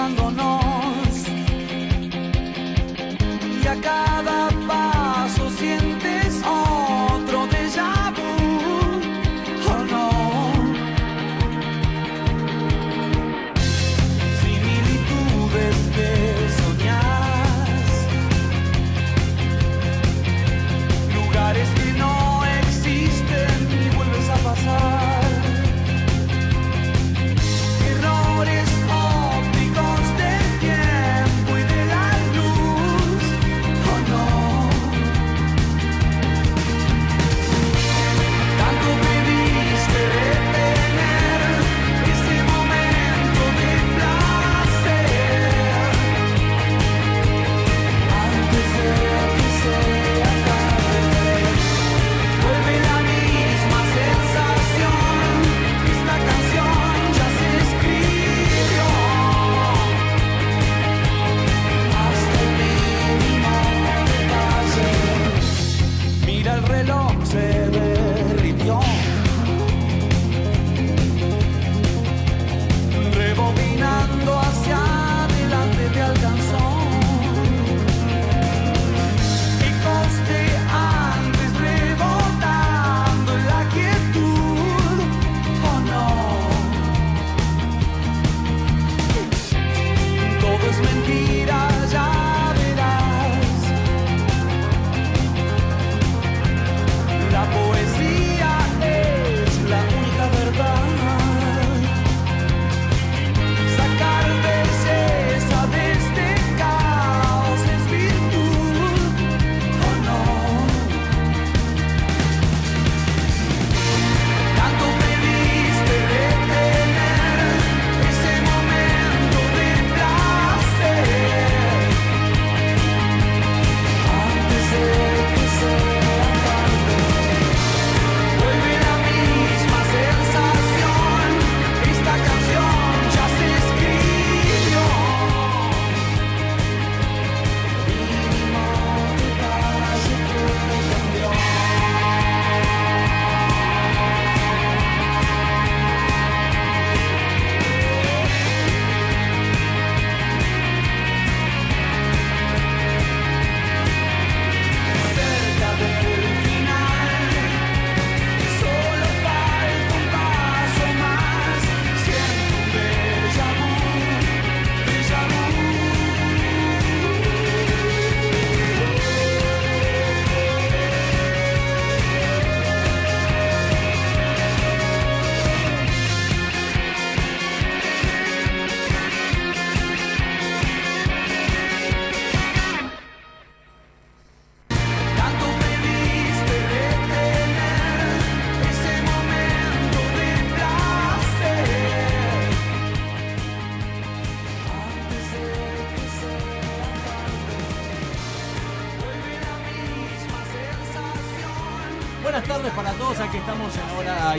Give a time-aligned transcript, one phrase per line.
[0.00, 0.49] besándonos.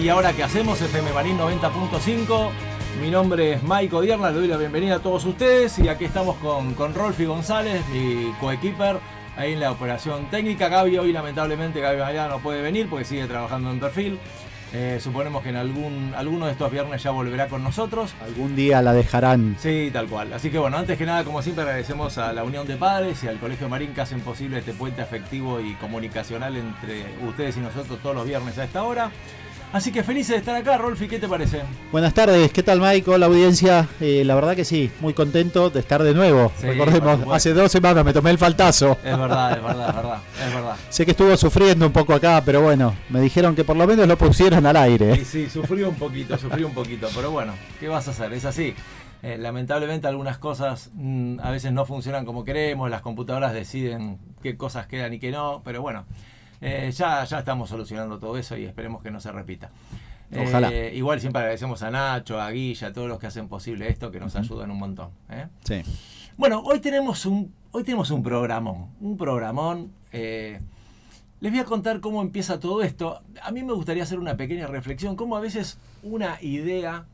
[0.01, 2.49] Y Ahora que hacemos, FM Marín 90.5.
[2.99, 6.37] Mi nombre es Maico Dierna, le doy la bienvenida a todos ustedes y aquí estamos
[6.37, 8.97] con, con Rolfi González, mi coequiper,
[9.37, 10.69] ahí en la operación técnica.
[10.69, 14.19] Gaby hoy lamentablemente Gaby Mañana no puede venir porque sigue trabajando en perfil.
[14.73, 18.13] Eh, suponemos que en algún alguno de estos viernes ya volverá con nosotros.
[18.23, 19.55] Algún día la dejarán.
[19.59, 20.33] Sí, tal cual.
[20.33, 23.27] Así que bueno, antes que nada, como siempre, agradecemos a la Unión de Padres y
[23.27, 27.99] al Colegio Marín que hacen posible este puente afectivo y comunicacional entre ustedes y nosotros
[28.01, 29.11] todos los viernes a esta hora.
[29.73, 31.61] Así que felices de estar acá, Rolfi, ¿qué te parece?
[31.93, 33.17] Buenas tardes, ¿qué tal Maico?
[33.17, 36.51] La audiencia, Eh, la verdad que sí, muy contento de estar de nuevo.
[36.59, 38.97] Sí, Recordemos, hace dos semanas me tomé el faltazo.
[39.01, 40.75] Es verdad, es verdad, es verdad, es verdad.
[40.89, 44.05] Sé que estuvo sufriendo un poco acá, pero bueno, me dijeron que por lo menos
[44.09, 45.23] lo pusieron al Sí, aire.
[45.23, 48.33] sí, sufrió un poquito, sufrió un poquito, pero bueno, ¿qué vas a hacer?
[48.33, 48.73] Es así.
[49.23, 54.57] Eh, lamentablemente algunas cosas mm, a veces no funcionan como queremos, las computadoras deciden qué
[54.57, 56.03] cosas quedan y qué no, pero bueno,
[56.61, 59.71] eh, ya, ya estamos solucionando todo eso y esperemos que no se repita.
[60.39, 60.71] Ojalá.
[60.71, 64.11] Eh, igual siempre agradecemos a Nacho, a Guilla, a todos los que hacen posible esto,
[64.11, 65.09] que nos ayudan un montón.
[65.29, 65.47] ¿eh?
[65.63, 65.81] Sí.
[66.37, 69.91] Bueno, hoy tenemos un, hoy tenemos un programón, un programón.
[70.13, 70.61] eh,
[71.41, 73.21] les voy a contar cómo empieza todo esto.
[73.41, 77.05] A mí me gustaría hacer una pequeña reflexión, cómo a veces una idea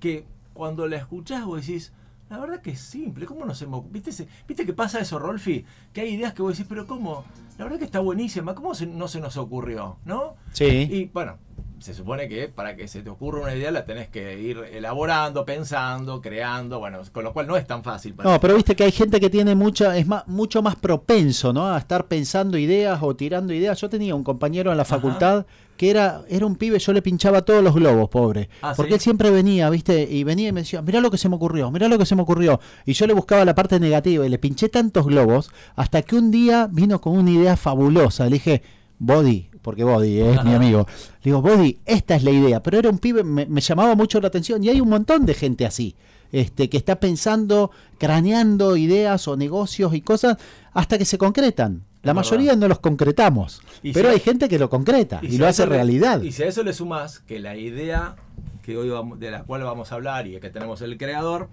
[0.00, 1.92] que cuando la escuchás vos decís,
[2.30, 5.00] la verdad que es simple, ¿cómo no se me ocu- ¿Viste, ese- ¿Viste que pasa
[5.00, 5.64] eso, Rolfi?
[5.92, 7.24] Que hay ideas que vos decís, pero ¿cómo?
[7.58, 9.98] La verdad que está buenísima, ¿cómo se- no se nos ocurrió?
[10.04, 10.36] ¿No?
[10.52, 10.66] Sí.
[10.90, 11.38] Y bueno,
[11.80, 15.44] se supone que para que se te ocurra una idea la tenés que ir elaborando,
[15.44, 18.14] pensando, creando, bueno, con lo cual no es tan fácil.
[18.22, 21.72] no, pero viste que hay gente que tiene mucha, es más, mucho más propenso, ¿no?
[21.72, 23.80] A estar pensando ideas o tirando ideas.
[23.80, 25.46] Yo tenía un compañero en la facultad
[25.76, 28.50] que era, era un pibe, yo le pinchaba todos los globos, pobre.
[28.62, 30.02] Ah, porque él siempre venía, ¿viste?
[30.10, 32.16] Y venía y me decía, mirá lo que se me ocurrió, mirá lo que se
[32.16, 32.60] me ocurrió.
[32.84, 36.32] Y yo le buscaba la parte negativa y le pinché tantos globos hasta que un
[36.32, 38.24] día vino con una idea fabulosa.
[38.24, 38.62] Le dije,
[38.98, 40.86] Body, porque Body es mi amigo.
[40.88, 42.62] Le digo, Body, esta es la idea.
[42.62, 45.66] Pero era un pibe, me, llamaba mucho la atención y hay un montón de gente
[45.66, 45.94] así.
[46.32, 50.38] Este, que está pensando, craneando ideas o negocios y cosas
[50.72, 51.82] hasta que se concretan.
[52.02, 53.60] La mayoría no los concretamos,
[53.92, 56.22] pero hay gente que lo concreta y, lo hace realidad.
[56.22, 58.16] Y si a eso le sumas que la idea
[58.62, 61.50] que hoy de la cual vamos a hablar y que tenemos el creador,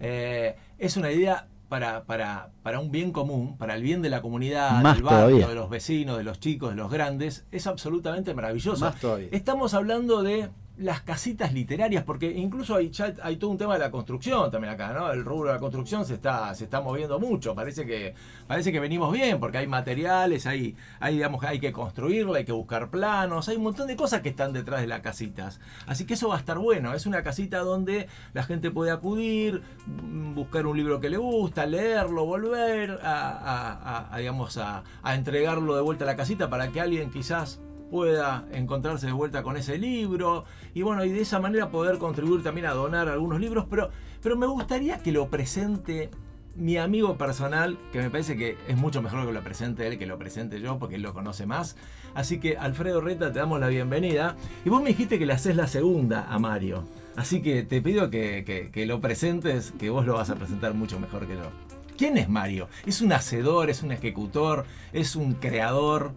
[0.00, 4.22] eh, es una idea para, para, para, un bien común, para el bien de la
[4.22, 8.94] comunidad, del barrio, de los vecinos, de los chicos, de los grandes, es absolutamente maravilloso.
[9.32, 12.90] Estamos hablando de las casitas literarias, porque incluso hay,
[13.22, 15.10] hay todo un tema de la construcción también acá, ¿no?
[15.12, 18.14] El rubro de la construcción se está, se está moviendo mucho, parece que,
[18.48, 22.52] parece que venimos bien, porque hay materiales, hay, hay, digamos, hay que construirla, hay que
[22.52, 25.60] buscar planos, hay un montón de cosas que están detrás de las casitas.
[25.86, 29.62] Así que eso va a estar bueno, es una casita donde la gente puede acudir,
[29.86, 34.82] mm, buscar un libro que le gusta, leerlo, volver a, a digamos, a
[35.14, 37.60] entregarlo de vuelta a la casita para que alguien quizás
[37.90, 40.44] pueda encontrarse de vuelta con ese libro
[40.74, 43.90] y bueno, y de esa manera poder contribuir también a donar algunos libros, pero,
[44.22, 46.10] pero me gustaría que lo presente
[46.56, 50.06] mi amigo personal, que me parece que es mucho mejor que lo presente él que
[50.06, 51.76] lo presente yo, porque él lo conoce más.
[52.14, 54.36] Así que, Alfredo Reta, te damos la bienvenida.
[54.64, 56.84] Y vos me dijiste que le haces la segunda a Mario.
[57.16, 60.98] Así que te pido que, que, lo presentes, que vos lo vas a presentar mucho
[60.98, 61.50] mejor que yo.
[61.96, 62.68] ¿Quién es Mario?
[62.86, 63.70] ¿Es un hacedor?
[63.70, 64.64] ¿Es un ejecutor?
[64.92, 66.12] ¿Es un creador?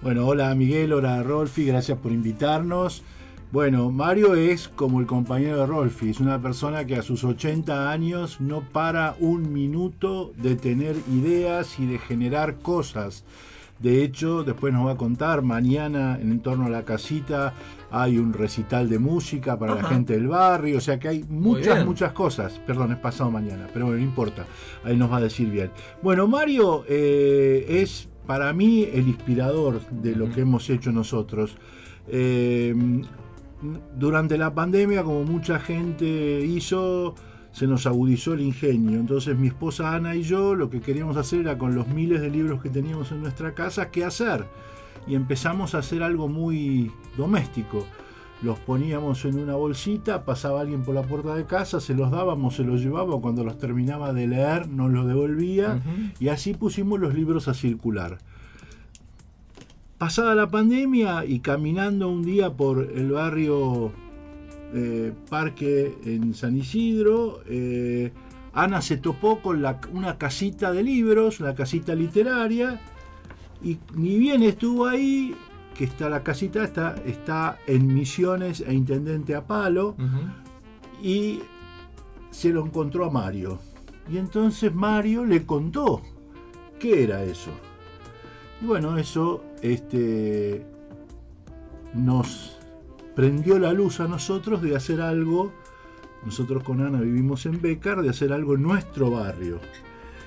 [0.00, 3.02] Bueno, hola Miguel, hola Rolfi, gracias por invitarnos.
[3.50, 7.90] Bueno, Mario es como el compañero de Rolfi, es una persona que a sus 80
[7.90, 13.24] años no para un minuto de tener ideas y de generar cosas.
[13.80, 17.54] De hecho, después nos va a contar, mañana en torno a la casita
[17.90, 21.84] hay un recital de música para la gente del barrio, o sea que hay muchas,
[21.84, 22.60] muchas cosas.
[22.66, 24.46] Perdón, es pasado mañana, pero bueno, no importa,
[24.84, 25.72] ahí nos va a decir bien.
[26.02, 31.56] Bueno, Mario eh, es para mí el inspirador de lo que hemos hecho nosotros.
[32.08, 32.74] Eh,
[33.96, 37.14] durante la pandemia, como mucha gente hizo,
[37.52, 39.00] se nos agudizó el ingenio.
[39.00, 42.28] Entonces mi esposa Ana y yo lo que queríamos hacer era con los miles de
[42.28, 44.44] libros que teníamos en nuestra casa, ¿qué hacer?
[45.06, 47.86] Y empezamos a hacer algo muy doméstico
[48.42, 52.56] los poníamos en una bolsita, pasaba alguien por la puerta de casa, se los dábamos,
[52.56, 55.82] se los llevaba, cuando los terminaba de leer nos los devolvía
[56.20, 58.18] y así pusimos los libros a circular.
[59.98, 63.90] Pasada la pandemia y caminando un día por el barrio
[64.72, 68.12] eh, Parque en San Isidro, eh,
[68.52, 72.80] Ana se topó con una casita de libros, una casita literaria,
[73.62, 75.34] y ni bien estuvo ahí,
[75.78, 79.94] que está la casita, está, está en Misiones e Intendente a Palo,
[81.00, 81.40] y
[82.32, 83.60] se lo encontró a Mario.
[84.10, 86.02] Y entonces Mario le contó
[86.80, 87.52] qué era eso.
[88.60, 90.66] Y bueno, eso este,
[91.94, 92.58] nos
[93.14, 95.52] prendió la luz a nosotros de hacer algo.
[96.24, 99.60] Nosotros con Ana vivimos en Becar, de hacer algo en nuestro barrio.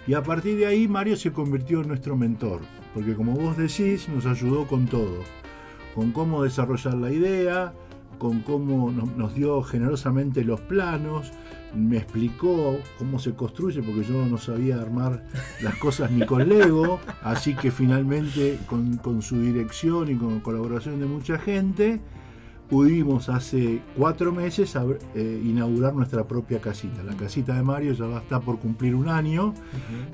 [0.07, 2.61] Y a partir de ahí Mario se convirtió en nuestro mentor,
[2.93, 5.19] porque como vos decís, nos ayudó con todo.
[5.95, 7.73] Con cómo desarrollar la idea,
[8.17, 11.31] con cómo nos dio generosamente los planos,
[11.75, 15.23] me explicó cómo se construye, porque yo no sabía armar
[15.61, 21.05] las cosas ni con Lego, así que finalmente con, su dirección y con colaboración de
[21.05, 21.99] mucha gente,
[22.69, 24.77] pudimos hace cuatro meses
[25.15, 27.03] eh, inaugurar nuestra propia casita.
[27.03, 29.53] La casita de Mario ya va a estar por cumplir un año,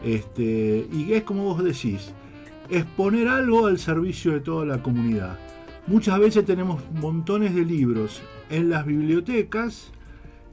[0.04, 2.14] este, y es como vos decís,
[2.70, 5.38] es poner algo al servicio de toda la comunidad.
[5.88, 9.92] Muchas veces tenemos montones de libros en las bibliotecas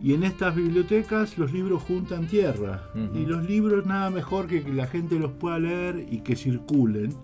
[0.01, 2.91] y en estas bibliotecas los libros juntan tierra.
[3.15, 7.15] Y los libros nada mejor que que la gente los pueda leer y que circulen.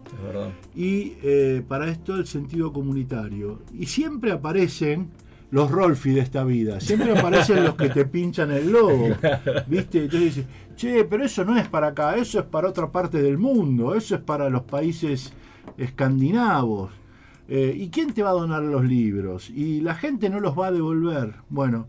[0.74, 3.60] Y eh, para esto el sentido comunitario.
[3.78, 5.10] Y siempre aparecen
[5.50, 6.80] los Rolfi de esta vida.
[6.80, 9.08] Siempre aparecen los que te pinchan el logo.
[9.66, 10.04] ¿Viste?
[10.04, 10.46] Entonces dices,
[10.80, 14.14] che, pero eso no es para acá, eso es para otra parte del mundo, eso
[14.14, 15.30] es para los países
[15.76, 16.90] escandinavos.
[17.48, 19.50] Eh, ¿Y quién te va a donar los libros?
[19.50, 21.34] Y la gente no los va a devolver.
[21.50, 21.86] Bueno,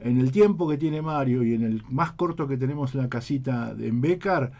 [0.00, 3.10] en el tiempo que tiene Mario y en el más corto que tenemos en la
[3.10, 4.52] casita en Becar,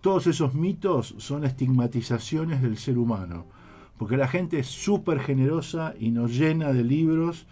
[0.00, 3.46] todos esos mitos son estigmatizaciones del ser humano.
[3.96, 7.46] porque la gente es súper generosa y nos llena de libros.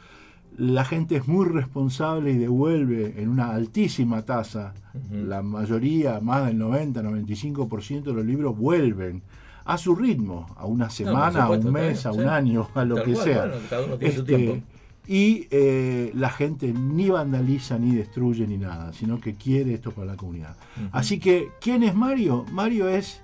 [0.58, 4.74] La gente es muy responsable y devuelve en una altísima tasa.
[5.12, 9.22] La mayoría, más del 90, 95% de los libros vuelven
[9.64, 13.14] a su ritmo, a una semana, a un mes, a un año, a lo que
[13.14, 13.52] sea.
[14.00, 14.64] Este,
[15.06, 20.08] y eh, la gente ni vandaliza, ni destruye, ni nada, sino que quiere esto para
[20.08, 20.56] la comunidad.
[20.90, 22.44] Así que, ¿quién es Mario?
[22.50, 23.20] Mario es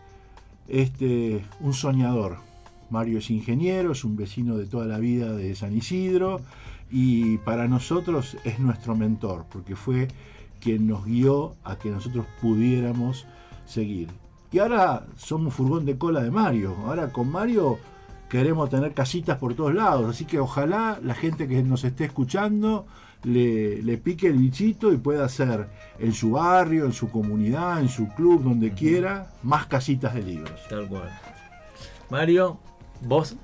[0.69, 2.37] este, un soñador.
[2.91, 6.41] Mario es ingeniero, es un vecino de toda la vida de San Isidro
[6.91, 10.09] y para nosotros es nuestro mentor, porque fue
[10.61, 13.27] quien nos guió a que nosotros pudiéramos
[13.67, 14.09] seguir.
[14.51, 16.77] Y ahora somos furgón de cola de Mario.
[16.87, 17.79] Ahora con Mario
[18.29, 20.09] queremos tener casitas por todos lados.
[20.09, 22.87] Así que ojalá la gente que nos esté escuchando
[23.25, 27.89] le, le, pique el bichito y pueda hacer en su barrio, en su comunidad, en
[27.89, 30.61] su club, donde quiera, más casitas de libros.
[30.69, 31.11] Tal cual.
[32.11, 32.59] Mario,
[33.03, 33.37] vos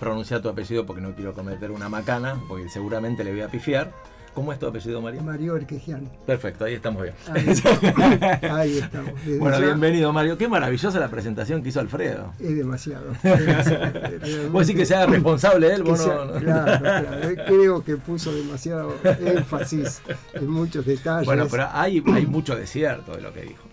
[0.00, 3.92] pronuncia tu apellido porque no quiero cometer una macana, porque seguramente le voy a pifiar.
[4.34, 5.22] ¿Cómo es tu apellido, Mario?
[5.22, 6.08] Mario Erquejian.
[6.24, 7.14] Perfecto, ahí estamos bien.
[7.28, 9.12] Ahí, estamos.
[9.40, 10.38] bueno, bienvenido, Mario.
[10.38, 12.32] Qué maravillosa la presentación que hizo Alfredo.
[12.38, 13.06] Es demasiado.
[14.52, 17.08] Vos decís que sea responsable de él, vos no, Claro, claro.
[17.46, 20.00] Creo que puso demasiado énfasis
[20.32, 21.26] en muchos detalles.
[21.26, 23.64] Bueno, pero hay, hay mucho desierto de lo que dijo.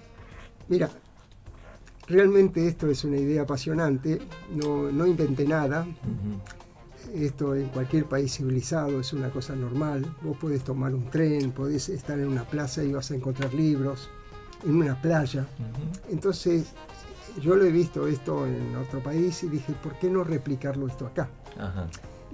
[0.67, 0.89] Mira,
[2.07, 4.19] realmente esto es una idea apasionante.
[4.55, 5.85] No, no inventé nada.
[7.13, 10.05] Esto en cualquier país civilizado es una cosa normal.
[10.21, 14.09] Vos podés tomar un tren, podés estar en una plaza y vas a encontrar libros,
[14.65, 15.45] en una playa.
[16.09, 16.73] Entonces,
[17.41, 21.05] yo lo he visto esto en otro país y dije, ¿por qué no replicarlo esto
[21.05, 21.29] acá?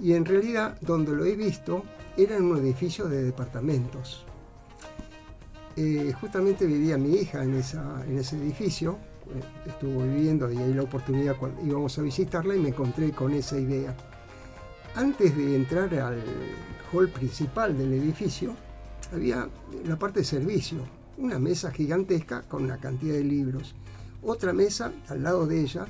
[0.00, 1.84] Y en realidad, donde lo he visto,
[2.16, 4.24] era en un edificio de departamentos.
[5.76, 8.98] Eh, justamente vivía mi hija en, esa, en ese edificio,
[9.66, 13.58] estuvo viviendo y hay la oportunidad cuando íbamos a visitarla y me encontré con esa
[13.58, 13.94] idea
[14.96, 16.22] antes de entrar al
[16.92, 18.54] hall principal del edificio,
[19.12, 19.48] había
[19.84, 20.78] la parte de servicio,
[21.18, 23.74] una mesa gigantesca con una cantidad de libros,
[24.22, 25.86] otra mesa al lado de ella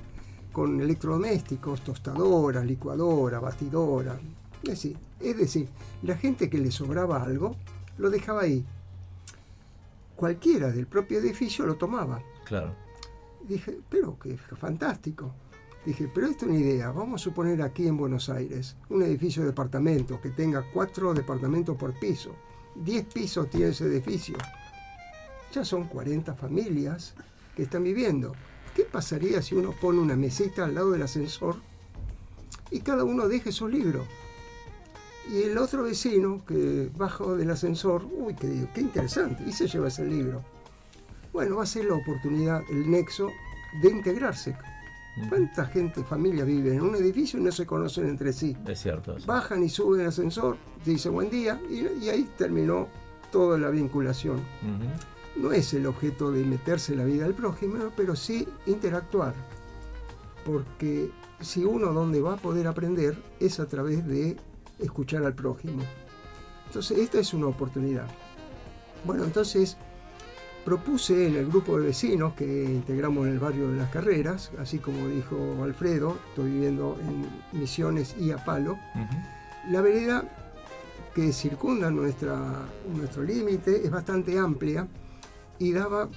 [0.53, 4.19] con electrodomésticos, tostadoras, licuadora, batidora.
[4.63, 5.69] Es decir, es decir,
[6.03, 7.57] la gente que le sobraba algo
[7.99, 8.65] lo dejaba ahí.
[10.17, 12.23] Cualquiera del propio edificio lo tomaba.
[12.47, 12.84] Claro.
[13.49, 15.35] Dije, pero qué fantástico.
[15.85, 16.91] Dije, pero esta es una idea.
[16.91, 21.77] Vamos a suponer aquí en Buenos Aires un edificio de departamentos que tenga cuatro departamentos
[21.77, 22.35] por piso.
[22.75, 24.37] Diez pisos tiene ese edificio.
[25.53, 27.15] Ya son 40 familias
[27.55, 28.33] que están viviendo.
[28.75, 31.57] ¿Qué pasaría si uno pone una mesita al lado del ascensor
[32.71, 34.07] y cada uno deje su libro?
[35.31, 39.89] Y el otro vecino que baja del ascensor, uy, qué, qué interesante, y se lleva
[39.89, 40.43] ese libro.
[41.35, 43.31] Bueno, va a ser la oportunidad, el nexo
[43.83, 44.57] de integrarse
[45.29, 48.57] ¿Cuánta gente, familia vive en un edificio y no se conocen entre sí?
[48.67, 49.17] Es cierto.
[49.27, 52.89] Bajan y suben el ascensor, dice buen día y, ahí terminó
[53.31, 54.41] toda la vinculación.
[55.37, 59.35] No es el objeto de meterse en la vida del prójimo, pero sí interactuar.
[60.45, 61.11] Porque
[61.41, 64.37] si uno donde va a poder aprender es a través de
[64.81, 65.83] escuchar al prójimo.
[66.67, 68.07] Entonces, esta es una oportunidad.
[69.05, 69.77] Bueno, entonces
[70.65, 74.79] propuse en el grupo de vecinos que integramos en el barrio de las carreras, así
[74.79, 78.79] como dijo Alfredo, estoy viviendo en Misiones y Apalo,
[79.71, 80.25] la vereda
[81.15, 82.37] que circunda nuestra,
[82.95, 84.89] nuestro límite es bastante amplia
[85.59, 86.09] y daba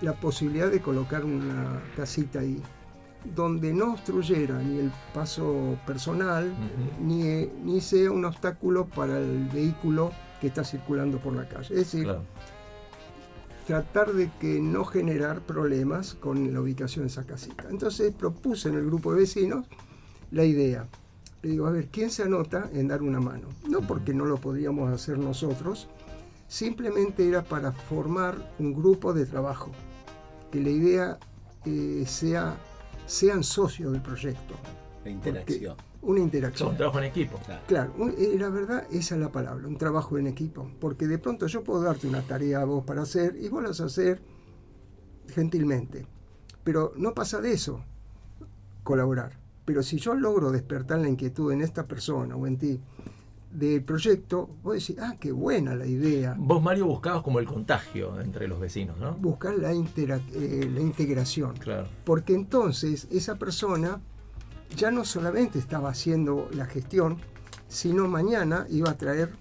[0.00, 2.62] la posibilidad de colocar una casita ahí,
[3.34, 6.52] donde no obstruyera ni el paso personal,
[7.00, 11.74] ni, ni, sea un obstáculo para el vehículo que está circulando por la calle.
[11.74, 12.06] Es decir,
[13.68, 17.66] tratar de que no generar problemas con la ubicación de esa casita.
[17.68, 19.66] Entonces propuse en el grupo de vecinos
[20.30, 20.88] la idea.
[21.42, 23.48] Le digo, a ver, ¿quién se anota en dar una mano?
[23.68, 25.86] No porque no lo podríamos hacer nosotros,
[26.46, 29.70] simplemente era para formar un grupo de trabajo,
[30.50, 31.18] que la idea
[31.66, 32.56] eh, sea,
[33.04, 34.54] sean socios del proyecto.
[35.04, 36.70] La interacción una interacción.
[36.70, 37.40] un trabajo en equipo.
[37.66, 40.70] Claro, eh, la verdad, esa es la palabra, un trabajo en equipo.
[40.80, 43.68] Porque de pronto yo puedo darte una tarea a vos para hacer y vos la
[43.68, 44.20] vas a hacer
[45.28, 46.06] gentilmente.
[46.64, 47.84] Pero no pasa de eso,
[48.82, 49.38] colaborar.
[49.64, 52.80] Pero si yo logro despertar la inquietud en esta persona o en ti
[53.50, 56.34] del proyecto, vos decís, ah, qué buena la idea.
[56.38, 59.14] Vos, Mario, buscabas como el contagio entre los vecinos, ¿no?
[59.14, 61.56] Buscar la, eh, la integración.
[61.56, 61.88] Claro.
[62.04, 64.00] Porque entonces esa persona
[64.76, 67.18] ya no solamente estaba haciendo la gestión,
[67.68, 69.32] sino mañana iba a traer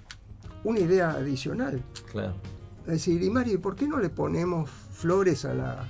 [0.63, 1.81] una idea adicional.
[2.11, 2.35] Claro.
[2.81, 5.87] Es decir, y Mario, ¿por qué no le ponemos flores a la,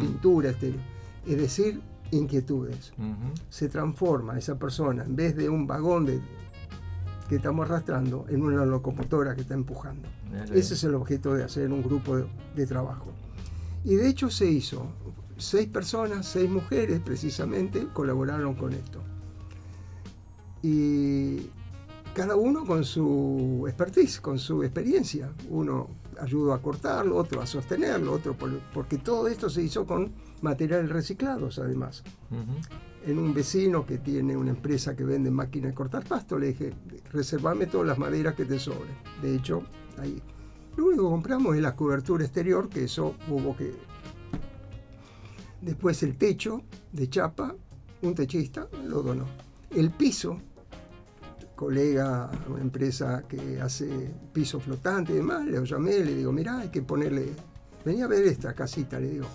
[0.00, 0.50] pintura?
[0.50, 0.74] Este?
[1.26, 1.80] Es decir,
[2.10, 2.92] inquietudes.
[3.50, 6.20] Se transforma esa persona, en vez de un vagón de,
[7.28, 10.08] que estamos arrastrando, en una locomotora que está empujando.
[10.52, 12.16] Ese es el objeto de hacer un grupo
[12.56, 13.12] de, trabajo.
[13.84, 14.86] Y de hecho se hizo.
[15.38, 19.02] Seis personas, seis mujeres precisamente, colaboraron con esto.
[20.62, 21.48] Y
[22.12, 25.32] cada uno con su expertise, con su experiencia.
[25.48, 25.88] Uno
[26.20, 28.36] ayudó a cortarlo, otro a sostenerlo, otro
[28.74, 32.02] porque todo esto se hizo con materiales reciclados además.
[33.06, 36.74] En un vecino que tiene una empresa que vende máquinas de cortar pasto, le dije,
[37.12, 38.96] reservame todas las maderas que te sobren.
[39.22, 39.62] De hecho,
[39.98, 40.20] ahí.
[40.76, 43.74] Lo único que compramos es la cobertura exterior, que eso hubo que...
[45.68, 47.54] Después el techo de chapa,
[48.00, 49.26] un techista lo donó.
[49.68, 50.40] El piso
[51.54, 53.86] colega, una empresa que hace
[54.32, 57.34] piso flotante y demás, le llamé, le digo, mirá, hay que ponerle,
[57.84, 59.26] venía a ver esta casita, le digo.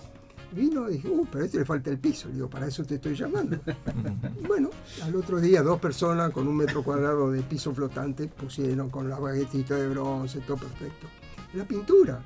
[0.50, 2.26] Vino y dije, uh, pero a este le falta el piso.
[2.26, 3.60] Le digo, para eso te estoy llamando.
[4.48, 4.70] bueno,
[5.04, 9.20] al otro día dos personas con un metro cuadrado de piso flotante pusieron con la
[9.20, 11.06] baguetita de bronce, todo perfecto.
[11.52, 12.20] La pintura.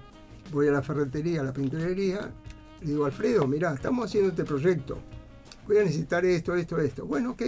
[0.50, 2.32] Voy a la ferretería, a la pinturería,
[2.80, 4.98] le digo, Alfredo, mirá, estamos haciendo este proyecto.
[5.66, 7.06] Voy a necesitar esto, esto, esto.
[7.06, 7.42] Bueno, ok,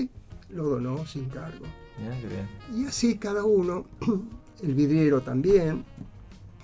[0.50, 1.66] lo donó sin cargo.
[2.74, 3.86] Y así cada uno,
[4.62, 5.84] el vidriero también,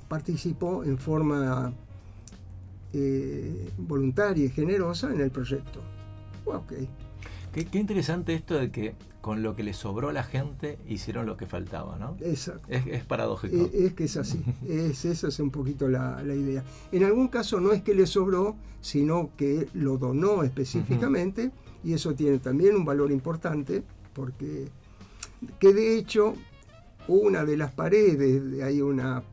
[0.08, 1.72] participó en forma
[2.92, 5.80] eh, voluntaria y generosa en el proyecto.
[6.44, 6.88] Okay.
[7.52, 8.94] Qué, interesante esto de que
[9.26, 12.16] con lo que le sobró a la gente hicieron lo que faltaba, ¿no?
[12.20, 12.68] Exacto.
[12.70, 13.68] Es, paradójico.
[13.72, 14.40] Es, que es así.
[14.68, 16.62] es, esa es un poquito la, idea.
[16.92, 21.50] En algún caso no es que le sobró, sino que lo donó específicamente
[21.82, 24.68] y eso tiene también un valor importante porque
[25.58, 26.34] que de hecho
[27.08, 29.24] una de las paredes, hay una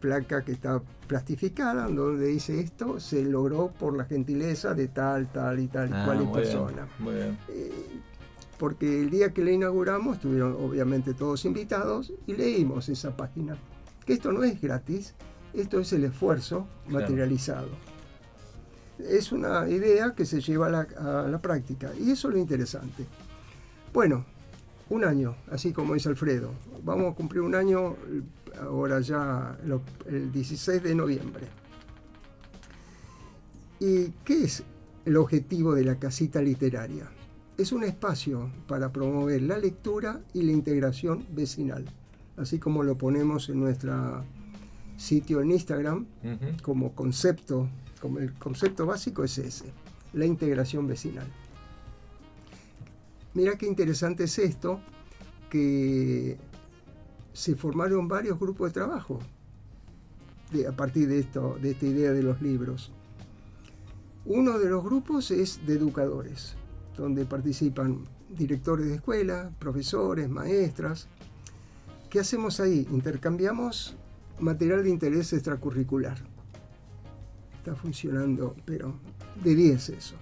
[0.00, 5.60] placa que está plastificada donde dice esto se logró por la gentileza de tal, tal
[5.60, 6.88] y tal y ah, cual persona.
[7.48, 7.72] Eh,
[8.58, 13.56] porque el día que la inauguramos estuvieron obviamente todos invitados y leímos esa página.
[14.04, 15.14] Que esto no es gratis,
[15.52, 17.68] esto es el esfuerzo materializado.
[18.98, 22.40] Es una idea que se lleva a la, a la práctica y eso es lo
[22.40, 23.04] interesante.
[23.92, 24.24] Bueno,
[24.88, 26.52] un año, así como dice Alfredo.
[26.84, 27.96] Vamos a cumplir un año
[28.60, 29.58] ahora ya
[30.06, 31.46] el 16 de noviembre.
[33.80, 34.62] ¿Y qué es
[35.04, 37.10] el objetivo de la casita literaria?
[37.58, 41.86] Es un espacio para promover la lectura y la integración vecinal,
[42.36, 44.24] así como lo ponemos en nuestro
[44.98, 46.06] sitio en Instagram
[46.62, 47.66] como concepto,
[48.00, 49.64] como el concepto básico es ese,
[50.12, 51.26] la integración vecinal.
[53.32, 54.80] Mira qué interesante es esto,
[55.48, 56.36] que
[57.32, 59.18] se formaron varios grupos de trabajo
[60.68, 62.92] a partir de, esto, de esta idea de los libros.
[64.26, 66.56] Uno de los grupos es de educadores,
[66.96, 71.08] donde participan directores de escuela, profesores, maestras.
[72.10, 72.86] ¿Qué hacemos ahí?
[72.90, 73.96] Intercambiamos
[74.38, 76.18] material de interés extracurricular.
[77.58, 78.94] Está funcionando, pero
[79.42, 80.14] de 10 eso.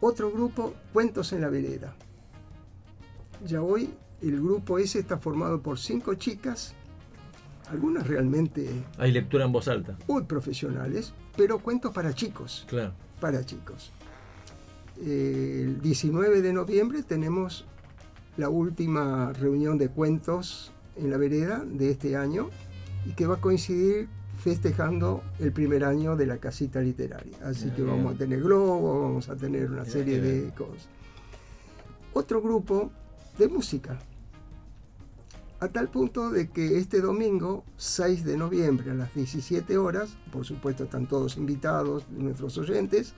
[0.00, 1.94] Otro grupo, cuentos en la vereda.
[3.44, 3.90] Ya hoy
[4.22, 6.74] el grupo ese está formado por cinco chicas,
[7.70, 8.68] algunas realmente...
[8.98, 9.98] Hay lectura en voz alta.
[10.08, 12.64] Muy profesionales, pero cuentos para chicos.
[12.68, 12.92] Claro.
[13.20, 13.92] Para chicos.
[15.04, 17.66] El 19 de noviembre tenemos
[18.36, 22.50] la última reunión de cuentos en la vereda de este año
[23.04, 27.36] y que va a coincidir festejando el primer año de la casita literaria.
[27.44, 30.88] Así que vamos a tener globos, vamos a tener una serie de cosas.
[32.12, 32.90] Otro grupo
[33.38, 33.98] de música.
[35.58, 40.44] A tal punto de que este domingo, 6 de noviembre a las 17 horas, por
[40.44, 43.14] supuesto están todos invitados, nuestros oyentes,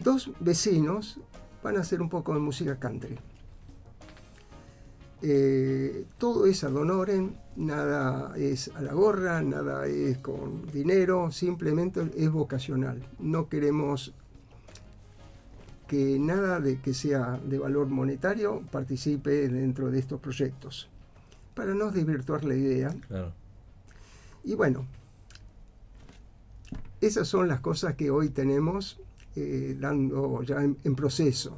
[0.00, 1.20] dos vecinos
[1.62, 3.18] van a hacer un poco de música country.
[5.22, 12.10] Eh, todo es ad honorem, nada es a la gorra, nada es con dinero, simplemente
[12.16, 13.06] es vocacional.
[13.18, 14.14] No queremos
[15.86, 20.88] que nada de que sea de valor monetario participe dentro de estos proyectos,
[21.54, 22.94] para no desvirtuar la idea.
[24.44, 24.86] Y bueno,
[27.00, 29.00] esas son las cosas que hoy tenemos
[29.36, 31.56] eh, dando ya en, proceso.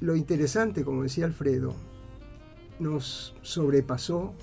[0.00, 1.74] Lo interesante, como decía Alfredo,
[2.78, 4.34] nos sobrepasó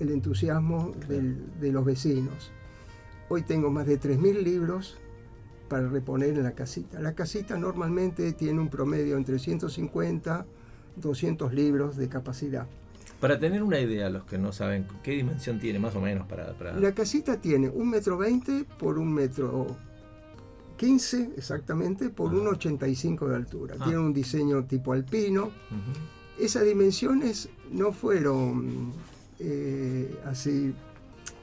[0.00, 2.50] el entusiasmo de los vecinos.
[3.28, 4.96] Hoy tengo más de 3.000 libros
[5.68, 7.00] para reponer en la casita.
[7.00, 10.46] La casita normalmente tiene un promedio entre 150
[10.96, 12.66] 200 libros de capacidad.
[13.20, 16.54] Para tener una idea, los que no saben, ¿qué dimensión tiene más o menos para...?
[16.78, 19.66] La casita tiene un metro veinte por un metro
[20.84, 23.76] 15 exactamente por 1,85 de altura.
[23.82, 25.50] Tiene un diseño tipo alpino.
[26.38, 28.92] Esas dimensiones no fueron
[29.38, 30.74] eh, así.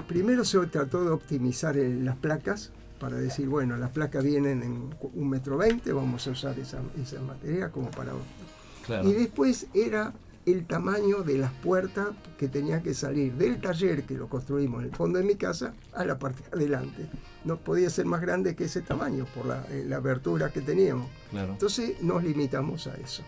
[0.08, 5.30] Primero se trató de optimizar las placas para decir, bueno, las placas vienen en un
[5.30, 8.14] metro veinte, vamos a usar esa, esa materia como para...
[9.04, 10.14] Y después era
[10.46, 14.90] el tamaño de las puertas que tenía que salir del taller que lo construimos en
[14.90, 17.08] el fondo de mi casa a la parte de adelante.
[17.44, 21.10] No podía ser más grande que ese tamaño por la, eh, abertura que teníamos.
[21.34, 23.24] Entonces nos limitamos a eso.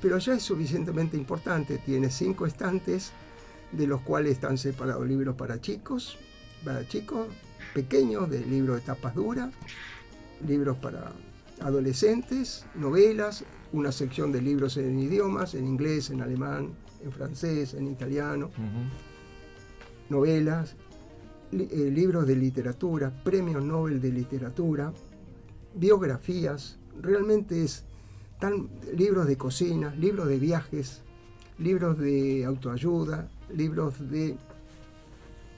[0.00, 1.78] Pero ya es suficientemente importante.
[1.78, 3.12] Tiene cinco estantes
[3.72, 6.16] de los cuales están separados libros para chicos,
[6.64, 7.28] para chicos
[7.74, 9.52] pequeños, de libros de tapas duras,
[10.46, 11.12] libros para
[11.60, 17.88] adolescentes, novelas, una sección de libros en idiomas, en inglés, en alemán, en francés, en
[17.88, 18.50] italiano,
[20.08, 20.76] novelas,
[21.60, 24.92] eh, libros de literatura, premios Nobel de literatura,
[25.74, 27.84] biografías, realmente es
[28.40, 31.02] tan libros de cocina, libros de viajes,
[31.58, 34.36] libros de autoayuda, libros de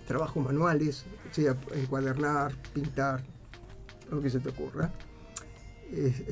[0.06, 3.22] trabajos manuales, sea encuadernar, pintar,
[4.11, 4.92] lo que se te ocurra.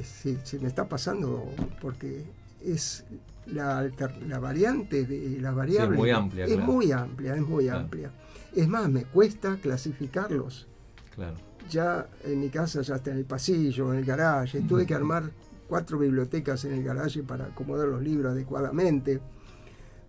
[0.03, 1.45] Se, me está pasando
[1.81, 2.25] porque
[2.65, 3.05] es
[3.47, 3.91] la,
[4.27, 8.11] la variante de la variable es muy amplia es muy amplia es muy amplia
[8.55, 10.67] es más me cuesta clasificarlos.
[11.15, 11.37] Claro.
[11.71, 14.61] Ya en mi casa ya está en el pasillo en el garaje.
[14.63, 15.31] Tuve que armar
[15.69, 19.21] cuatro bibliotecas en el garaje para acomodar los libros adecuadamente.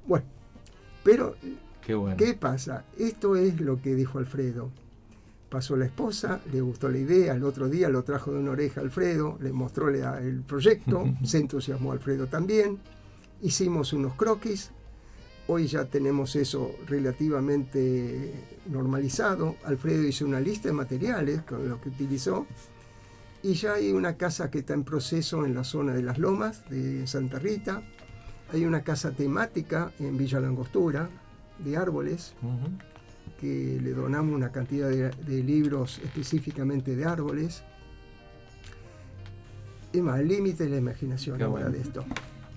[0.06, 0.26] Bueno
[1.06, 1.36] pero
[1.86, 2.84] Qué, ¿qué pasa?
[2.98, 4.72] Esto es lo que dijo Alfredo.
[5.50, 8.82] Pasó la esposa, le gustó la idea, el otro día lo trajo de una oreja
[8.82, 12.80] Alfredo, le mostró el proyecto, se entusiasmó Alfredo también,
[13.40, 14.72] hicimos unos croquis,
[15.48, 18.34] hoy ya tenemos eso relativamente
[18.68, 22.46] normalizado, Alfredo hizo una lista de materiales con lo que utilizó,
[23.44, 26.68] y ya hay una casa que está en proceso en la zona de las Lomas
[26.70, 27.84] de Santa Rita,
[28.52, 31.10] hay una casa temática en Villa Langostura
[31.60, 32.34] de árboles,
[33.40, 37.64] que le donamos una cantidad de, libros específicamente de árboles.
[39.92, 42.06] Es más, límite de la imaginación ahora de esto.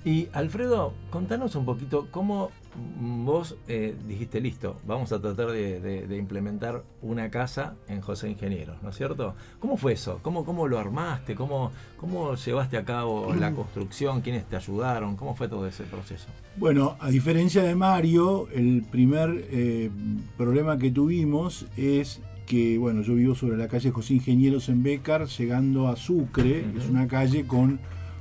[0.05, 2.51] Y Alfredo, contanos un poquito cómo
[3.01, 8.91] vos eh, dijiste, listo, vamos a tratar de, implementar una casa en José Ingenieros, ¿no
[8.91, 9.35] es cierto?
[9.61, 10.21] ¿Cómo fue eso?
[10.23, 11.35] ¿Cómo, cómo lo armaste?
[11.35, 14.21] ¿Cómo, ¿Cómo llevaste a cabo la construcción?
[14.21, 15.17] ¿Quiénes te ayudaron?
[15.17, 16.27] ¿Cómo fue todo ese proceso?
[16.57, 19.91] Bueno, a diferencia de Mario, el primer eh,
[20.37, 25.27] problema que tuvimos es que, bueno, yo vivo sobre la calle José Ingenieros en Bécar,
[25.27, 27.79] llegando a Sucre, es una calle con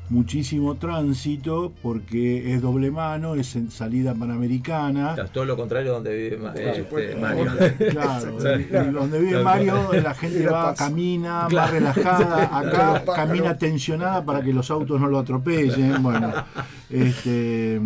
[0.09, 5.15] muchísimo tránsito porque es doble mano, es en salida panamericana.
[5.33, 7.45] todo lo contrario donde vive este, Mario.
[7.91, 14.53] Claro, donde vive Mario la gente va, camina más relajada, acá camina tensionada para que
[14.53, 16.01] los autos no lo atropellen.
[16.01, 16.33] Bueno,
[16.89, 17.79] este,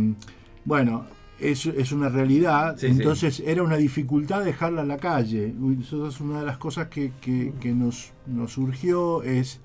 [0.65, 1.05] bueno
[1.39, 5.53] es, es una realidad, entonces era una dificultad dejarla en la calle.
[5.81, 9.59] Eso es una de las cosas que, que, que nos, nos surgió, es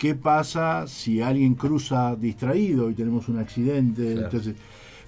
[0.00, 4.12] qué pasa si alguien cruza distraído y tenemos un accidente.
[4.12, 4.54] Entonces,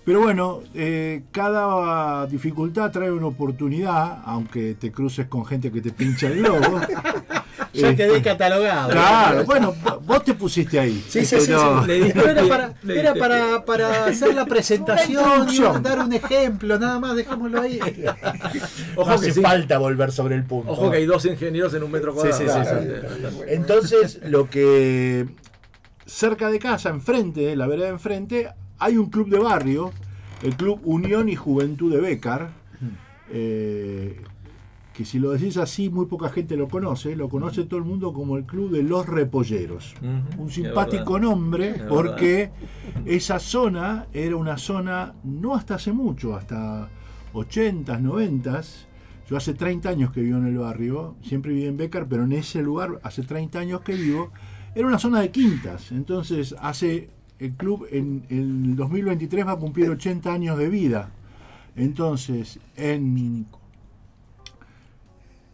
[0.04, 5.92] pero bueno, eh, cada dificultad trae una oportunidad, aunque te cruces con gente que te
[5.92, 6.78] pincha el globo.
[7.72, 8.90] ya quedé este, catalogado.
[8.90, 11.04] Claro, bueno, vos te pusiste ahí.
[11.08, 11.52] Sí, sí, sí.
[11.52, 17.60] era, para, era para, para, hacer la presentación y dar un ejemplo, nada más, dejémoslo
[17.60, 17.80] ahí.
[18.96, 20.72] Ojo no hace falta volver sobre el punto.
[20.72, 22.38] Ojo que hay dos ingenieros en un metro cuadrado.
[22.38, 25.26] Sí, sí, sí, Entonces, lo que
[26.06, 29.92] cerca de casa, enfrente, la vereda enfrente, hay un club de barrio,
[30.42, 32.50] el Club Unión y Juventud de Becar.
[33.34, 34.20] Eh,
[34.92, 38.12] que si lo decís así, muy poca gente lo conoce, lo conoce todo el mundo
[38.12, 39.94] como el Club de los Repolleros.
[40.38, 42.50] Un simpático nombre porque
[43.06, 46.88] esa zona era una zona, no hasta hace mucho, hasta
[47.32, 48.60] 80, 90,
[49.28, 52.32] yo hace 30 años que vivo en el barrio, siempre viví en Becar, pero en
[52.32, 54.30] ese lugar, hace 30 años que vivo,
[54.74, 55.92] era una zona de quintas.
[55.92, 61.10] Entonces, hace el club en el 2023 va a cumplir 80 años de vida.
[61.76, 63.46] Entonces, en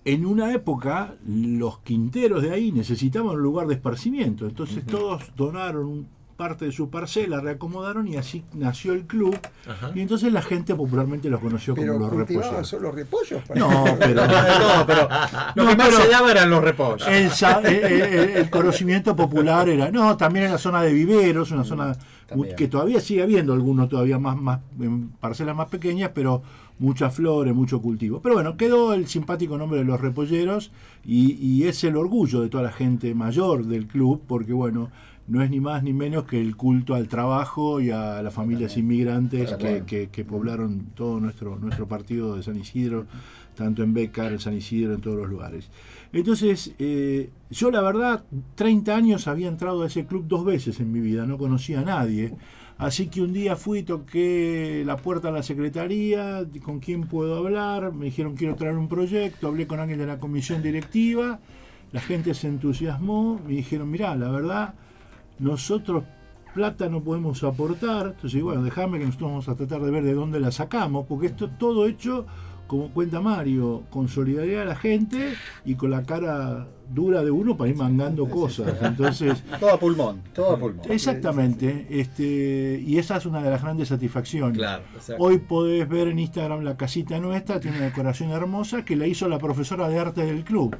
[0.09, 6.09] en una época los quinteros de ahí necesitaban un lugar de esparcimiento, entonces todos donaron
[6.35, 9.37] parte de su parcela, reacomodaron y así nació el club.
[9.95, 12.67] Y entonces la gente popularmente los conoció como los repollos.
[12.67, 13.43] solo repollos?
[13.55, 15.09] No, pero, no, pero
[15.57, 17.07] lo que más se daba eran los repollos.
[17.09, 21.97] El, conocimiento popular era, no, también en la zona de viveros, una zona
[22.57, 26.43] que todavía sigue habiendo algunos todavía más, más en parcelas más pequeñas, pero
[26.79, 28.21] muchas flores, mucho cultivo.
[28.21, 30.71] Pero bueno, quedó el simpático nombre de los repolleros
[31.05, 34.91] y, y, es el orgullo de toda la gente mayor del club, porque bueno,
[35.29, 38.77] no es ni más ni menos que el culto al trabajo y a las familias
[38.77, 43.07] inmigrantes que, que, poblaron todo nuestro, nuestro partido de San Isidro,
[43.55, 45.69] tanto en Becar, en San Isidro, en todos los lugares.
[46.13, 50.91] Entonces, eh, yo la verdad, 30 años había entrado a ese club dos veces en
[50.91, 52.33] mi vida, no conocía a nadie.
[52.79, 57.93] Así que un día fui, toqué la puerta a la secretaría, con quién puedo hablar,
[57.93, 61.41] me dijeron quiero traer un proyecto, hablé con alguien de la comisión directiva,
[61.91, 64.75] la gente se entusiasmó, me dijeron, mirá, la verdad,
[65.41, 66.05] nosotros
[66.55, 70.15] plata no podemos aportar, entonces bueno, déjame que nosotros vamos a tratar de ver de
[70.15, 72.27] dónde la sacamos, porque esto es todo hecho,
[72.69, 77.57] como cuenta Mario, con solidaridad de la gente y con la cara dura de uno
[77.57, 78.75] para ir mandando cosas.
[78.83, 80.91] Entonces, todo a pulmón, todo a pulmón.
[80.91, 84.61] Exactamente, este, y esa es una de las grandes satisfacciones.
[85.19, 89.29] Hoy podés ver en Instagram la casita nuestra, tiene una decoración hermosa que la hizo
[89.29, 90.77] la profesora de arte del club.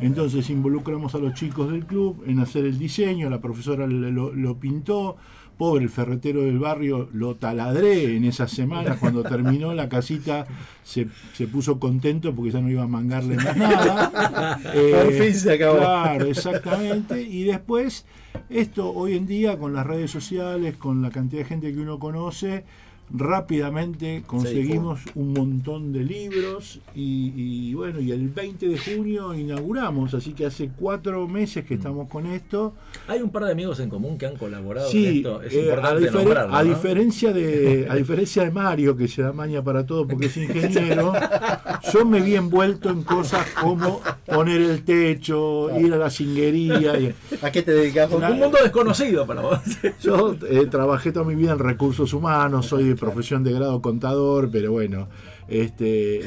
[0.00, 5.16] Entonces involucramos a los chicos del club en hacer el diseño, la profesora lo, pintó,
[5.60, 10.46] pobre el ferretero del barrio lo taladré en esas semanas, cuando terminó la casita
[10.82, 11.06] se,
[11.52, 14.58] puso contento porque ya no iba a mangarle más nada.
[14.72, 15.76] Por fin se acabó.
[15.76, 17.20] Claro, exactamente.
[17.20, 18.06] Y después,
[18.48, 21.98] esto hoy en día con las redes sociales, con la cantidad de gente que uno
[21.98, 22.64] conoce,
[23.12, 30.32] rápidamente conseguimos un montón de libros y, bueno, y el 20 de junio inauguramos, así
[30.32, 31.78] que hace cuatro meses que mm.
[31.78, 32.74] estamos con esto.
[33.08, 35.72] Hay un par de amigos en común que han colaborado sí, con esto, es eh,
[35.72, 40.26] a, a diferencia de a diferencia de Mario, que se da maña para todo porque
[40.26, 41.12] es ingeniero,
[41.92, 46.98] yo me vi envuelto en cosas como poner el techo, ir a la cinguería.
[46.98, 48.10] Y, ¿A qué te dedicas?
[48.10, 49.58] Un mundo desconocido para vos.
[50.00, 54.70] Yo eh, trabajé toda mi vida en recursos humanos, soy profesión de grado contador, pero
[54.70, 55.08] bueno,
[55.50, 56.20] este,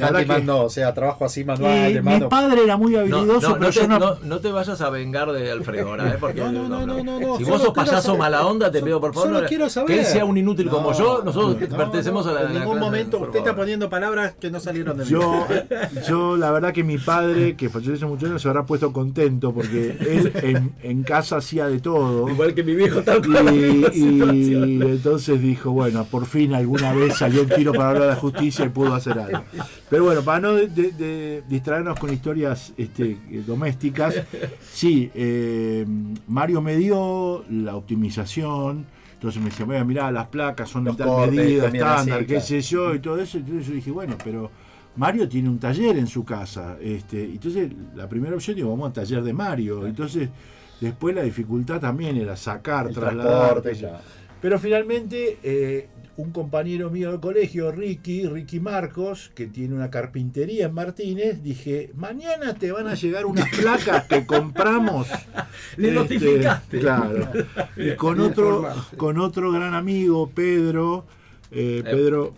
[0.49, 2.03] o sea, trabajo así manual.
[2.03, 5.89] mi padre era muy habilidoso, no, pero te, no, te vayas a vengar de Alfredo
[5.89, 6.17] ahora, ¿eh?
[6.19, 6.41] Porque
[7.37, 9.55] si vos sos payaso mala onda, te pido por favor que
[9.99, 11.21] él sea un inútil como yo.
[11.23, 12.41] Nosotros pertenecemos a la.
[12.43, 15.09] En ningún momento usted está poniendo palabras que no salieron de mí.
[15.09, 15.47] Yo,
[16.07, 19.53] yo la verdad que mi padre, que falleció hace muchos años, se habrá puesto contento
[19.53, 22.27] porque él en, en casa hacía de todo.
[22.27, 23.85] Igual que mi viejo también.
[23.93, 28.09] Y, y entonces dijo, bueno, por fin alguna vez salió un tiro para hablar de
[28.09, 29.12] la justicia y pudo hacer
[29.89, 30.55] pero bueno, para no
[31.47, 34.15] distraernos con historias este, domésticas,
[34.71, 35.85] sí, eh,
[36.27, 38.85] Mario me dio la optimización.
[39.13, 42.93] Entonces me dice, bueno, mirá, las placas son de tal medida, estándar, qué sé yo,
[42.93, 43.37] y todo eso.
[43.37, 44.51] Entonces yo dije, bueno, pero
[44.95, 46.77] Mario tiene un taller en su casa.
[46.81, 49.87] Este, entonces la primera opción digo, vamos al taller de Mario.
[49.87, 50.29] Entonces
[50.79, 53.61] después la dificultad también era sacar, trasladar.
[54.41, 60.67] Pero finalmente eh, un compañero mío de colegio, Ricky, Ricky Marcos, que tiene una carpintería
[60.67, 65.07] en Martínez, dije, mañana te van a llegar unas placas que compramos.
[65.77, 66.79] Le este, notificaste.
[66.79, 67.29] Claro.
[67.75, 71.05] Y con otro, con otro gran amigo, Pedro.
[71.55, 72.33] Eh, Pedro,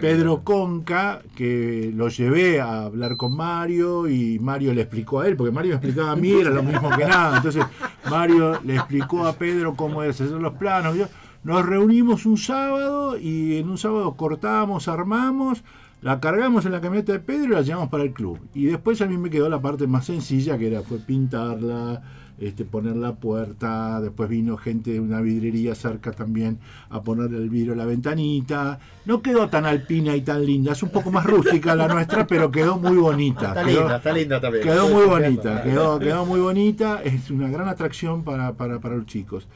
[0.00, 5.34] Pedro, Conca, que lo llevé a hablar con Mario y Mario le explicó a él,
[5.36, 7.38] porque Mario explicaba a mí, era lo mismo que nada.
[7.38, 7.64] Entonces
[8.08, 10.96] Mario le explicó a Pedro cómo hacer los planos.
[10.96, 11.06] Yo,
[11.44, 15.62] nos reunimos un sábado y en un sábado cortamos, armamos,
[16.02, 18.38] la cargamos en la camioneta de Pedro y la llevamos para el club.
[18.54, 22.02] Y después a mí me quedó la parte más sencilla, que era fue pintarla,
[22.38, 27.50] este, poner la puerta, después vino gente de una vidrería cerca también a poner el
[27.50, 28.78] vidrio a la ventanita.
[29.06, 32.50] No quedó tan alpina y tan linda, es un poco más rústica la nuestra, pero
[32.50, 33.48] quedó muy bonita.
[33.48, 34.64] Está linda, está linda también.
[34.64, 39.06] Quedó muy bonita, quedó, quedó muy bonita, es una gran atracción para, para, para los
[39.06, 39.48] chicos.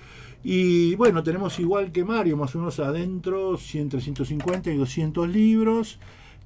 [0.44, 5.98] Y bueno, tenemos igual que Mario, más o menos adentro, 100, 150 y 200 libros.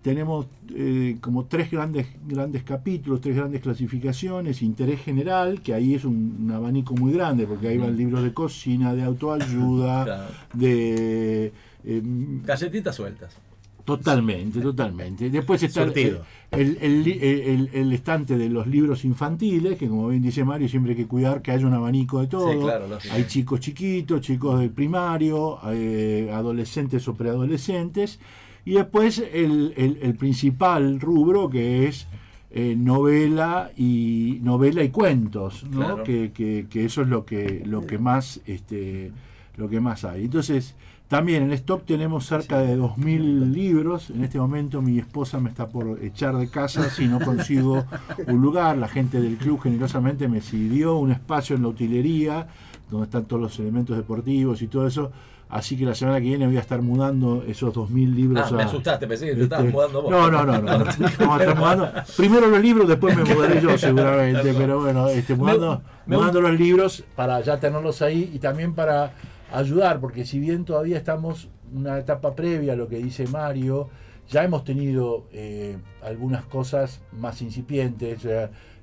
[0.02, 6.04] Tenemos eh, como tres grandes, grandes capítulos, tres grandes clasificaciones, interés general, que ahí es
[6.04, 11.52] un, abanico muy grande, porque ahí van libros de cocina, de autoayuda, de...
[11.84, 12.02] Eh,
[12.44, 13.36] Galletitas sueltas.
[13.86, 15.30] Totalmente, totalmente.
[15.30, 16.18] Después está el,
[16.50, 21.06] el, el, estante de los libros infantiles, que como bien dice Mario, siempre hay que
[21.06, 22.68] cuidar que haya un abanico de todo.
[23.12, 28.18] hay chicos chiquitos, chicos del primario, eh, adolescentes o preadolescentes.
[28.64, 32.08] Y después el, principal rubro que es
[32.50, 36.02] eh, novela y novela y cuentos, ¿no?
[36.02, 39.12] Que, que, que, eso es lo que, lo que más este,
[39.56, 40.24] lo que más hay.
[40.24, 40.74] Entonces,
[41.08, 44.10] También en stock tenemos cerca de 2.000 libros.
[44.10, 47.84] En este momento mi esposa me está por echar de casa si no consigo
[48.26, 48.76] un lugar.
[48.76, 52.48] La gente del club generosamente me cedió un espacio en la utilería
[52.90, 55.12] donde están todos los elementos deportivos y todo eso.
[55.48, 58.48] Así que la semana que viene voy a estar mudando esos 2.000 libros.
[58.50, 60.10] Ah, me asustaste, pensé que te estabas este, mudando vos.
[60.10, 60.60] No, no, no.
[60.60, 61.92] no, Vamos a estar mudando.
[62.16, 64.52] Primero los libros, después me mudaré yo seguramente.
[64.54, 69.12] pero bueno, este, mudando, mudando los libros para ya tenerlos ahí y también para
[69.52, 73.88] ayudar, porque si bien todavía estamos en una etapa previa a lo que dice Mario,
[74.28, 78.26] ya hemos tenido eh, algunas cosas más incipientes.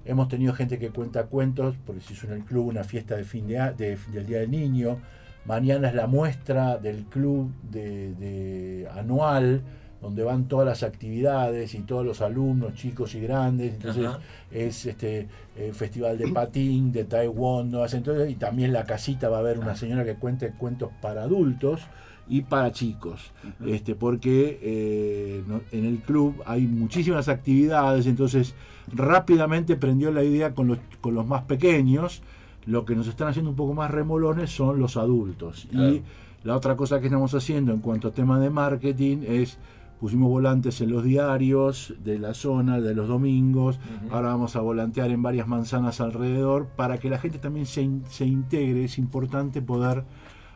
[0.05, 3.23] hemos tenido gente que cuenta cuentos, porque se hizo en el club una fiesta de
[3.23, 4.99] fin de, del Día del Niño.
[5.45, 9.61] Mañana es la muestra del club de, anual
[10.03, 13.73] donde van todas las actividades y todos los alumnos, chicos y grandes.
[13.75, 14.09] Entonces
[14.51, 19.39] es este eh, festival de patín, de taekwondo, entonces, y también la casita va a
[19.39, 21.81] haber una señora que cuente cuentos para adultos
[22.27, 23.31] y para chicos,
[23.65, 28.55] este, porque eh, en el club hay muchísimas actividades, entonces
[28.93, 32.21] rápidamente prendió la idea con los, con los más pequeños,
[32.65, 35.67] lo que nos están haciendo un poco más remolones son los adultos.
[35.71, 36.01] Y
[36.43, 39.57] la otra cosa que estamos haciendo en cuanto a tema de marketing es
[40.03, 43.79] pusimos volantes en los diarios de la zona de los domingos,
[44.11, 48.25] ahora vamos a volantear en varias manzanas alrededor para que la gente también se, se
[48.25, 50.03] integre, es importante poder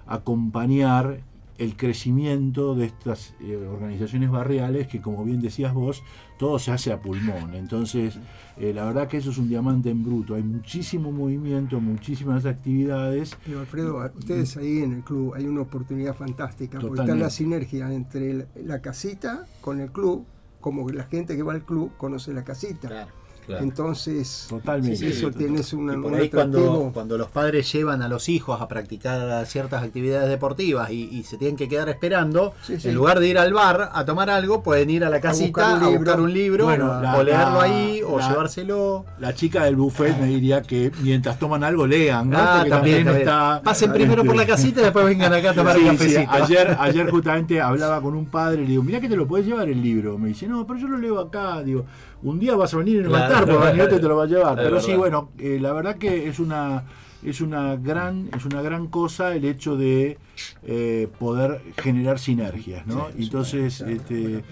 [0.05, 1.21] acompañar
[1.57, 6.03] el crecimiento de estas eh, organizaciones barriales que, como bien decías vos,
[6.37, 7.55] todo se hace a pulmón.
[7.55, 8.19] Entonces,
[8.57, 10.35] eh, la verdad que eso es un diamante en bruto.
[10.35, 13.35] Hay muchísimo movimiento, muchísimas actividades.
[13.45, 17.91] Pero Alfredo, ustedes ahí en el club hay una oportunidad fantástica, porque está la sinergia
[17.91, 20.25] entre la casita con el club,
[20.61, 22.87] como la gente que va al club conoce la casita.
[22.87, 23.26] Claro.
[23.47, 25.07] Entonces, Totalmente.
[25.07, 28.67] eso tienes una, y por ahí cuando, cuando, los padres llevan a los hijos a
[28.67, 33.53] practicar ciertas actividades deportivas y, se tienen que quedar esperando, en lugar de ir al
[33.53, 37.61] bar a tomar algo, pueden ir a la casita a buscar un libro, o leerlo
[37.61, 39.05] ahí, o llevárselo.
[39.19, 42.37] La chica del buffet me diría que mientras toman algo lean, ¿no?
[42.39, 45.87] Ah, también, está, Pasen primero por la casita y después vengan acá a tomar un
[45.87, 46.31] cafecito.
[46.31, 49.45] Ayer, ayer justamente hablaba con un padre y le digo, mira que te lo puedes
[49.45, 50.17] llevar el libro.
[50.17, 51.61] Me dice, no, pero yo lo leo acá.
[51.63, 51.85] Digo,
[52.23, 54.55] un día vas a venir y va a estar, porque te lo va a llevar.
[54.57, 56.83] Pero sí, bueno, eh, la verdad que es una
[57.23, 60.17] es una gran es una gran cosa el hecho de
[60.63, 64.43] eh, poder generar sinergias no entonces este,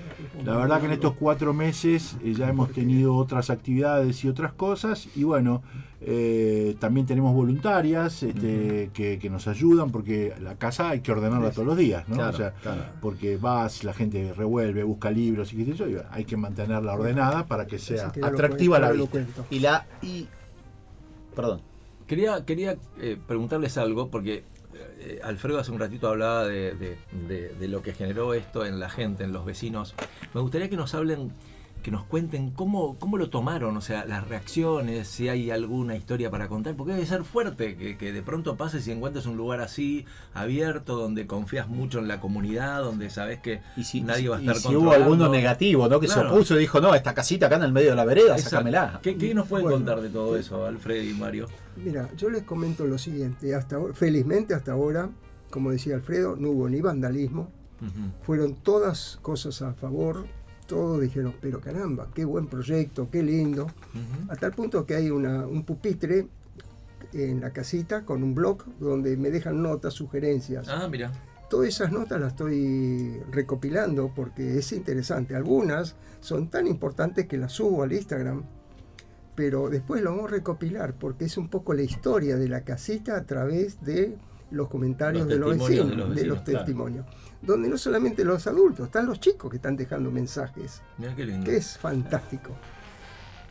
[0.44, 4.54] la verdad que en estos cuatro meses eh, ya hemos tenido otras actividades y otras
[4.54, 5.62] cosas y bueno
[6.08, 11.68] eh, también tenemos voluntarias este, que, nos ayudan porque la casa hay que ordenarla todos
[11.68, 12.32] los días no
[13.02, 17.46] porque vas la gente revuelve busca libros y qué sé yo hay que mantenerla ordenada
[17.46, 19.24] para que sea atractiva la vista.
[19.50, 20.28] y la y
[21.36, 21.62] perdón.
[22.08, 24.44] Quería, quería eh, preguntarles algo, porque
[25.00, 26.98] eh, Alfredo hace un ratito hablaba de,
[27.62, 29.96] lo que generó esto en la gente, en los vecinos.
[30.34, 31.32] Me gustaría que nos hablen
[31.86, 36.32] que nos cuenten cómo, cómo lo tomaron, o sea, las reacciones, si hay alguna historia
[36.32, 40.04] para contar, porque debe ser fuerte que, de pronto pases y encuentres un lugar así,
[40.34, 43.62] abierto, donde confías mucho en la comunidad, donde sabes que
[44.04, 46.00] nadie va a estar y si hubo alguno negativo, ¿no?
[46.00, 48.36] Que se opuso y dijo, no, esta casita acá en el medio de la vereda,
[48.40, 49.00] sácamela.
[49.04, 51.46] ¿Qué, ¿Qué, nos pueden contar de todo eso, Alfredo y Mario?
[51.76, 55.12] Mira, yo les comento lo siguiente, hasta felizmente hasta ahora,
[55.52, 57.52] como decía Alfredo, no hubo ni vandalismo,
[58.24, 60.26] fueron todas cosas a favor,
[60.68, 63.68] todos dijeron, pero caramba, qué buen proyecto, qué lindo.
[64.30, 66.28] A tal punto que hay una, un pupitre
[67.14, 70.68] en la casita con un blog donde me dejan notas, sugerencias.
[70.68, 71.12] Ah, mira.
[71.50, 75.36] Todas esas notas las estoy recopilando porque es interesante.
[75.36, 78.44] Algunas son tan importantes que las subo al Instagram,
[79.36, 83.16] pero después lo vamos a recopilar porque es un poco la historia de la casita
[83.16, 84.18] a través de
[84.52, 87.06] los comentarios de, los vecinos, de los, testimonios
[87.46, 90.82] donde no solamente los adultos, están los chicos que están dejando mensajes,
[91.44, 92.52] que es fantástico.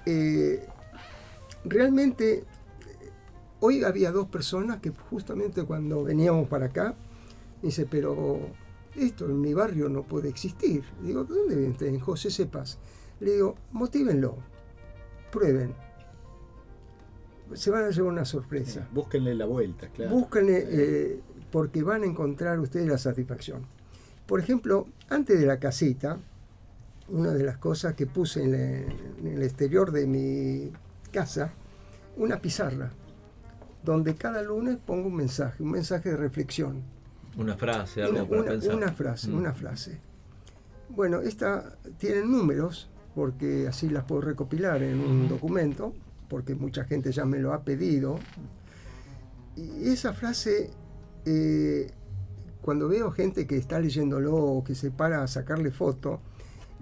[0.07, 0.67] Eh,
[1.65, 2.45] realmente,
[3.61, 6.95] hoy había dos personas que justamente cuando veníamos para acá,
[7.63, 8.41] dice, pero
[8.97, 10.85] esto en mi barrio no puede existir.
[11.03, 11.95] digo, ¿dónde vienen ustedes?
[11.95, 12.79] En José Sepas.
[13.21, 14.37] Le digo, motívenlo,
[15.31, 15.75] prueben.
[17.53, 18.89] Se van a llevar una sorpresa.
[18.93, 20.11] búsquenle la vuelta, claro.
[20.11, 23.67] Búsquenle, eh, porque van a encontrar ustedes la satisfacción.
[24.27, 26.19] Por ejemplo, antes de la casita,
[27.09, 28.55] una de las cosas que puse en,
[29.27, 30.73] el exterior de mi
[31.13, 31.53] casa,
[32.17, 32.91] una pizarra,
[33.83, 36.83] donde cada lunes pongo un mensaje, un mensaje de reflexión.
[37.37, 38.75] Una frase, algo una, para pensar.
[38.75, 39.35] Una frase, mm.
[39.37, 40.01] una frase.
[40.89, 45.93] Bueno, esta tiene números, porque así las puedo recopilar en un documento,
[46.29, 48.19] porque mucha gente ya me lo ha pedido.
[49.57, 50.71] Y esa frase
[51.27, 51.91] eh,
[52.65, 56.23] cuando veo gente que está leyéndolo o que se para a sacarle foto,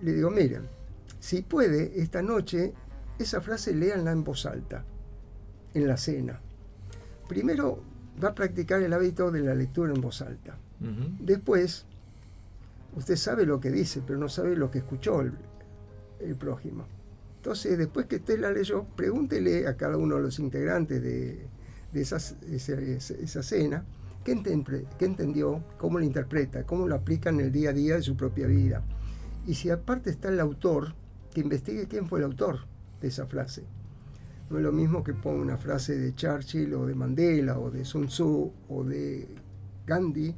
[0.01, 0.69] le digo, miren,
[1.19, 2.73] si puede, esta noche,
[3.19, 4.85] esa frase léanla en voz alta,
[5.75, 6.41] en la cena.
[7.29, 7.83] Primero
[8.23, 10.57] va a practicar el hábito de la lectura en voz alta.
[11.19, 11.85] Después,
[12.95, 16.87] usted sabe lo que dice, pero no sabe lo que escuchó el, prójimo.
[17.39, 21.45] Entonces, después que usted la leyó, pregúntele a cada uno de los integrantes de,
[21.93, 23.85] esa, esa, cena
[24.25, 28.17] qué, entendió, cómo la interpreta, cómo lo aplica en el día a día de su
[28.17, 28.83] propia vida.
[29.47, 30.95] Y si aparte está el autor,
[31.33, 32.61] que investigue quién fue el autor
[33.01, 33.65] de esa frase.
[34.51, 37.85] No es lo mismo que ponga una frase de Churchill o de Mandela o de
[37.85, 39.29] Sun Tzu o de
[39.87, 40.35] Gandhi.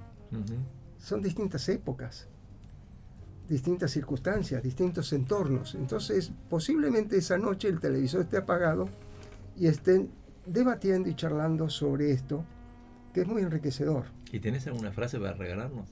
[0.99, 2.29] Son distintas épocas,
[3.49, 5.75] distintas circunstancias, distintos entornos.
[5.75, 8.89] Entonces, posiblemente esa noche el televisor esté apagado
[9.57, 10.11] y estén
[10.47, 12.45] debatiendo y charlando sobre esto,
[13.15, 14.07] que es muy enriquecedor.
[14.33, 15.89] ¿Y tenés alguna frase para regalarnos?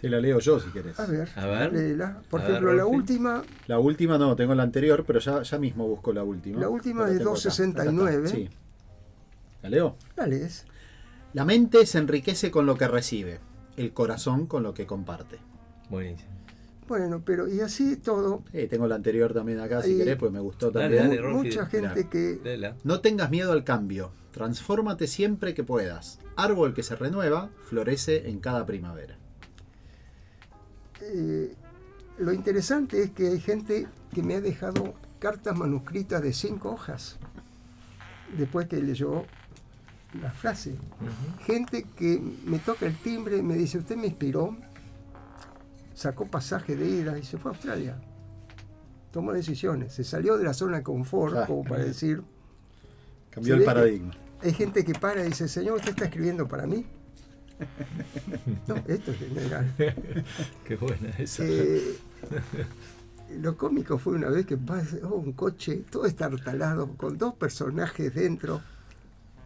[0.00, 0.98] Te la leo yo si querés.
[0.98, 2.06] A ver, a ver.
[2.28, 3.44] Por ejemplo, la última.
[3.68, 6.60] La última no, tengo la anterior, pero ya, ya mismo busco la última.
[6.60, 8.28] La última es 269.
[8.28, 8.50] Sí.
[9.62, 9.96] ¿La leo?
[10.16, 10.66] La lees.
[11.32, 13.38] La mente se enriquece con lo que recibe,
[13.76, 15.38] el corazón con lo que comparte.
[15.88, 16.32] Buenísimo.
[16.88, 18.42] Bueno, pero y así todo.
[18.50, 21.22] Sí, tengo la anterior también acá, si querés, pues me gustó también.
[21.32, 22.74] mucha gente que.
[22.82, 24.10] No tengas miedo al cambio.
[24.32, 26.18] Transfórmate siempre que puedas.
[26.36, 29.18] Árbol que se renueva, florece en cada primavera.
[31.00, 31.54] Eh,
[32.18, 37.18] lo interesante es que hay gente que me ha dejado cartas manuscritas de cinco hojas
[38.36, 39.24] después que leyó
[40.20, 40.76] la frase.
[41.44, 44.56] Gente que me toca el timbre y me dice, usted me inspiró,
[45.94, 47.96] sacó pasaje de ida y se fue a Australia.
[49.10, 52.22] Tomó decisiones, se salió de la zona de confort, como para decir...
[53.30, 54.14] Cambió el paradigma.
[54.42, 56.86] Hay gente que para y dice, Señor, ¿usted está escribiendo para mí?
[58.66, 59.72] No, esto es general.
[60.64, 61.44] Qué buena esa.
[61.44, 61.96] Eh,
[63.40, 68.60] lo cómico fue una vez que pasó un coche todo estartalado con dos personajes dentro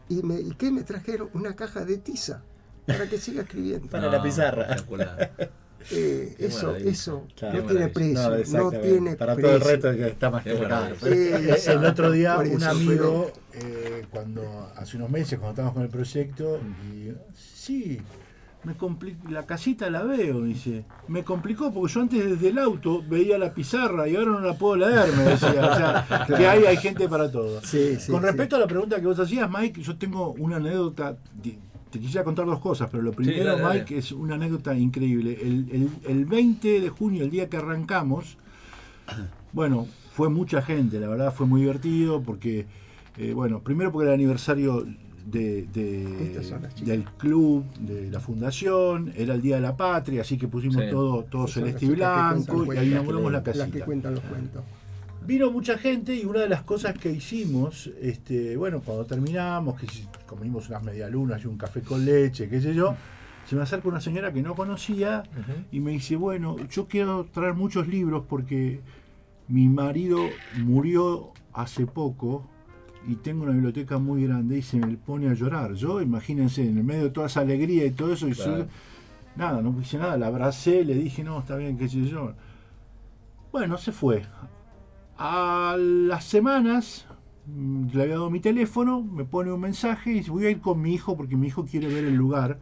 [0.09, 1.29] y, me, ¿y qué me trajeron?
[1.35, 2.43] Una caja de tiza
[2.87, 3.89] para que siga escribiendo.
[3.89, 4.77] Para la pizarra.
[5.91, 7.27] Eh, eso, eso.
[7.41, 10.97] No tiene precio, no, tiene Para todo el reto que está más que claro.
[11.05, 16.61] el otro día un amigo, eh, cuando hace unos meses, cuando estábamos con el proyecto,
[16.93, 18.01] y, sí,
[18.67, 18.75] me
[19.31, 20.85] la casita la veo, dice.
[21.07, 24.55] Me complicó porque yo antes desde el auto veía la pizarra y ahora no la
[24.55, 25.49] puedo leer, me decía.
[25.51, 27.61] O sea, que hay, hay gente para todo.
[28.11, 31.17] Con respecto a la pregunta que vos hacías, Mike, yo tengo una anécdota
[31.91, 35.39] te quisiera contar dos cosas, pero lo primero, Mike, es una anécdota increíble.
[35.41, 38.37] El, 20 de junio, el día que arrancamos,
[39.53, 42.67] bueno, fue mucha gente, la verdad fue muy divertido porque,
[43.19, 44.87] eh, bueno, primero porque era el aniversario
[45.27, 45.67] de,
[46.83, 51.25] del club, de la fundación, era el Día de la Patria, así que pusimos todo,
[51.25, 53.67] todo celeste y blanco y ahí inauguramos la casita.
[53.67, 54.63] Las que cuentan los cuentos.
[55.27, 59.89] Vino mucha gente y una de las cosas que hicimos, este, bueno, cuando terminamos, que
[60.25, 62.95] comimos unas medialunas y un café con leche, qué sé yo,
[63.45, 65.25] se me acerca una señora que no conocía
[65.73, 68.81] y me dice, bueno, yo quiero traer muchos libros porque
[69.49, 70.19] mi marido
[70.59, 72.49] murió hace poco
[73.09, 75.75] y tengo una biblioteca muy grande y se me pone a llorar.
[75.75, 78.35] Yo, imagínense, en el medio de toda esa alegría y todo eso, y
[79.35, 82.33] nada, no hice nada, la abracé, le dije, no, está bien, qué sé yo.
[83.51, 84.23] Bueno, se fue.
[85.19, 87.07] A las semanas
[87.47, 90.61] mm, le había dado mi teléfono, me pone un mensaje y dice, voy a ir
[90.61, 92.59] con mi hijo porque mi hijo quiere ver el lugar,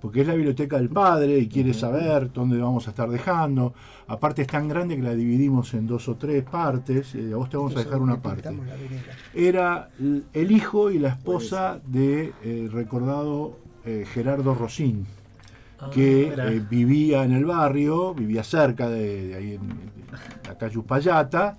[0.00, 3.72] porque es la biblioteca del padre y quiere saber dónde vamos a estar dejando.
[4.08, 7.48] Aparte es tan grande que la dividimos en dos o tres partes, eh, a vos
[7.48, 8.50] te vamos a dejar una parte.
[9.32, 15.06] Era el hijo y la esposa de eh, recordado eh, Gerardo Rosín
[15.80, 19.96] ah, que vivía en el barrio, vivía cerca de, ahí en,
[20.46, 21.58] la calle Upayata,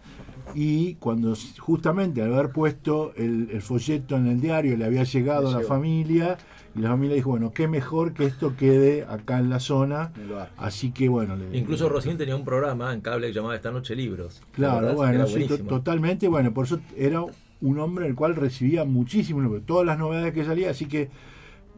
[0.56, 5.62] y cuando justamente al haber puesto el, folleto en el diario le había llegado a
[5.62, 6.38] la familia
[6.76, 10.12] y la familia dijo bueno qué mejor que esto quede acá en la zona
[10.58, 14.42] así que bueno incluso Rocín tenía un programa en cable que llamaba Esta Noche Libros.
[14.52, 15.26] Claro bueno
[15.68, 17.24] totalmente bueno por eso era
[17.60, 21.10] un hombre el cual recibía muchísimo todas las novedades que salía así que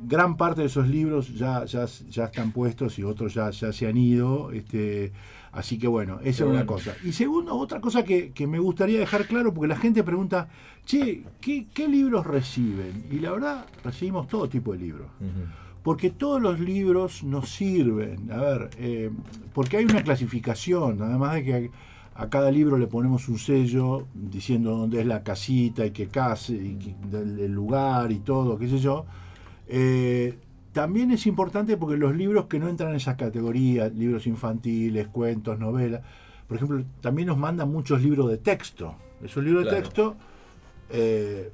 [0.02, 3.88] gran parte de esos libros ya, ya, ya están puestos y otros ya, ya se
[3.88, 5.12] han ido este
[5.52, 6.96] Así que bueno, esa es una cosa.
[7.04, 10.48] Y segundo, otra cosa que, me gustaría dejar claro, porque la gente pregunta,
[10.86, 13.06] che, ¿qué, libros reciben?
[13.12, 15.08] Y la verdad, recibimos todo tipo de libros.
[15.84, 18.32] Porque todos los libros nos sirven.
[18.32, 19.10] A ver, eh,
[19.54, 21.72] porque hay una clasificación, además de que
[22.14, 26.54] a, cada libro le ponemos un sello diciendo dónde es la casita y qué casa,
[26.54, 29.06] y el, lugar y todo, qué sé yo.
[29.68, 30.38] Eh,
[30.72, 35.60] también es importante porque los libros que no entran en esas categorías, libros infantiles, cuentos,
[35.60, 36.02] novelas,
[36.48, 38.96] por ejemplo, también nos mandan muchos libros de texto.
[39.24, 40.16] Esos libros de texto,
[40.90, 41.52] eh,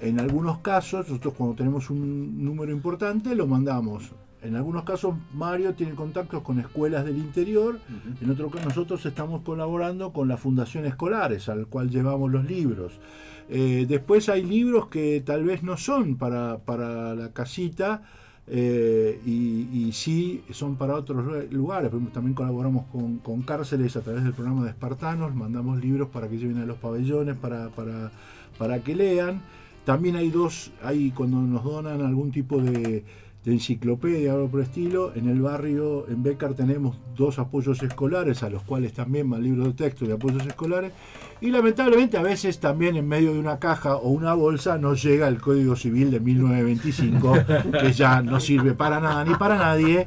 [0.00, 4.12] en algunos casos, nosotros cuando tenemos un número importante, lo mandamos.
[4.42, 7.78] En algunos casos, Mario tiene contactos con escuelas del interior.
[8.20, 13.00] En otro caso, nosotros estamos colaborando con la Fundación Escolares, al cual llevamos los libros.
[13.48, 18.02] Eh, después hay libros que tal vez no son para, para la casita,
[18.46, 21.90] eh, y, sí son para otros lugares.
[22.12, 22.86] También colaboramos
[23.22, 26.76] con, cárceles a través del programa de Espartanos, mandamos libros para que lleven a los
[26.78, 28.10] pabellones, para, para,
[28.58, 29.40] para que lean.
[29.84, 33.04] También hay dos, hay cuando nos donan algún tipo de,
[33.44, 35.12] de enciclopedia o algo por el estilo.
[35.14, 39.66] En el barrio, en Becar, tenemos dos apoyos escolares, a los cuales también van libros
[39.66, 40.92] de texto y apoyos escolares.
[41.40, 45.28] Y lamentablemente a veces también en medio de una caja o una bolsa nos llega
[45.28, 47.34] el Código Civil de 1925,
[47.80, 50.06] que ya no sirve para nada ni para nadie,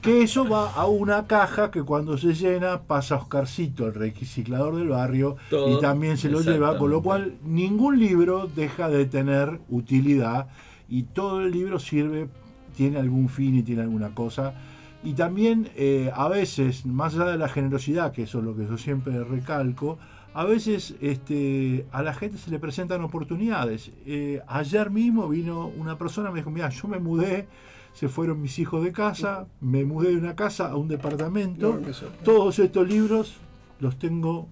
[0.00, 4.88] que eso va a una caja que cuando se llena pasa Oscarcito, el reciclador del
[4.88, 10.46] barrio, y también se lo lleva, con lo cual ningún libro deja de tener utilidad
[10.88, 12.28] y todo el libro sirve
[12.76, 14.54] tiene algún fin y tiene alguna cosa.
[15.02, 18.66] Y también eh, a veces, más allá de la generosidad, que eso es lo que
[18.66, 19.98] yo siempre recalco,
[20.34, 23.90] a veces este, a la gente se le presentan oportunidades.
[24.04, 27.46] Eh, ayer mismo vino una persona, me dijo, mira, yo me mudé,
[27.94, 31.80] se fueron mis hijos de casa, me mudé de una casa a un departamento,
[32.22, 33.36] todos estos libros
[33.80, 34.48] los tengo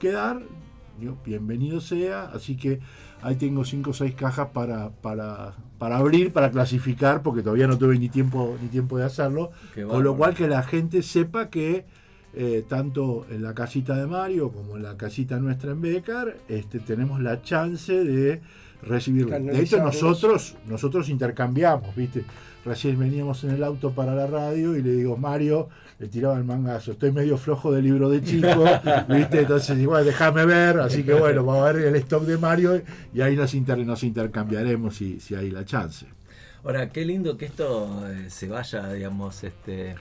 [0.00, 0.42] que dar,
[1.24, 2.80] bienvenido sea, así que
[3.22, 7.78] ahí tengo cinco o seis cajas para, para, para, abrir, para clasificar, porque todavía no
[7.78, 9.50] tuve ni tiempo, ni tiempo de hacerlo.
[9.88, 11.84] Con lo cual que la gente sepa que
[12.34, 16.78] eh, tanto en la casita de Mario como en la casita nuestra en Becar, este,
[16.78, 18.40] tenemos la chance de
[18.82, 19.38] recibirlo.
[19.38, 22.24] De hecho, nosotros, nosotros intercambiamos, ¿viste?
[22.68, 26.44] Recién veníamos en el auto para la radio y le digo, Mario, le tiraba el
[26.44, 28.62] mangazo, estoy medio flojo de libro de chico,
[29.08, 29.40] ¿viste?
[29.40, 32.82] Entonces, igual, déjame ver, así que bueno, vamos a ver el stock de Mario
[33.14, 36.04] y ahí nos, nos intercambiaremos si, si hay la chance.
[36.62, 39.94] Ahora, qué lindo que esto eh, se vaya, digamos, este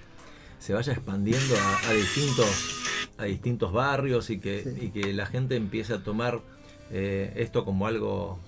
[0.60, 1.56] se vaya expandiendo
[1.88, 2.82] a, distintos
[3.18, 6.42] a distintos barrios y que, que la gente empiece a tomar
[6.92, 8.40] eh, esto como algo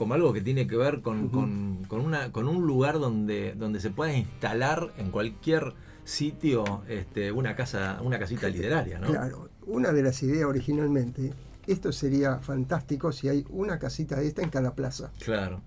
[0.00, 3.90] como algo que tiene que ver con, con, una, con un lugar donde, donde se
[3.90, 5.74] pueda instalar en cualquier
[6.04, 9.08] sitio este, una casa, una casita literaria, ¿no?
[9.08, 11.34] Claro, una de las ideas originalmente,
[11.66, 15.10] esto sería fantástico si hay una casita de esta en cada plaza.
[15.22, 15.60] Claro.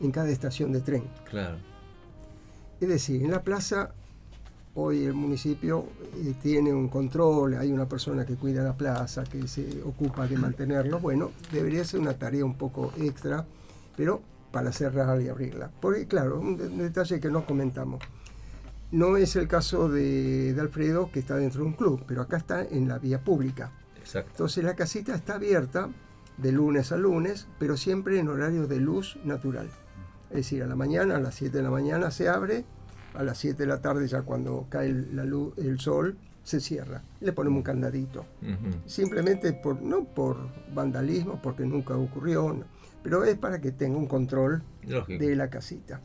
[0.00, 1.04] En cada estación de tren.
[1.28, 1.58] Claro.
[2.80, 3.92] Es decir, en la plaza
[4.76, 5.84] hoy el municipio
[6.24, 10.38] eh, tiene un control, hay una persona que cuida la plaza, que se ocupa de
[10.38, 11.00] mantenerlo.
[11.00, 13.44] Bueno, debería ser una tarea un poco extra
[13.98, 14.22] pero
[14.52, 15.70] para cerrarla y abrirla.
[15.80, 18.00] Porque, claro, un, detalle que no comentamos.
[18.92, 22.62] No es el caso de, Alfredo, que está dentro de un club, pero acá está
[22.62, 23.72] en la vía pública.
[23.98, 24.30] Exacto.
[24.30, 25.90] Entonces la casita está abierta
[26.36, 29.68] de lunes a lunes, pero siempre en horario de luz natural.
[30.30, 32.64] Es decir, a la mañana, a las 7 de la mañana se abre,
[33.14, 36.16] a las 7 de la tarde ya cuando cae la luz, el sol,
[36.48, 37.02] se cierra.
[37.20, 38.24] Le ponemos un candadito.
[38.86, 40.36] Simplemente por, no por
[40.74, 42.64] vandalismo, porque nunca ocurrió,
[43.02, 46.00] pero es para que tenga un control de la casita.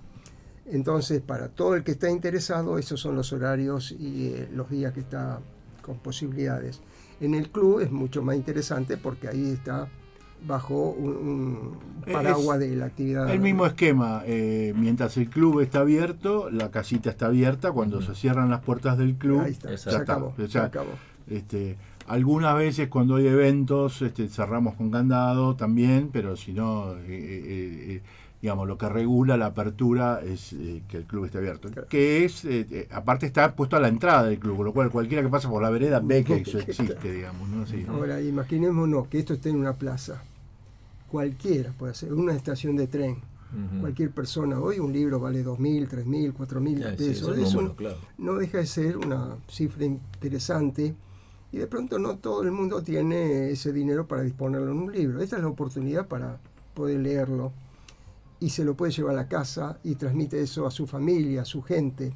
[0.65, 4.93] Entonces, para todo el que está interesado, esos son los horarios y eh, los días
[4.93, 5.39] que está
[5.81, 6.81] con posibilidades.
[7.19, 9.89] En el club es mucho más interesante porque ahí está
[10.45, 11.77] bajo un,
[12.11, 13.29] paraguas de la actividad.
[13.29, 18.15] El mismo esquema, eh, mientras el club está abierto, la casita está abierta, cuando se
[18.15, 20.91] cierran las puertas del club, ahí está, se, acabó, se acabó.
[21.29, 21.77] Este,
[22.07, 27.85] algunas veces cuando hay eventos este, cerramos con candado también, pero si no, eh, eh,
[27.95, 28.01] eh,
[28.41, 30.53] digamos, lo que regula la apertura es
[30.89, 31.69] que el club esté abierto.
[31.87, 32.45] Que es,
[32.91, 35.61] aparte está puesto a la entrada del club, con lo cual cualquiera que pasa por
[35.61, 37.47] la vereda ve que eso existe, digamos.
[37.87, 40.21] Ahora, imaginémonos que esto esté en una plaza.
[41.13, 43.21] Cualquiera puede ser, una estación de tren.
[43.79, 47.37] Cualquier persona, hoy un libro vale 2.000, 3.000, 4.000 pesos.
[47.37, 47.75] Eso
[48.17, 50.95] no deja de ser una cifra interesante
[51.51, 55.21] y de pronto no todo el mundo tiene ese dinero para disponerlo en un libro.
[55.21, 56.39] Esta es la oportunidad para
[56.73, 57.53] poder leerlo
[58.39, 61.45] y se lo puede llevar a la casa y transmite eso a su familia, a
[61.45, 62.11] su gente.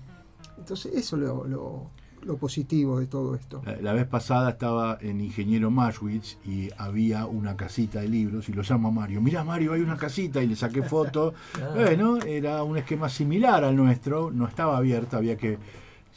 [0.58, 1.91] Entonces eso es lo,
[2.36, 3.61] positivo de todo esto.
[3.82, 8.63] La, vez pasada estaba en Ingeniero Mashwitz y había una casita de libros y lo
[8.63, 9.21] llamo a Mario.
[9.21, 11.34] Mira Mario, hay una casita y le saqué foto.
[11.73, 15.57] Bueno, era un esquema similar al nuestro, no estaba abierta, había que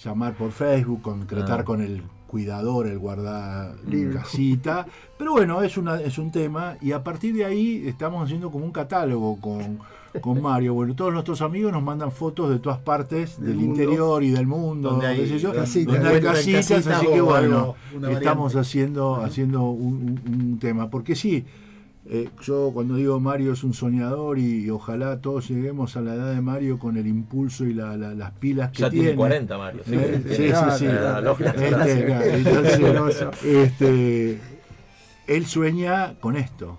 [0.02, 1.64] llamar por Facebook, concretar ah.
[1.64, 3.74] con el cuidador, el guarda
[4.12, 4.86] casita.
[5.16, 8.64] Pero bueno, es, una, es un tema y a partir de ahí estamos haciendo como
[8.64, 9.80] un catálogo con,
[10.20, 10.74] con Mario.
[10.74, 14.90] Bueno, todos nuestros amigos nos mandan fotos de todas partes del, interior y del mundo,
[14.90, 15.18] donde hay,
[16.22, 17.74] casitas, así que bueno,
[18.10, 20.90] estamos haciendo, haciendo un tema.
[20.90, 21.44] Porque sí,
[22.12, 26.34] eh, yo cuando digo Mario es un soñador y, ojalá todos lleguemos a la edad
[26.34, 29.04] de Mario con el impulso y las pilas que ya tiene.
[29.08, 29.82] tiene 40 Mario.
[29.86, 29.96] Sí,
[30.28, 30.86] sí, sí.
[33.48, 34.40] este,
[35.28, 36.78] él sueña con esto.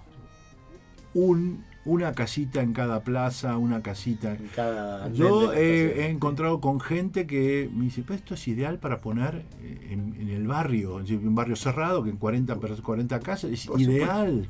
[1.13, 4.33] Un una casita en cada plaza, una casita.
[4.33, 8.99] En cada Yo he, encontrado con gente que me dice, pues esto es ideal para
[8.99, 13.69] poner eh, en, el barrio, en un barrio cerrado, que en 40, 40 casas, es
[13.77, 14.47] ideal.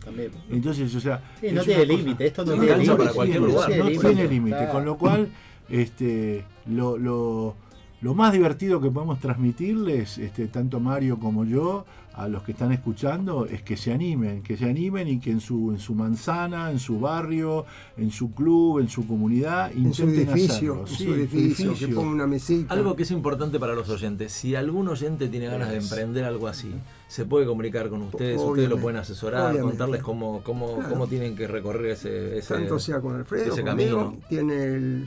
[0.50, 1.24] Entonces, o sea...
[1.54, 2.96] no tiene límite, esto no, tiene límite.
[2.96, 3.78] para cualquier lugar.
[3.78, 5.30] No tiene límite, con lo cual
[5.70, 7.56] este, lo, lo,
[8.02, 12.72] lo, más divertido que podemos transmitirles, este, tanto Mario como yo, a los que están
[12.72, 16.72] escuchando es que se animen, que se animen y que en su, en su manzana,
[16.72, 17.66] en su barrio,
[17.98, 22.28] en su club, en su comunidad, en su edificio, en su edificio, que ponga una
[22.28, 22.74] mesita.
[22.74, 26.48] Algo que es importante para los oyentes, si algún oyente tiene ganas de emprender algo
[26.48, 26.72] así,
[27.12, 31.46] se puede comunicar con ustedes, ustedes lo pueden asesorar, contarles cómo, cómo, cómo tienen que
[31.46, 34.16] recorrer ese, ese Tanto sea con Alfredo, ese camino.
[34.30, 35.04] tiene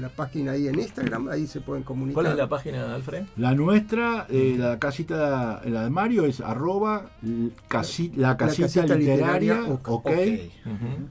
[0.00, 2.14] la página ahí en Instagram, ahí se pueden comunicar.
[2.22, 3.24] ¿Cuál es la página, Alfred?
[3.36, 10.10] La nuestra, eh, la casita, la de Mario es arroba la casita, literaria, ok,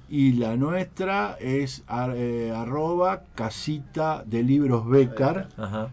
[0.10, 1.84] y la nuestra es
[2.16, 5.50] eh, arroba casita de libros Becar,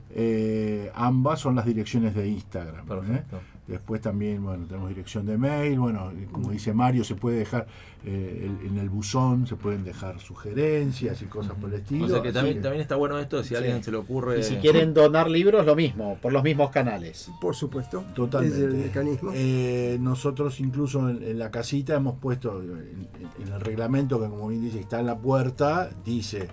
[0.08, 2.86] eh, ambas son las direcciones de Instagram.
[2.86, 3.51] Perfecto.
[3.72, 7.66] Después también, bueno, tenemos dirección de mail, bueno, como dice Mario, se puede dejar
[8.04, 12.04] eh, en el buzón, se pueden dejar sugerencias y cosas por el estilo.
[12.04, 14.40] O sea que también, también está bueno esto, si a alguien se le ocurre...
[14.40, 17.30] Y si quieren donar libros, lo mismo, por los mismos canales.
[17.40, 18.62] Por supuesto, totalmente.
[18.62, 19.30] el mecanismo.
[19.34, 23.08] Eh, nosotros incluso en, la casita hemos puesto, en,
[23.42, 26.50] en el reglamento que como bien dice, está en la puerta, dice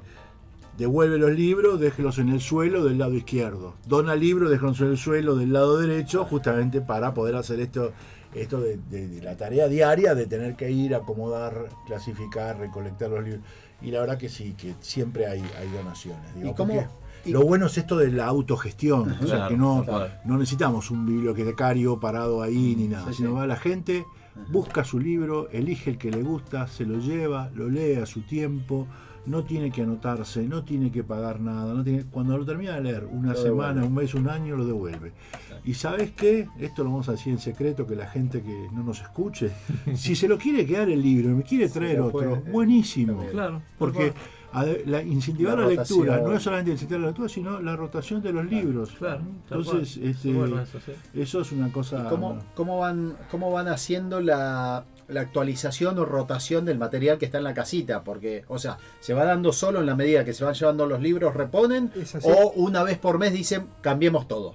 [0.79, 3.75] devuelve los libros, déjelos en el suelo del lado izquierdo.
[3.85, 7.91] Dona libros, déjelos en el suelo del lado derecho, justamente para poder hacer esto,
[8.33, 13.43] esto de, la tarea diaria de tener que ir, acomodar, clasificar, recolectar los libros.
[13.81, 16.31] Y la verdad que sí, que siempre hay, hay donaciones.
[16.41, 16.87] ¿Y cómo?
[17.25, 19.85] Lo bueno es esto de la autogestión, o sea que no,
[20.23, 24.05] no necesitamos un bibliotecario parado ahí ni nada, sino va la gente,
[24.49, 28.21] busca su libro, elige el que le gusta, se lo lleva, lo lee a su
[28.21, 28.87] tiempo,
[29.29, 32.81] no tiene que anotarse, no tiene que pagar nada, no tiene, cuando lo termina de
[32.81, 35.13] leer, una semana, un mes, un año, lo devuelve.
[35.63, 38.83] Y sabes qué, esto lo vamos a decir en secreto, que la gente que no
[38.83, 39.51] nos escuche,
[39.95, 43.23] si se lo quiere quedar el libro, me quiere traer otro, buenísimo.
[43.31, 44.13] Claro, porque
[44.85, 48.45] la, incentivar la, lectura, no es solamente incentivar la lectura, sino la rotación de los
[48.45, 48.89] libros.
[48.97, 50.33] Claro, Entonces, este,
[51.13, 52.09] eso, es una cosa...
[52.09, 57.39] Cómo, cómo, van, ¿Cómo van haciendo la, la actualización o rotación del material que está
[57.39, 60.43] en la casita, porque, o sea, se va dando solo en la medida que se
[60.43, 61.91] van llevando los libros, reponen,
[62.23, 64.53] o una vez por mes dicen, cambiemos todo.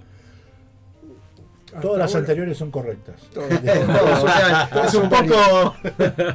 [1.81, 3.15] Todas las anteriores son correctas.
[3.33, 5.75] Todas, todas, son poco.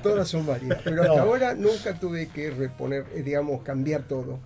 [0.03, 0.79] todas son varias.
[0.85, 4.39] Pero hasta ahora nunca tuve que reponer, eh, digamos, cambiar todo.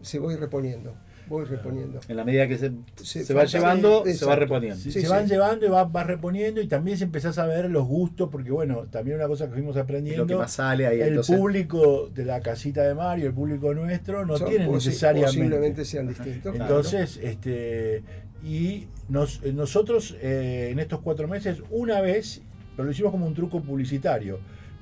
[0.00, 0.94] Se voy reponiendo
[1.28, 2.00] voy reponiendo.
[2.08, 4.78] En la medida que se, se, va llevando, se va reponiendo.
[4.78, 8.28] se van llevando y vas va reponiendo y también se empezás a ver los gustos,
[8.30, 10.24] porque bueno, también una cosa que fuimos aprendiendo.
[10.24, 14.24] Lo que más sale ahí, el público de la casita de Mario, el público nuestro,
[14.24, 15.36] no tiene necesariamente.
[15.38, 16.54] Posiblemente sean distintos.
[16.54, 18.02] Entonces, este
[18.44, 22.42] y nos, nosotros eh, en estos cuatro meses, una vez,
[22.76, 24.38] pero lo hicimos como un truco publicitario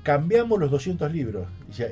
[0.07, 1.47] cambiamos los 200 libros.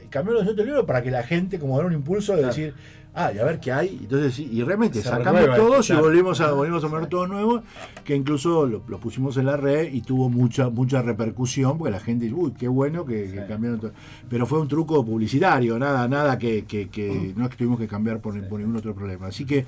[0.09, 2.73] cambiamos los 200 libros para que la gente, como dar un impulso de decir,
[3.15, 3.99] ah, y a ver qué hay.
[4.01, 7.63] Entonces, y realmente sacamos todos y volvimos a, volvimos a poner todos nuevos,
[8.03, 11.99] que incluso los lo pusimos en la red y tuvo mucha mucha repercusión, porque la
[11.99, 13.93] gente dice, uy, qué bueno que, cambiaron todo.
[14.29, 18.19] Pero fue un truco publicitario, nada, nada que, que, no es que tuvimos que cambiar
[18.19, 19.27] por, por ningún otro problema.
[19.27, 19.65] Así que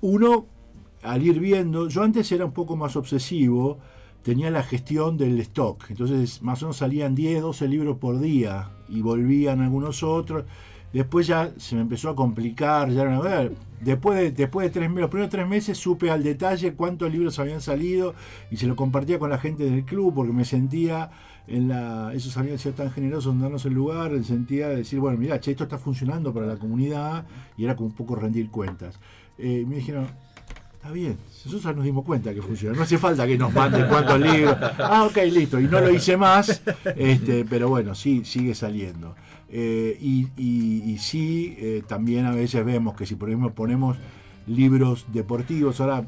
[0.00, 0.46] uno,
[1.02, 3.78] al ir viendo, yo antes era un poco más obsesivo,
[4.22, 8.70] tenía la gestión del stock, entonces más o menos salían 10, 12 libros por día
[8.88, 10.44] y volvían algunos otros
[10.92, 14.90] Después ya se me empezó a complicar, ya no, ver, después de, después de tres,
[14.90, 18.14] los primeros tres meses supe al detalle cuántos libros habían salido
[18.50, 21.10] y se lo compartía con la gente del club porque me sentía
[21.46, 24.98] en la, esos habían sido tan generosos en darnos el lugar, en sentía de decir,
[24.98, 27.24] bueno, mira, che, esto está funcionando para la comunidad
[27.56, 28.98] y era como un poco rendir cuentas.
[29.38, 30.06] Eh, me dijeron,
[30.80, 32.74] Está bien, nosotros nos dimos cuenta que funciona.
[32.74, 34.56] No hace falta que nos manden cuántos libros.
[34.78, 35.60] Ah, ok, listo.
[35.60, 36.62] Y no lo hice más,
[36.96, 39.14] este, pero bueno, sí, sigue saliendo.
[39.52, 43.96] Eh, y, y, sí, eh, también a veces vemos que si por ejemplo ponemos
[44.46, 46.06] libros deportivos, ahora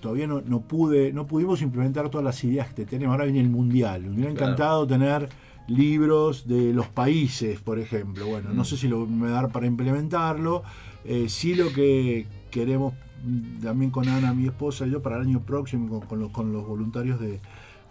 [0.00, 3.12] todavía no, no, pude, no pudimos implementar todas las ideas que tenemos.
[3.12, 4.02] Ahora viene el mundial.
[4.02, 5.28] Me hubiera encantado tener
[5.66, 8.26] libros de los países, por ejemplo.
[8.26, 8.64] Bueno, no mm.
[8.66, 10.62] sé si lo me dar para implementarlo.
[11.04, 12.94] Eh, sí lo que queremos
[13.24, 16.52] mm, también con Ana, mi esposa, y yo para el año próximo con, los, con
[16.52, 17.40] los voluntarios de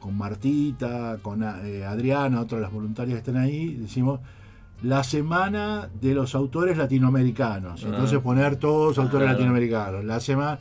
[0.04, 4.20] con Martita, con eh, Adriana, otras las voluntarias que están ahí, decimos
[4.82, 7.86] la semana de los autores latinoamericanos.
[7.86, 7.88] Ah.
[7.88, 9.32] Entonces poner todos autores ah.
[9.32, 10.04] latinoamericanos.
[10.04, 10.60] La semana.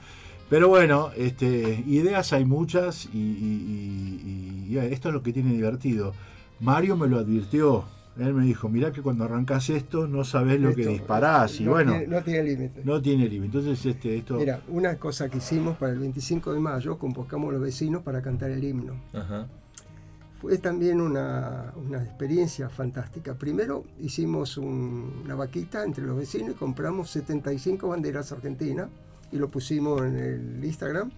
[0.49, 6.15] Pero bueno, este, ideas hay muchas y, esto es lo que tiene divertido.
[6.61, 7.83] Mario me lo advirtió.
[8.19, 11.61] Él me dijo, mirá que cuando arrancas esto no sabes lo que disparás.
[11.61, 12.83] Y bueno, no tiene límite.
[12.85, 13.59] No tiene límite.
[13.59, 14.37] Entonces, este, esto...
[14.37, 18.21] Mira, una cosa que hicimos para el 25 de mayo, convocamos a los vecinos para
[18.21, 18.95] cantar el himno.
[19.13, 19.47] Ajá
[20.43, 23.35] fue también una, experiencia fantástica.
[23.35, 28.89] Primero hicimos una vaquita entre los vecinos y compramos 75 banderas argentinas
[29.31, 31.13] y lo pusimos en el Instagram.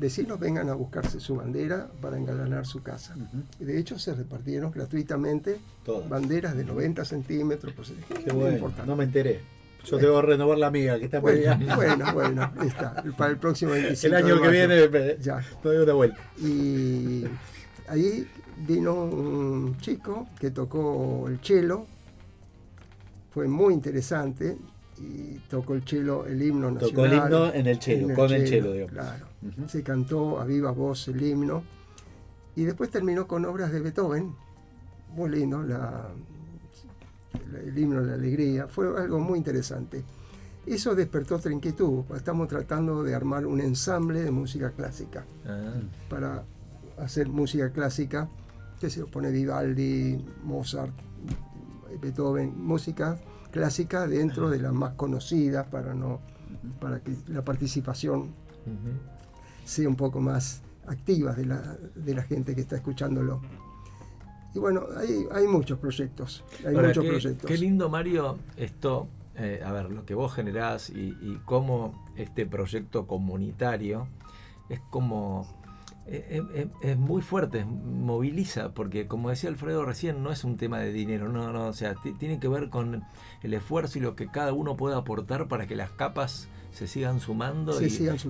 [0.00, 3.14] Vecinos vengan a buscarse su bandera para engalanar su casa.
[3.60, 5.60] y de hecho se repartieron gratuitamente
[6.08, 7.74] banderas de 90 centímetros.
[7.74, 7.92] Pues,
[8.24, 9.42] Qué bueno, no me enteré.
[9.84, 13.02] Yo que renovar la mía, que está bueno, bueno, bueno, está.
[13.16, 15.44] Para el próximo 25 El año que viene ya.
[15.62, 16.18] doy una vuelta.
[16.38, 17.24] Y
[17.86, 18.26] ahí
[18.66, 21.84] vino un chico que tocó el cello,
[23.32, 24.56] fue muy interesante
[25.00, 26.90] y tocó el cello, el himno nacional.
[26.90, 28.92] Tocó el himno en el cello, con el cello, digamos.
[28.92, 29.26] Claro.
[29.68, 31.62] Se cantó a viva voz el himno
[32.54, 34.34] y después terminó con obras de Beethoven,
[35.14, 35.62] muy lindo,
[37.64, 40.04] el himno de la alegría, fue algo muy interesante.
[40.66, 45.80] Eso despertó otra inquietud, estamos tratando de armar un ensamble de música clásica ah.
[46.10, 46.44] para
[46.98, 48.28] hacer música clásica
[48.78, 50.92] que se opone Vivaldi, Mozart,
[52.00, 53.18] Beethoven, música
[53.50, 56.20] clásica dentro de las más conocidas para no
[56.80, 58.34] para que la participación
[59.64, 63.40] sea un poco más activa de la, de la gente que está escuchándolo.
[64.54, 66.44] Y bueno, hay, hay muchos proyectos.
[66.66, 67.48] Hay muchos qué, proyectos.
[67.48, 72.46] Qué lindo, Mario, esto, eh, a ver, lo que vos generás y, y cómo este
[72.46, 74.08] proyecto comunitario
[74.68, 75.46] es como
[76.10, 81.28] es, muy fuerte, moviliza, porque como decía Alfredo recién, no es un tema de dinero,
[81.28, 83.04] no, no, o sea, tiene que ver con
[83.42, 87.20] el esfuerzo y lo que cada uno puede aportar para que las capas se sigan
[87.20, 87.86] sumando, y,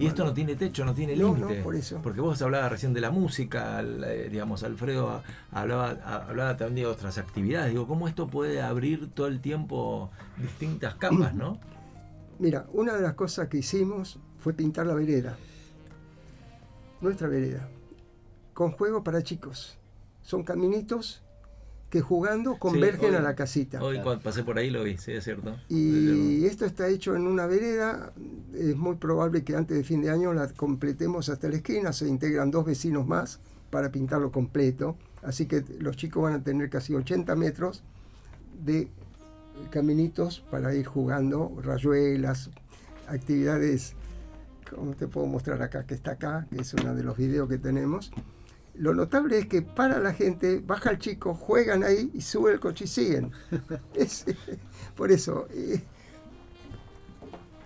[0.07, 1.63] esto no tiene techo, no tiene límite.
[2.03, 7.17] porque vos hablabas recién de la música, eh, digamos, Alfredo hablaba, hablaba también de otras
[7.17, 11.59] actividades, digo, ¿cómo esto puede abrir todo el tiempo distintas capas, no?
[12.39, 15.37] Mira, una de las cosas que hicimos fue pintar la vereda
[17.01, 17.69] nuestra vereda,
[18.55, 19.79] con juego para chicos.
[20.23, 21.23] Son caminitos
[21.91, 23.83] que jugando convergen a la casita.
[23.83, 25.57] Hoy cuando pasé por ahí lo vi, sí, es cierto.
[25.69, 28.13] Y esto está hecho en una vereda,
[28.55, 32.07] es muy probable que antes de fin de año la completemos hasta la esquina, se
[32.07, 33.41] integran dos vecinos más
[33.71, 37.83] para pintarlo completo, así que los chicos van a tener casi 80 metros
[38.65, 38.89] de
[39.71, 42.51] caminitos para ir jugando, rayuelas,
[43.09, 43.95] actividades
[44.75, 47.59] como te puedo mostrar acá, que está acá, que es uno de los videos que
[47.59, 48.13] tenemos.
[48.75, 52.61] Lo notable es que para la gente, baja el chico, juegan ahí y sube el
[52.61, 53.33] coche y siguen.
[54.97, 55.47] por eso.
[55.51, 55.83] Eh,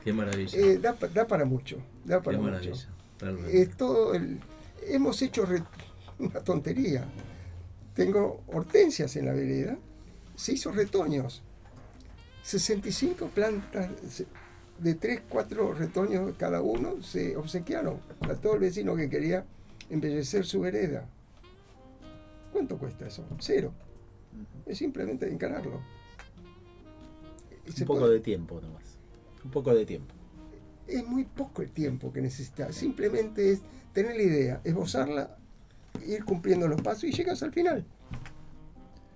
[0.02, 0.58] Qué maravilla.
[0.58, 1.78] Eh, da, para mucho.
[2.04, 2.88] Da para Qué maravilla.
[3.50, 4.12] Es todo
[4.86, 5.46] hemos hecho
[6.18, 7.04] una tontería.
[7.94, 9.78] Tengo hortensias en la vereda,
[10.34, 11.42] se hizo retoños.
[12.42, 13.88] 65 plantas,
[14.84, 19.46] de tres, cuatro retoños cada uno se obsequiaron a todo el vecino que quería
[19.88, 21.08] embellecer su vereda.
[22.52, 23.24] ¿Cuánto cuesta eso?
[23.38, 23.72] Cero.
[24.66, 25.80] Es simplemente encararlo.
[27.66, 28.98] Un poco de tiempo nomás.
[29.42, 30.14] Un poco de tiempo.
[30.86, 32.76] Es muy poco el tiempo que necesitas.
[32.76, 33.62] Simplemente es
[33.94, 35.38] tener la idea, esbozarla,
[36.06, 37.86] ir cumpliendo los pasos y llegas al final.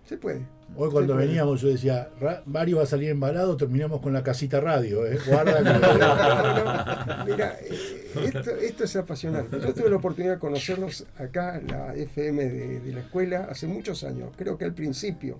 [0.09, 0.41] Se puede.
[0.75, 2.09] Hoy cuando veníamos yo decía,
[2.47, 5.19] Mario va a salir embalado, terminamos con la casita radio, ¿eh?
[5.27, 5.61] Guarda
[7.27, 8.33] Mira, eh,
[8.63, 9.61] esto, es apasionante.
[9.61, 14.31] Yo tuve la oportunidad de conocerlos acá la FM de, la escuela hace muchos años,
[14.35, 15.39] creo que al principio,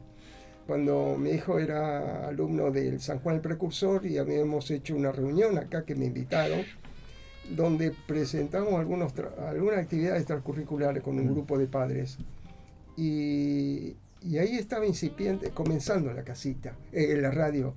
[0.67, 5.57] cuando mi hijo era alumno del San Juan el Precursor y habíamos hecho una reunión
[5.57, 6.61] acá que me invitaron,
[7.57, 12.19] donde presentamos algunos algunas actividades extracurriculares con un grupo de padres.
[12.99, 17.75] Y y ahí estaba incipiente, comenzando la casita, eh, la radio.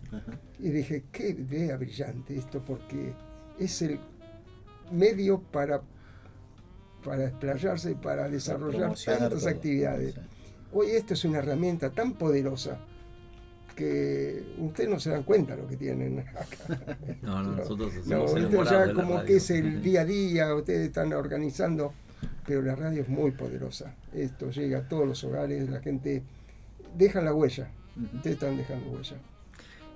[0.60, 3.14] Y dije, qué idea brillante esto, porque
[3.60, 4.00] es el
[4.92, 5.82] medio para,
[7.04, 10.16] para explayarse, para desarrollar tantas actividades.
[10.74, 12.80] Hoy esto es una herramienta tan poderosa
[13.76, 16.46] que ustedes no se dan cuenta lo que tienen acá.
[17.22, 21.14] No, no, nosotros no, esto ya como que es el día a día, ustedes están
[21.14, 21.94] organizando,
[22.52, 23.96] pero la radio es muy poderosa.
[24.14, 26.22] Esto llega a todos los hogares, la gente
[26.98, 27.72] deja la huella,
[28.14, 29.16] ustedes están dejando huella.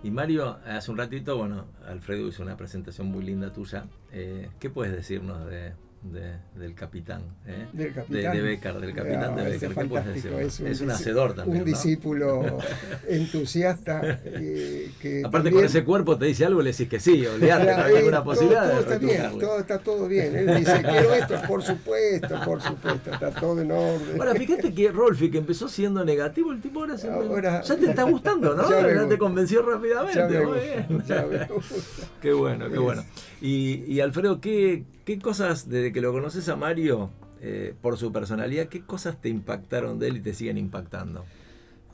[0.04, 3.88] Y Mario, hace un ratito, bueno, Alfredo hizo una presentación muy linda tuya.
[4.14, 5.74] Eh, ¿Qué puedes decirnos de,
[6.12, 7.68] del capitán, ¿eh?
[7.74, 8.36] del capitán.
[8.36, 9.74] De, Becker, del capitán de ah, Becker.
[9.74, 10.34] ¿Qué puedes decir?
[10.34, 11.60] Es un, es un hacedor también.
[11.60, 12.60] Un discípulo
[13.08, 14.20] entusiasta.
[14.24, 17.66] Eh, que Aparte, con ese cuerpo te dice algo y le decís que sí, olvidate,
[17.66, 18.70] no hay ninguna posibilidad.
[18.70, 20.36] Todo, está bien, todo, está todo bien.
[20.36, 24.20] Él dice, quiero esto, por supuesto, por supuesto, está todo en orden.
[24.20, 28.04] Ahora, fíjate que Rolfi, que empezó siendo negativo, el tipo ahora, ahora ya te está
[28.04, 28.66] gustando, ¿no?
[28.76, 30.20] Ya, te convenció rápidamente.
[30.20, 31.04] Ya Muy bien.
[31.06, 31.48] Ya
[32.22, 33.04] qué bueno, qué bueno.
[33.42, 38.12] Y, y Alfredo, ¿qué, ¿qué cosas, desde que lo conoces a Mario, eh, por su
[38.12, 41.24] personalidad, qué cosas te impactaron de él y te siguen impactando?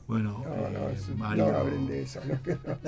[0.08, 1.52] Bueno, no, no, eh, Mario.
[1.52, 2.20] No hablen de eso.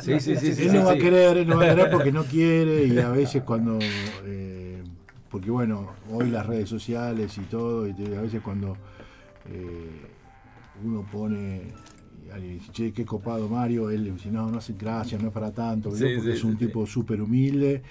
[0.03, 2.11] sí, sí, sí, sí, Él no va a querer, él no va a querer porque
[2.11, 3.79] no quiere y a veces cuando.
[4.25, 4.83] Eh,
[5.31, 8.77] porque bueno, hoy las redes sociales y todo, y a veces cuando
[10.83, 11.73] uno pone
[12.33, 15.35] alguien dice, che, qué copado Mario, él le dice, no, no hace gracia, no es
[15.35, 17.83] para tanto, porque es un tipo súper humilde.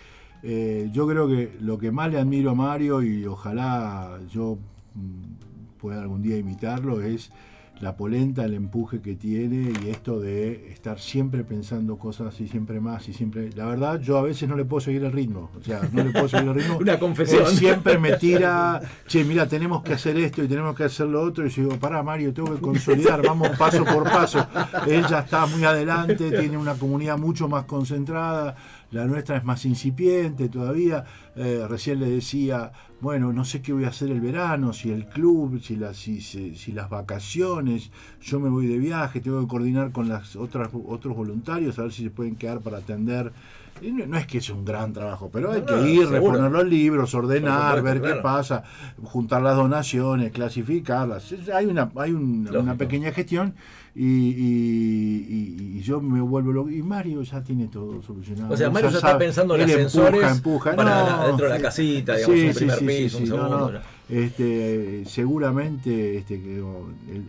[0.43, 4.57] Eh, yo creo que lo que más le admiro a Mario, y ojalá yo
[4.93, 7.31] mm, pueda algún día imitarlo, es
[7.79, 12.79] la polenta, el empuje que tiene y esto de estar siempre pensando cosas y siempre
[12.79, 13.49] más y siempre.
[13.55, 15.49] La verdad, yo a veces no le puedo seguir el ritmo.
[15.59, 16.77] O sea, no le puedo seguir el ritmo.
[16.81, 17.47] Una confesión.
[17.47, 21.45] siempre me tira, che, mira, tenemos que hacer esto y tenemos que hacer lo otro.
[21.45, 24.47] Y yo digo, pará, Mario, tengo que consolidar, vamos paso por paso.
[24.87, 28.55] Él ya está muy adelante, tiene una comunidad mucho más concentrada
[28.93, 31.03] la nuestra es más incipiente todavía.
[31.35, 32.71] Eh, recién le decía,
[33.01, 36.21] bueno, no sé qué voy a hacer el verano, si el club, si, las, si,
[36.21, 37.91] si, las vacaciones,
[38.21, 41.91] yo me voy de viaje, tengo que coordinar con las otras otros voluntarios, a ver
[41.91, 43.33] si se pueden quedar para atender.
[43.81, 47.81] No, es que es un gran trabajo, pero hay que ir, reponer los libros, ordenar,
[47.81, 48.63] ver qué pasa,
[49.03, 51.33] juntar las donaciones, clasificarlas.
[51.53, 53.55] Hay una, hay una pequeña gestión
[53.95, 56.69] y, yo me vuelvo loco.
[56.69, 58.53] Y Mario ya tiene todo solucionado.
[58.53, 62.39] O sea, Mario ya, está pensando en ascensores empuja, para dentro de la casita, digamos,
[62.39, 63.73] un primer piso, un segundo.
[64.09, 66.35] Este, seguramente este,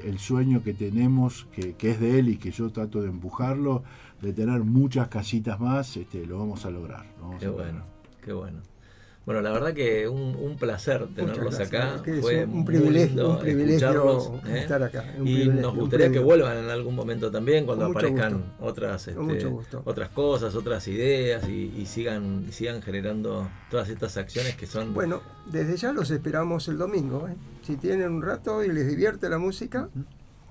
[0.05, 3.85] el, sueño que tenemos, que, que, es de él y que yo trato de empujarlo,
[4.25, 7.05] de tener muchas casitas más, este, lo vamos a lograr.
[7.39, 7.85] qué bueno,
[8.23, 8.61] qué bueno.
[9.27, 12.03] Bueno, la verdad que un, un placer tenerlos acá.
[12.21, 14.59] Fue un privilegio, un privilegio ¿eh?
[14.59, 15.15] estar acá.
[15.25, 19.51] y nos gustaría que vuelvan en algún momento también cuando aparezcan otras, este,
[19.85, 24.93] otras cosas, otras ideas y, sigan, sigan generando todas estas acciones que son.
[24.93, 27.27] Bueno, desde ya los esperamos el domingo.
[27.27, 27.35] ¿eh?
[27.63, 29.89] Si tienen un rato y les divierte la música.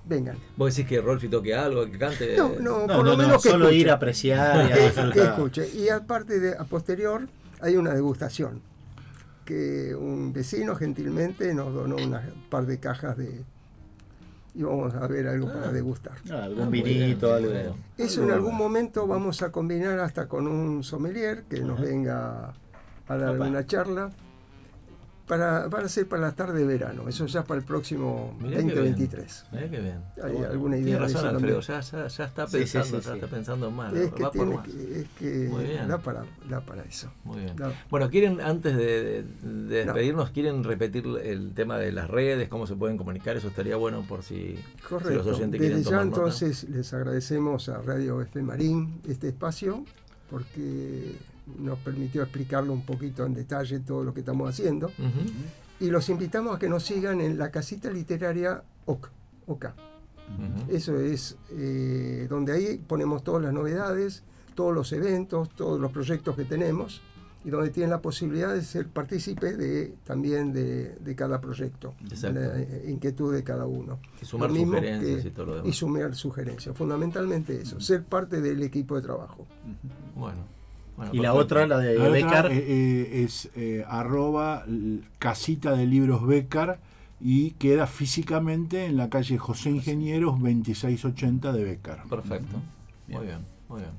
[0.06, 0.36] Vengan.
[0.56, 2.36] ¿Vos decís que Rolfi toque algo, que cante?
[2.36, 5.12] No, no, por lo menos que solo ir a apreciar y a disfrutar.
[5.12, 5.68] que escuche.
[5.74, 7.26] Y aparte, de, a posterior,
[7.60, 8.60] hay una degustación
[9.44, 12.18] que un vecino gentilmente nos donó un
[12.50, 13.44] par de cajas de
[14.56, 15.72] y vamos a ver algo para ah.
[15.72, 16.14] degustar.
[16.30, 17.76] Ah, algún vinito, algo.
[17.98, 22.54] Eso en algún momento vamos a combinar hasta con un sommelier que nos venga
[23.08, 24.10] a dar una charla
[25.26, 29.46] para, para ser para la tarde de verano, eso ya para el próximo 2023.
[29.52, 30.02] Mirá qué bien.
[30.22, 30.98] ¿Hay alguna idea?
[30.98, 33.96] Tiene razón, Alfredo, ya, ya, ya, está pensando, ya está pensando mal.
[33.96, 35.48] Es que, va tiene que, es que
[35.88, 37.10] da, para, da para eso.
[37.24, 37.56] Muy bien.
[37.88, 42.76] Bueno, quieren, antes de, de, despedirnos, ¿quieren repetir el tema de las redes, cómo se
[42.76, 43.36] pueden comunicar?
[43.36, 47.68] Eso estaría bueno por si, si los oyentes Desde quieren tomar ya entonces les agradecemos
[47.70, 49.84] a Radio F Marín este espacio,
[50.28, 51.16] porque
[51.58, 54.90] nos permitió explicarlo un poquito en detalle todo lo que estamos haciendo.
[55.80, 59.74] Y los invitamos a que nos sigan en la casita literaria OCA.
[60.68, 64.22] Eso es eh, donde ahí ponemos todas las novedades,
[64.54, 67.02] todos los eventos, todos los proyectos que tenemos
[67.44, 72.58] y donde tienen la posibilidad de ser partícipes de, también de, cada proyecto, de la
[72.58, 73.98] eh, inquietud de cada uno.
[74.22, 75.68] Y sumar sugerencias y todo lo demás.
[75.68, 79.46] Y sumar sugerencias, fundamentalmente eso, ser parte del equipo de trabajo.
[80.16, 80.63] Bueno
[81.12, 82.50] y la otra, la de Becar.
[82.50, 84.64] Eh, eh, es eh, arroba
[85.18, 86.78] casita de libros Becar
[87.20, 92.04] y queda físicamente en la calle José Ingenieros 2680 de Becar.
[92.08, 92.56] Perfecto.
[93.08, 93.92] Muy bien, muy bien.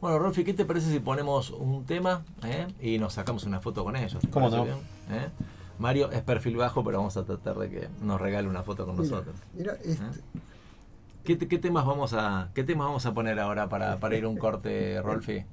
[0.00, 2.24] Bueno, Rolfi, ¿qué te parece si ponemos un tema
[2.80, 4.18] y nos sacamos una foto con ellos?
[4.30, 4.66] ¿Cómo no?
[5.78, 8.96] Mario es perfil bajo, pero vamos a tratar de que nos regale una foto con
[8.96, 9.34] nosotros.
[9.54, 10.20] Mira, este...
[11.24, 14.36] ¿Qué, temas vamos a, ¿Qué temas vamos a poner ahora para, para ir a un
[14.36, 15.44] corte, Rolfi?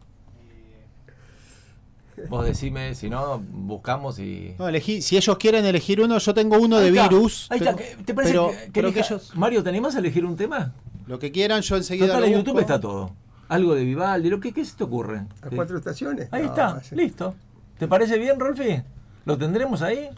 [2.28, 4.56] Vos decime, si no, buscamos y.
[4.60, 7.48] No, elegí, si ellos quieren elegir uno, yo tengo uno de virus.
[7.50, 7.76] Ahí está.
[7.76, 8.34] ¿Te parece
[8.74, 9.32] que, ellos...
[9.36, 10.74] Mario, ¿te animás a elegir un tema?
[11.08, 12.08] Lo que quieran, yo enseguida.
[12.08, 13.12] Total, en YouTube está todo.
[13.48, 15.26] Algo de Vivaldi, lo que ¿qué se te ocurre?
[15.42, 16.30] ¿A cuatro estaciones?
[16.32, 17.36] Ahí está, listo.
[17.80, 18.84] ¿Te parece bien, Rolfi?
[19.26, 20.10] ¿Lo tendremos ahí?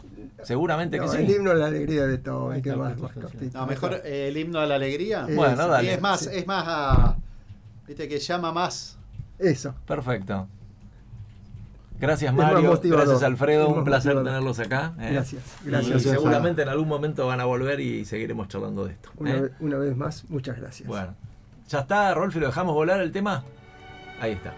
[0.42, 1.18] Seguramente que sí.
[1.18, 2.96] El himno a la alegría de todo, hay que más,
[3.52, 5.26] No, mejor eh, el himno a la alegría.
[5.34, 5.94] bueno, dale.
[5.94, 7.16] es más, es más a,
[7.86, 8.98] viste que llama más.
[9.38, 9.74] Eso.
[9.86, 10.48] Perfecto.
[12.02, 14.92] Gracias Mario, gracias Alfredo, un placer tenerlos acá.
[14.98, 15.10] ¿eh?
[15.12, 16.04] Gracias, gracias.
[16.04, 19.10] Y seguramente en algún momento van a volver y seguiremos charlando de esto.
[19.18, 19.40] Una, ¿eh?
[19.42, 20.88] vez, una vez más, muchas gracias.
[20.88, 21.14] Bueno,
[21.68, 23.44] ya está, Rolfi, ¿lo dejamos volar el tema?
[24.20, 24.52] Ahí está.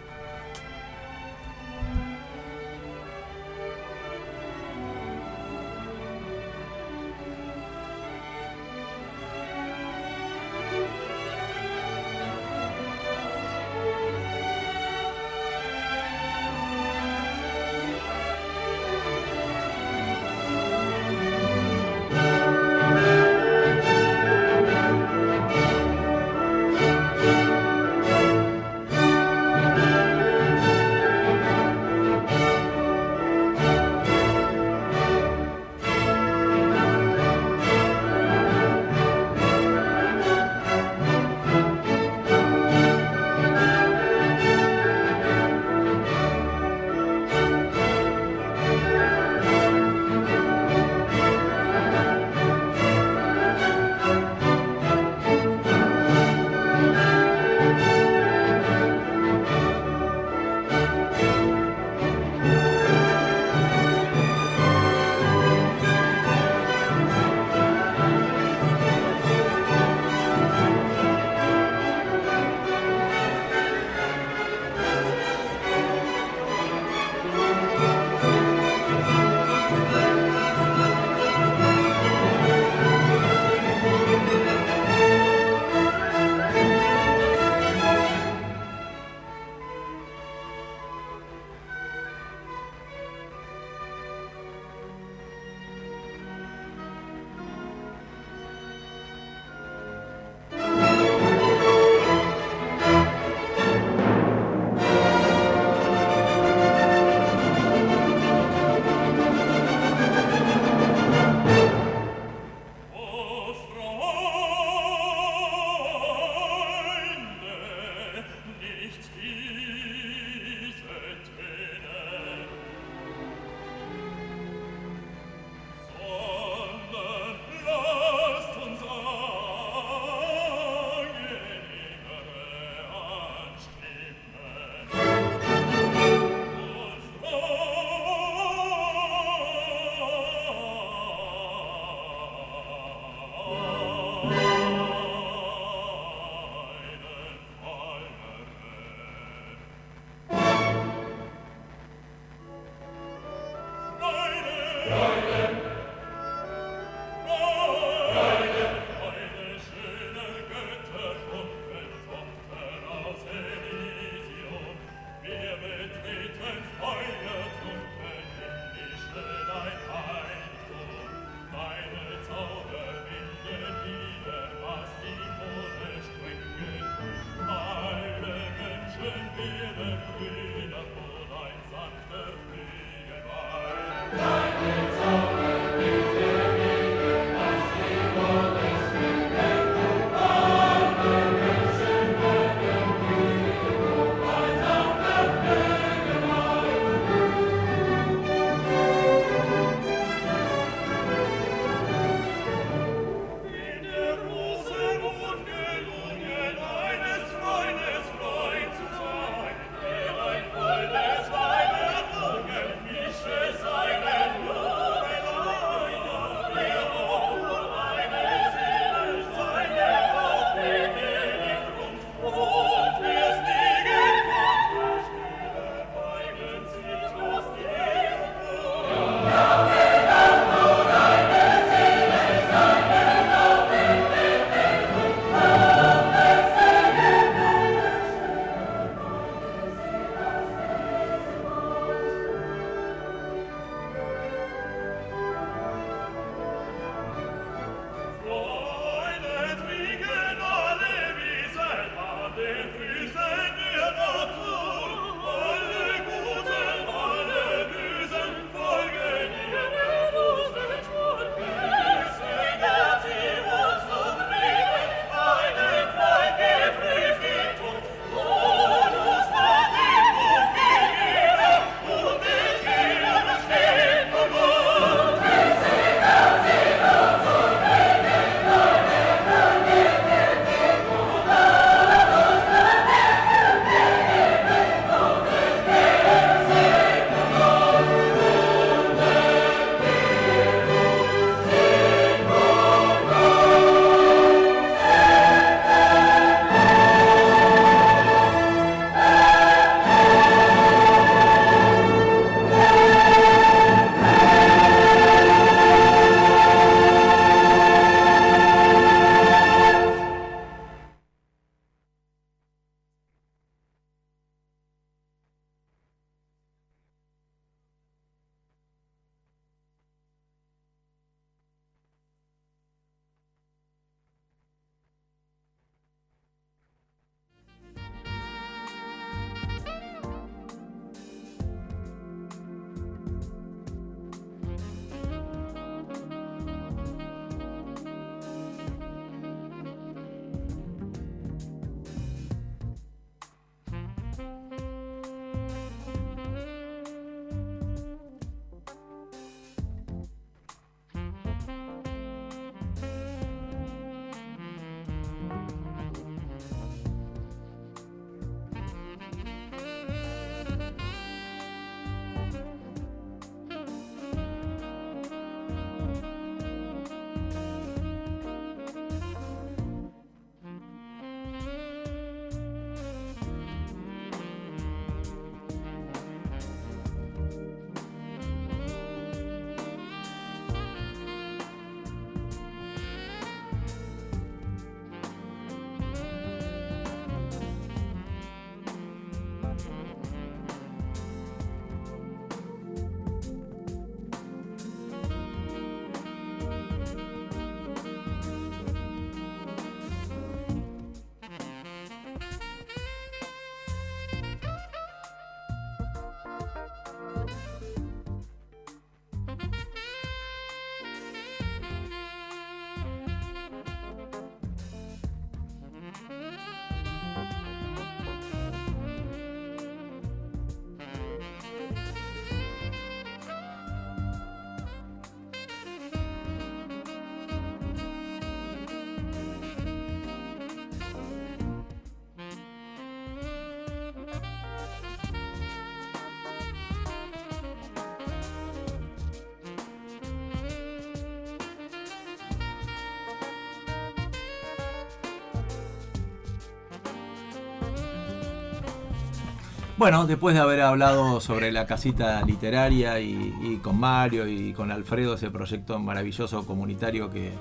[449.77, 455.15] Bueno, después de haber hablado sobre la casita literaria y, con Mario y con Alfredo,
[455.15, 457.33] ese proyecto maravilloso comunitario que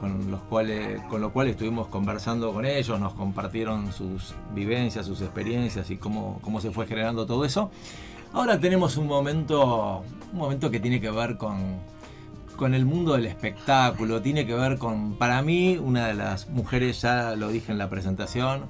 [0.00, 5.20] con los cuales con lo cual estuvimos conversando con ellos, nos compartieron sus vivencias, sus
[5.20, 7.70] experiencias y cómo, cómo se fue generando todo eso.
[8.32, 11.76] Ahora tenemos un momento, un momento que tiene que ver con,
[12.56, 17.02] con el mundo del espectáculo, tiene que ver con, para mí, una de las mujeres,
[17.02, 18.62] ya lo dije en la presentación,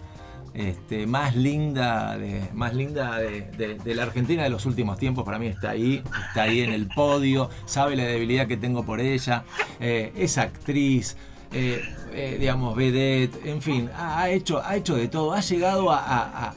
[0.59, 5.25] este, más linda, de, más linda de, la Argentina de los últimos tiempos.
[5.25, 9.01] Para mí está ahí, está ahí en el podio, sabe la debilidad que tengo por
[9.01, 9.45] ella,
[9.79, 11.17] eh, es actriz.
[11.53, 11.82] Eh,
[12.12, 16.55] eh, digamos, vedette, en fin, ha, hecho, ha hecho de todo, ha llegado a,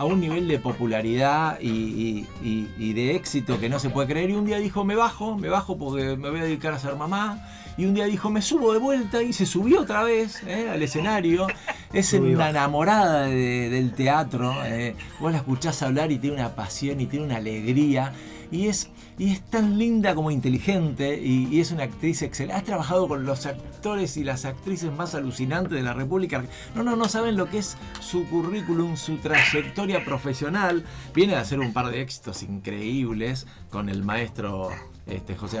[0.00, 4.30] un nivel de popularidad y, y, de éxito que no se puede creer.
[4.30, 6.96] Y un día dijo, me bajo, me bajo porque me voy a dedicar a ser
[6.96, 7.40] mamá
[7.76, 10.82] y un día dijo, me subo de vuelta y se subió otra vez eh, al
[10.82, 11.46] escenario.
[11.92, 14.52] Es una enamorada del teatro.
[14.64, 14.96] Eh.
[15.20, 18.12] Vos la escuchás hablar y tiene una pasión y tiene una alegría.
[18.54, 18.88] Y es,
[19.18, 22.54] y es tan linda como inteligente y, es una actriz excelente.
[22.54, 26.44] Ha trabajado con los actores y las actrices más alucinantes de la República.
[26.76, 30.84] No, no, no saben lo que es su currículum, su trayectoria profesional.
[31.12, 34.70] Viene a hacer un par de éxitos increíbles con el maestro
[35.06, 35.60] este, José,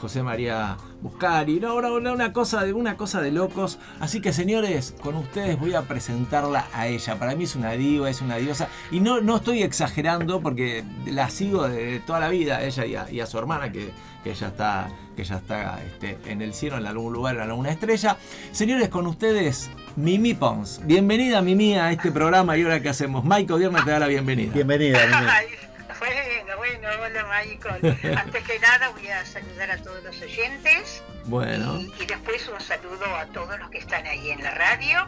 [0.00, 1.60] José María Buscari.
[1.60, 3.78] No, no, una cosa, de, una cosa de locos.
[4.00, 7.18] Así que señores, con ustedes voy a presentarla a ella.
[7.18, 8.68] Para mí es una diva, es una diosa.
[8.90, 13.26] Y no, no estoy exagerando porque la sigo de toda la vida, ella y a,
[13.26, 13.90] su hermana, que,
[14.22, 17.70] que ya está, que ya está este, en el cielo, en algún lugar, en alguna
[17.70, 18.18] estrella.
[18.52, 20.80] Señores, con ustedes, Mimi Pons.
[20.84, 23.24] Bienvenida, Mimi, a este programa y ahora que hacemos.
[23.24, 24.52] Michael Viernes te da la bienvenida.
[24.52, 25.71] Bienvenida, Mimi.
[26.02, 27.96] Bueno, bueno, hola Michael.
[28.18, 31.00] Antes que nada voy a saludar a todos los oyentes.
[31.26, 31.78] Bueno.
[31.78, 35.06] Y, después un saludo a todos los que están ahí en la radio.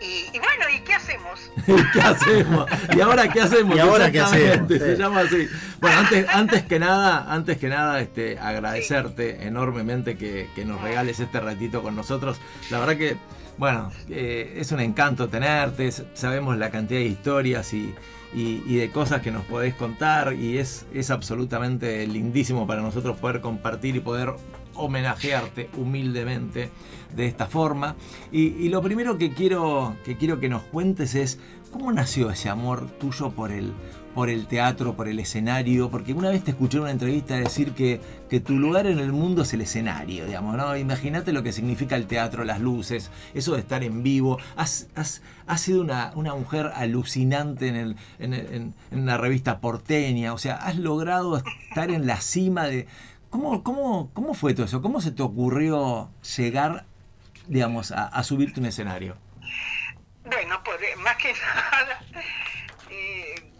[0.00, 1.50] Y, bueno, ¿y qué hacemos?
[1.92, 2.70] ¿Qué hacemos?
[2.96, 3.76] ¿Y ahora qué hacemos?
[3.76, 4.68] ¿Y ahora qué hacemos?
[4.68, 5.48] Se llama así.
[5.80, 11.40] Bueno, antes, antes que nada, antes que nada, este, agradecerte enormemente que, nos regales este
[11.40, 12.38] ratito con nosotros.
[12.70, 13.16] La verdad que,
[13.58, 17.92] bueno, eh, es un encanto tenerte, sabemos la cantidad de historias y,
[18.34, 23.40] y, de cosas que nos podés contar y es, es absolutamente lindísimo para nosotros poder
[23.40, 24.34] compartir y poder
[24.74, 26.70] homenajearte humildemente
[27.14, 27.96] de esta forma.
[28.30, 31.38] Y, lo primero que quiero, que quiero que nos cuentes es
[31.70, 33.72] cómo nació ese amor tuyo por el,
[34.16, 37.74] por el teatro, por el escenario, porque una vez te escuché en una entrevista decir
[37.74, 40.74] que, que tu lugar en el mundo es el escenario, digamos, ¿no?
[40.74, 44.38] Imagínate lo que significa el teatro, las luces, eso de estar en vivo.
[44.56, 44.88] Has,
[45.56, 50.76] sido una, una, mujer alucinante en, el, en, en, la revista porteña, o sea, has
[50.76, 51.36] logrado
[51.68, 52.86] estar en la cima de...
[53.28, 54.80] ¿Cómo, cómo, cómo fue todo eso?
[54.80, 56.86] ¿Cómo se te ocurrió llegar,
[57.48, 59.18] digamos, a, a subirte un escenario?
[60.24, 62.00] Bueno, pues más que nada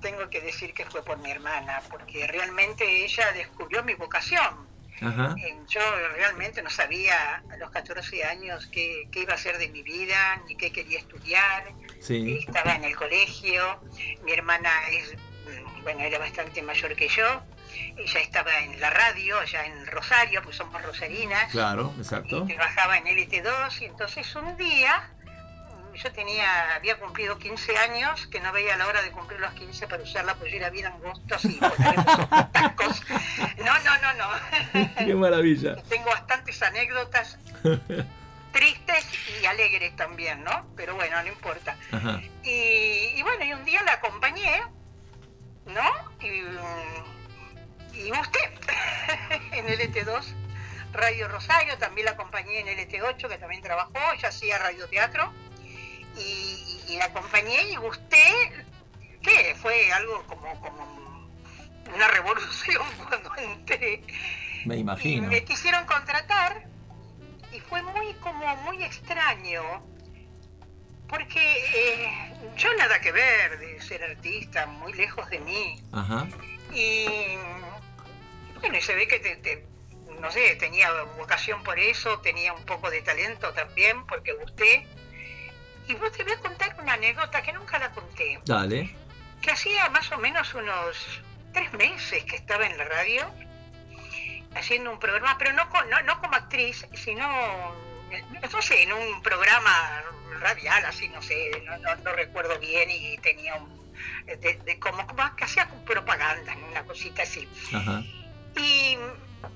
[0.01, 4.67] tengo que decir que fue por mi hermana, porque realmente ella descubrió mi vocación.
[5.69, 5.81] Yo
[6.15, 10.57] realmente no sabía a los 14 años qué, iba a hacer de mi vida, ni
[10.57, 11.65] qué quería estudiar.
[12.01, 13.81] Estaba en el colegio,
[14.25, 17.43] mi hermana es, mm, bueno, era bastante mayor que yo.
[17.99, 21.51] Ella estaba en la radio, allá en Rosario, pues somos rosarinas.
[21.51, 22.47] Claro, exacto.
[22.49, 25.11] Y trabajaba en LT2 y entonces un día
[25.97, 29.87] yo tenía, había cumplido 15 años, que no veía la hora de cumplir los 15
[29.87, 33.03] para usar la pollera bien angostas y poner esos tacos.
[33.59, 34.87] No, no, no, no.
[34.99, 35.77] Qué maravilla.
[35.89, 37.39] Tengo bastantes anécdotas
[38.53, 39.07] tristes
[39.41, 40.67] y alegres también, ¿no?
[40.77, 41.77] Pero bueno, no importa.
[42.43, 44.63] Y, bueno, y un día la acompañé,
[45.67, 46.17] ¿no?
[46.21, 46.43] Y,
[47.99, 48.51] y usted,
[49.53, 50.25] en el ET2,
[50.93, 55.33] Radio Rosario, también la acompañé en el ET8, que también trabajó, ella hacía radioteatro
[56.19, 58.65] y, la acompañé y gusté,
[59.23, 61.31] que fue algo como, como
[61.95, 64.03] una revolución cuando entré.
[64.65, 65.29] Me imagino.
[65.29, 66.65] me quisieron contratar
[67.53, 69.63] y fue muy como muy extraño
[71.09, 71.41] porque
[71.75, 75.81] eh, yo nada que ver de ser artista, muy lejos de mí.
[75.93, 76.27] Ajá.
[76.73, 77.07] Y
[78.61, 79.67] bueno, se ve que te,
[80.21, 84.87] no sé, tenía vocación por eso, tenía un poco de talento también, porque gusté.
[85.89, 88.41] Y vos te voy a contar una anécdota que nunca la conté.
[88.45, 88.95] Dale.
[89.41, 90.97] Que hacía más o menos unos
[91.53, 93.31] tres meses que estaba en la radio
[94.55, 97.27] haciendo un programa, pero no, no, no como actriz, sino,
[98.53, 100.03] no sé, en un programa
[100.41, 101.63] radial, así, no sé,
[102.03, 103.93] no, recuerdo bien y tenía un,
[104.27, 107.49] de, como, como, que hacía propaganda, una cosita así.
[108.57, 108.99] Y,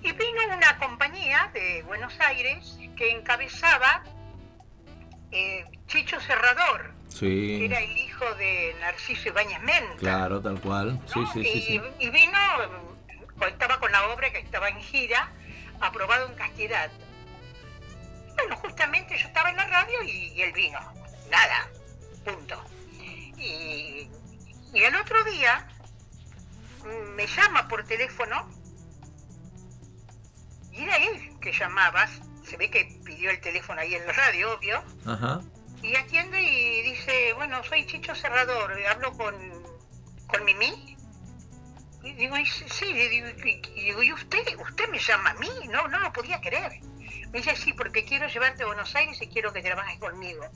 [0.02, 4.04] y vino una compañía de Buenos Aires que encabezaba
[5.32, 9.96] eh, Chicho Cerrador, que era el hijo de Narciso Ibáñez Menta.
[9.96, 11.00] Claro, tal cual.
[11.06, 12.38] Sí, sí, y, sí, y, vino,
[13.48, 15.30] estaba con la obra que estaba en gira,
[15.80, 16.90] aprobado en castidad.
[18.36, 20.80] Bueno, justamente yo estaba en la radio y, él vino.
[21.30, 21.68] Nada,
[22.24, 22.62] punto.
[23.36, 24.08] Y,
[24.72, 25.66] y el otro día
[26.84, 28.48] mm, me llama por teléfono
[30.72, 32.08] y era él que llamaba.
[32.50, 34.82] Se ve que pidió el teléfono ahí en la radio, obvio.
[35.06, 35.40] Ajá
[35.82, 39.34] y atiende y dice, bueno, soy Chicho Cerrador, hablo con,
[40.26, 40.96] con Mimi.
[42.02, 45.50] Y digo, sí, le digo, y, usted, usted me llama a mí?
[45.70, 46.80] No, no lo podía creer.
[47.30, 50.46] Me dice, sí, porque quiero llevarte a Buenos Aires y quiero que trabajes conmigo.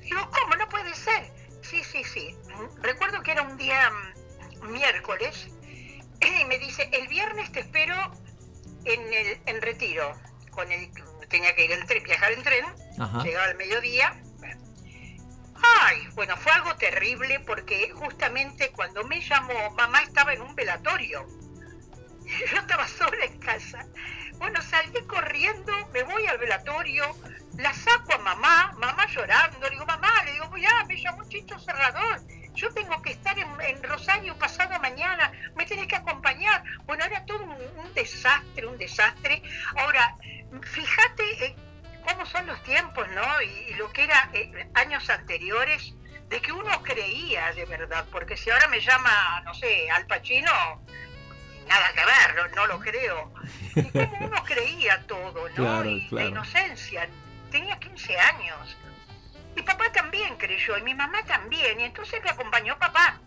[0.00, 0.56] Digo, ¿cómo?
[0.56, 1.30] No puede ser.
[1.62, 2.34] Sí, sí, sí.
[2.80, 5.48] Recuerdo que era un día mm, miércoles
[6.20, 7.96] y me dice, el viernes te espero
[8.84, 10.16] en, el, en retiro,
[10.60, 10.90] con el
[11.28, 12.64] tenía que ir en tren, viajar en tren,
[13.22, 14.14] llegaba al mediodía.
[15.62, 21.26] Ay, bueno, fue algo terrible porque justamente cuando me llamó, mamá estaba en un velatorio.
[22.50, 23.86] Yo estaba sola en casa.
[24.38, 27.04] Bueno, salí corriendo, me voy al velatorio,
[27.56, 31.58] la saco a mamá, mamá llorando, le digo, mamá, le digo, ya, me llamó Chicho
[31.58, 32.20] Cerrador,
[32.54, 36.62] yo tengo que estar en, Rosario pasado mañana, me tenés que acompañar.
[36.84, 39.42] Bueno, era todo un desastre, un desastre.
[39.76, 40.16] Ahora,
[40.70, 41.56] fíjate eh,
[42.06, 43.42] cómo son los tiempos, ¿no?
[43.42, 45.94] Y, lo que era eh, años anteriores,
[46.28, 50.80] de que uno creía de verdad, porque si ahora me llama, no sé, Al Pacino,
[51.66, 53.32] nada que ver, no, lo creo.
[53.74, 55.84] Y como uno creía todo, ¿no?
[55.84, 57.08] y la inocencia,
[57.50, 58.76] tenía 15 años.
[59.56, 63.18] Mi papá también creyó, y mi mamá también, y entonces me acompañó papá.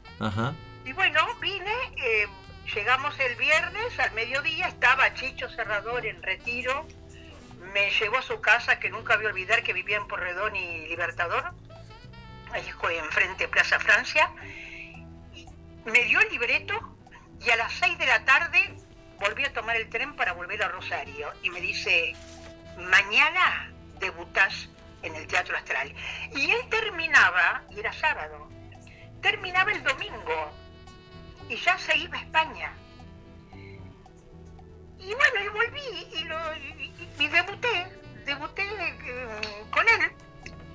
[0.85, 2.27] Y bueno, vine, eh,
[2.73, 6.87] llegamos el viernes, al mediodía, estaba Chicho Cerrador en retiro,
[7.73, 10.87] me llevó a su casa, que nunca voy a olvidar que vivía en Porredón y
[10.87, 11.53] Libertador,
[12.51, 14.29] ahí enfrente Plaza Francia,
[15.85, 16.97] me dio el libreto
[17.41, 18.77] y a las 6 de la tarde
[19.19, 22.13] volví a tomar el tren para volver a Rosario y me dice,
[22.77, 24.69] mañana debutas
[25.01, 25.93] en el Teatro Astral.
[26.35, 28.49] Y él terminaba, y era sábado,
[29.21, 30.51] terminaba el domingo
[31.49, 32.73] y ya se iba a España.
[35.05, 37.87] Y bueno, y volví y, lo, y, debuté,
[38.25, 40.11] debuté eh, con él.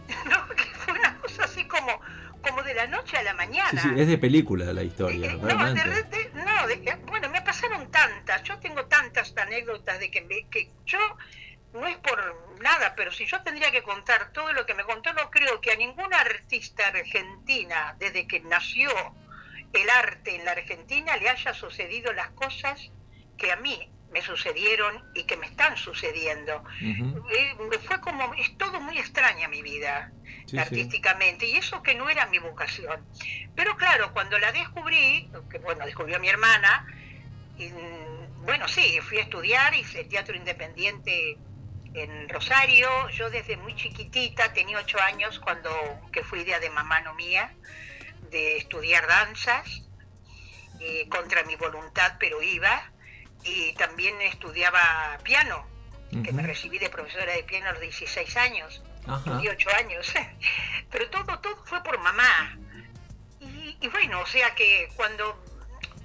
[0.26, 0.48] ¿no?
[0.54, 2.00] Que fue una cosa así como,
[2.42, 3.80] como de la noche a la mañana.
[3.82, 5.32] Sí, sí, es de película la historia.
[5.32, 10.48] Eh, no, de, no bueno, me pasaron tantas, yo tengo tantas anécdotas de que, me,
[10.50, 10.98] que yo,
[11.72, 15.12] no es por nada, pero si yo tendría que contar todo lo que me contó,
[15.12, 18.90] no creo que a ninguna artista argentina, desde que nació
[19.72, 22.90] el arte en la Argentina, le haya sucedido las cosas
[23.36, 26.64] que a mí me sucedieron y que me están sucediendo.
[26.80, 30.12] Eh, fue como, es todo muy extraña mi vida,
[30.58, 33.06] artísticamente, y eso que no era mi vocación.
[33.54, 36.86] Pero claro, cuando la descubrí, que bueno, descubrió mi hermana,
[37.58, 37.70] y,
[38.44, 41.36] bueno, sí, fui a estudiar, hice teatro independiente
[41.94, 45.70] en Rosario, yo desde muy chiquitita, tenía ocho años cuando
[46.12, 47.52] que fui idea de mamá no mía,
[48.30, 49.82] de estudiar danzas,
[50.80, 52.92] eh, contra mi voluntad, pero iba
[53.44, 55.66] y también estudiaba piano,
[56.24, 58.82] que me recibí de profesora de piano a los 16 años,
[59.24, 60.12] 18 años,
[60.90, 62.56] pero todo, todo fue por mamá.
[63.40, 65.40] Y, bueno, o sea que cuando,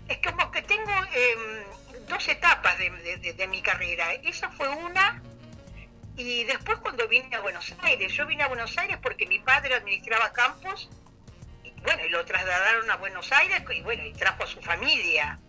[0.07, 5.22] es como que tengo em, dos etapas de, de mi carrera, esa fue una,
[6.15, 9.76] y después cuando vine a Buenos Aires, yo vine a Buenos Aires porque mi padre
[9.76, 10.89] administraba campos,
[11.64, 15.39] y bueno, y lo trasladaron a Buenos Aires y bueno, y trajo a su familia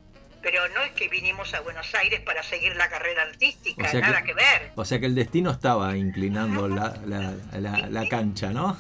[0.45, 4.35] pero no es que vinimos a Buenos Aires para seguir la carrera artística, nada que,
[4.35, 4.73] ver.
[4.77, 8.79] O sea que el destino estaba inclinando la, la, cancha, ¿no?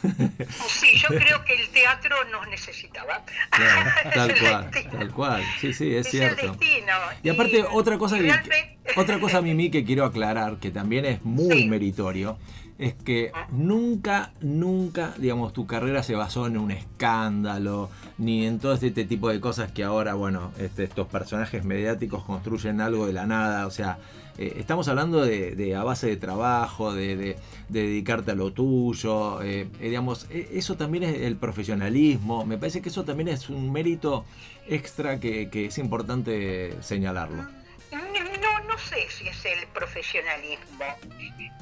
[0.68, 3.24] Sí, yo creo que el teatro nos necesitaba.
[4.14, 6.42] tal cual, tal cual, sí, sí, es, cierto.
[6.42, 6.92] El destino.
[7.22, 8.30] Y aparte, otra cosa, que,
[8.96, 12.36] otra cosa, Mimi, que quiero aclarar, que también es muy meritorio,
[12.78, 17.88] es que nunca, nunca, digamos, tu carrera se basó en un escándalo,
[18.18, 22.80] ni en todo este tipo de cosas que ahora, bueno, este, estos personajes mediáticos construyen
[22.80, 23.98] algo de la nada, o sea,
[24.38, 27.36] eh, estamos hablando de, a base de trabajo, de,
[27.68, 32.82] dedicarte a lo tuyo, eh, eh, digamos, e, eso también es el profesionalismo, me parece
[32.82, 34.24] que eso también es un mérito
[34.68, 37.63] extra que es importante señalarlo
[38.74, 40.98] no sé si es el profesionalismo.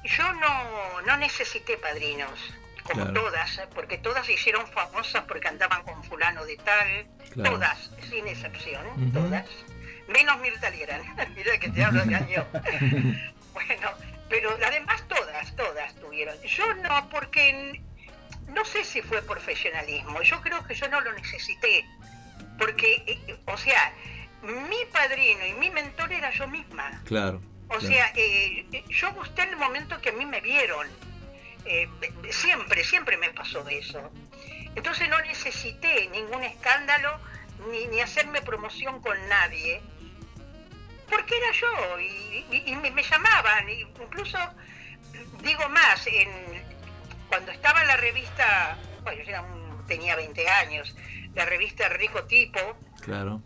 [0.04, 2.30] Yo no, no necesité padrinos,
[2.84, 8.26] como todas, porque todas se hicieron famosas porque andaban con fulano de tal, todas, sin
[8.26, 9.46] excepción, todas.
[10.08, 11.02] Menos Mirta Lieran,
[11.36, 12.46] mira que te hablo de año.
[13.52, 13.90] bueno,
[14.30, 16.40] pero además todas, todas tuvieron.
[16.42, 17.82] Yo no, porque
[18.48, 21.84] no sé si fue profesionalismo, yo creo que yo no lo necesité,
[22.58, 23.92] porque, eh, o sea,
[24.42, 27.02] mi padrino y mi mentor era yo misma.
[27.04, 27.40] Claro.
[27.68, 30.86] O sea, eh, yo gusté en el momento que a mí me vieron.
[31.64, 31.88] Eh,
[32.30, 34.10] siempre, siempre me pasó eso.
[34.74, 37.18] Entonces no necesité ningún escándalo
[37.70, 39.80] ni, ni hacerme promoción con nadie,
[41.08, 44.38] porque era yo y, me, llamaban, incluso
[45.42, 46.30] digo más, en,
[47.28, 50.94] cuando estaba en la revista, bueno, yo tenía 20 años,
[51.34, 52.60] la revista Rico Tipo,
[53.02, 53.42] claro.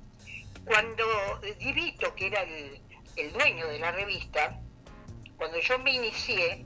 [0.66, 4.60] Cuando Divito, que era el, dueño de la revista,
[5.38, 6.64] cuando yo me inicié,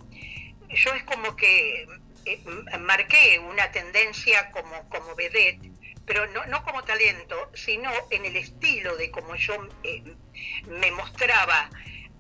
[0.69, 1.87] yo es como que
[2.25, 2.45] eh,
[2.81, 5.71] marqué una tendencia como, como vedette,
[6.07, 9.55] pero no, no como talento, sino en el estilo de como yo
[9.85, 10.03] eh,
[10.67, 11.71] me mostraba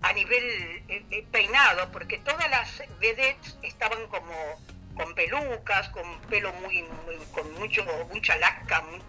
[0.02, 4.60] a nivel eh, peinado, porque todas las vedettes estaban como
[4.94, 6.84] con pelucas, con pelo muy,
[7.32, 9.00] con mucho, mucha laca, muy,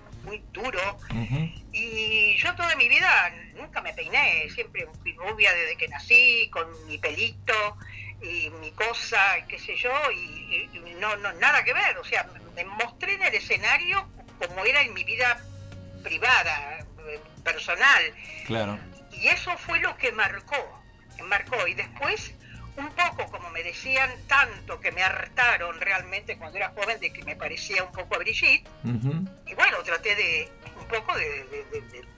[0.52, 0.98] duro.
[1.72, 6.68] Y yo toda mi vida nunca me peiné, siempre fui rubia desde que nací, con
[6.88, 7.78] mi pelito
[8.22, 10.70] y mi cosa, qué sé yo, y,
[11.00, 11.98] no, no, nada que ver.
[11.98, 14.08] O sea, me mostré en el escenario
[14.40, 15.42] como era en mi vida
[16.04, 18.04] privada, eh, personal.
[18.46, 18.80] Claro.
[19.12, 20.82] Y eso fue lo que marcó,
[21.26, 21.68] marcó.
[21.68, 22.34] Y después,
[22.78, 27.24] un poco como me decían tanto que me hartaron realmente cuando era joven de que
[27.24, 30.50] me parecía un poco a Brigitte, y bueno, traté de
[30.80, 32.12] un poco de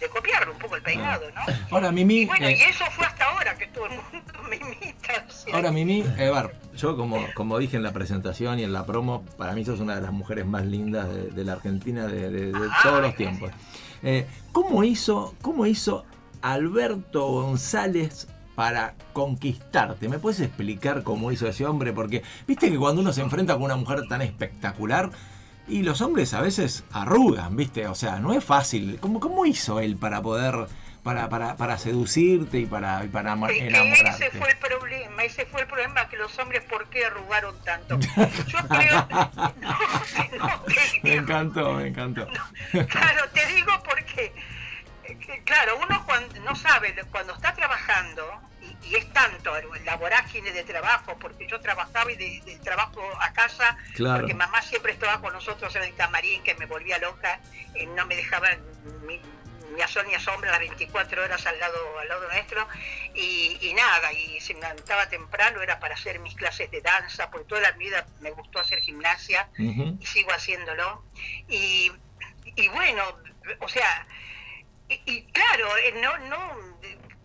[0.00, 1.40] de copiarlo un poco el peinado, ¿no?
[1.70, 2.22] Ahora, Mimi.
[2.22, 5.26] Y bueno, y eh, eso fue hasta ahora que todo el mundo me imita.
[5.52, 9.52] Ahora, Mimi, Evar, yo como, como dije en la presentación y en la promo, para
[9.52, 13.16] mí sos una de las mujeres más lindas de, la Argentina de, ah, todos los
[13.16, 13.50] tiempos.
[14.02, 16.04] Eh, ¿cómo, hizo, ¿Cómo hizo
[16.42, 20.08] Alberto González para conquistarte.
[20.08, 21.92] ¿Me puedes explicar cómo hizo ese hombre?
[21.92, 25.10] Porque viste que cuando uno se enfrenta con una mujer tan espectacular,
[25.68, 27.86] y los hombres a veces arrugan, ¿viste?
[27.86, 28.98] O sea, no es fácil.
[29.00, 30.66] ¿Cómo, cómo hizo él para poder,
[31.02, 34.26] para, para, para seducirte y para, y para enamorarte?
[34.26, 37.98] ese fue el problema, ese fue el problema, que los hombres, ¿por qué arrugaron tanto?
[37.98, 39.08] Yo creo...
[41.02, 42.26] me encantó, me encantó.
[42.70, 44.32] claro, te digo porque,
[45.44, 48.42] claro, uno cuando, no sabe, cuando está trabajando,
[48.82, 49.52] y es tanto
[49.84, 54.92] la vorágine de trabajo, porque yo trabajaba y de, trabajo a casa, porque mamá siempre
[54.92, 57.40] estaba con nosotros en el camarín, que me volvía loca,
[57.74, 58.48] y no me dejaba
[59.06, 62.66] ni, a sol ni a sombra las 24 horas al lado, al lado nuestro,
[63.14, 67.46] y, nada, y si me levantaba temprano era para hacer mis clases de danza, porque
[67.46, 71.04] toda la vida me gustó hacer gimnasia, y sigo haciéndolo,
[71.48, 71.90] y,
[72.72, 73.02] bueno,
[73.60, 74.06] o sea,
[74.88, 76.76] y, claro, eh, no, no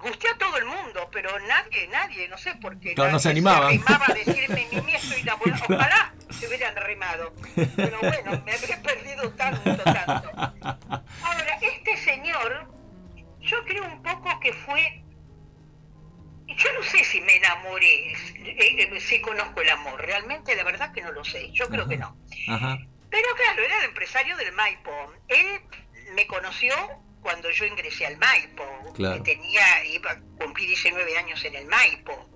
[0.01, 2.95] gusté a todo el mundo, pero nadie, nadie, no sé por qué.
[2.95, 3.69] no se animaba.
[3.69, 5.35] Se animaba a decirme, estoy la
[5.69, 7.33] Ojalá se hubieran arrimado.
[7.75, 10.31] Pero bueno, me habría perdido tanto, tanto.
[11.23, 12.67] Ahora, este señor,
[13.39, 15.03] yo creo un poco que fue.
[16.47, 20.01] Yo no sé si me enamoré, eh, eh, si conozco el amor.
[20.01, 21.49] Realmente, la verdad que no lo sé.
[21.51, 22.17] Yo creo que no.
[22.45, 24.91] Pero claro, era el empresario del Maipo.
[25.29, 25.61] Él
[26.13, 26.73] me conoció
[27.21, 28.63] cuando yo ingresé al Maipo,
[28.95, 32.27] que tenía, iba a cumplir 19 años en el Maipo,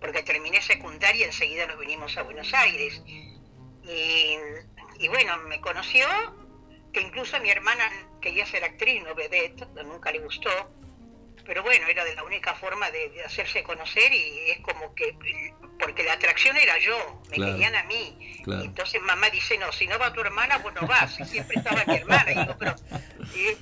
[0.00, 3.02] porque terminé secundaria y enseguida nos vinimos a Buenos Aires.
[3.84, 6.06] Y, bueno, me conoció,
[6.92, 10.50] que incluso mi hermana quería ser actriz, no vedette, nunca le gustó,
[11.44, 15.16] pero bueno, era de la única forma de, hacerse conocer y es como que,
[15.82, 18.16] porque la atracción era yo, me querían a mí.
[18.46, 21.84] entonces mamá dice, no, si no va tu hermana, vos no vas, y siempre estaba
[21.84, 22.32] mi hermana.
[22.32, 22.74] Y yo, pero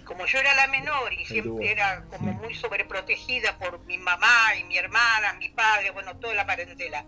[0.05, 4.65] como yo era la menor y siempre era como muy sobreprotegida por mi mamá y
[4.65, 7.05] mi hermana, mi padre, bueno, toda la parentela.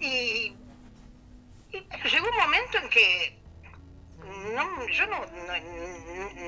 [0.00, 0.54] Y,
[1.72, 3.38] y llegó un momento en que
[4.54, 5.26] no, yo no,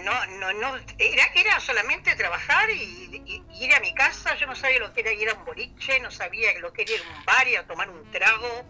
[0.04, 4.78] no, no, no, era, era solamente trabajar y, ir a mi casa, yo no sabía
[4.78, 7.24] lo que era ir a un boliche, no sabía lo que era ir a un
[7.24, 8.64] bar y a tomar un trago,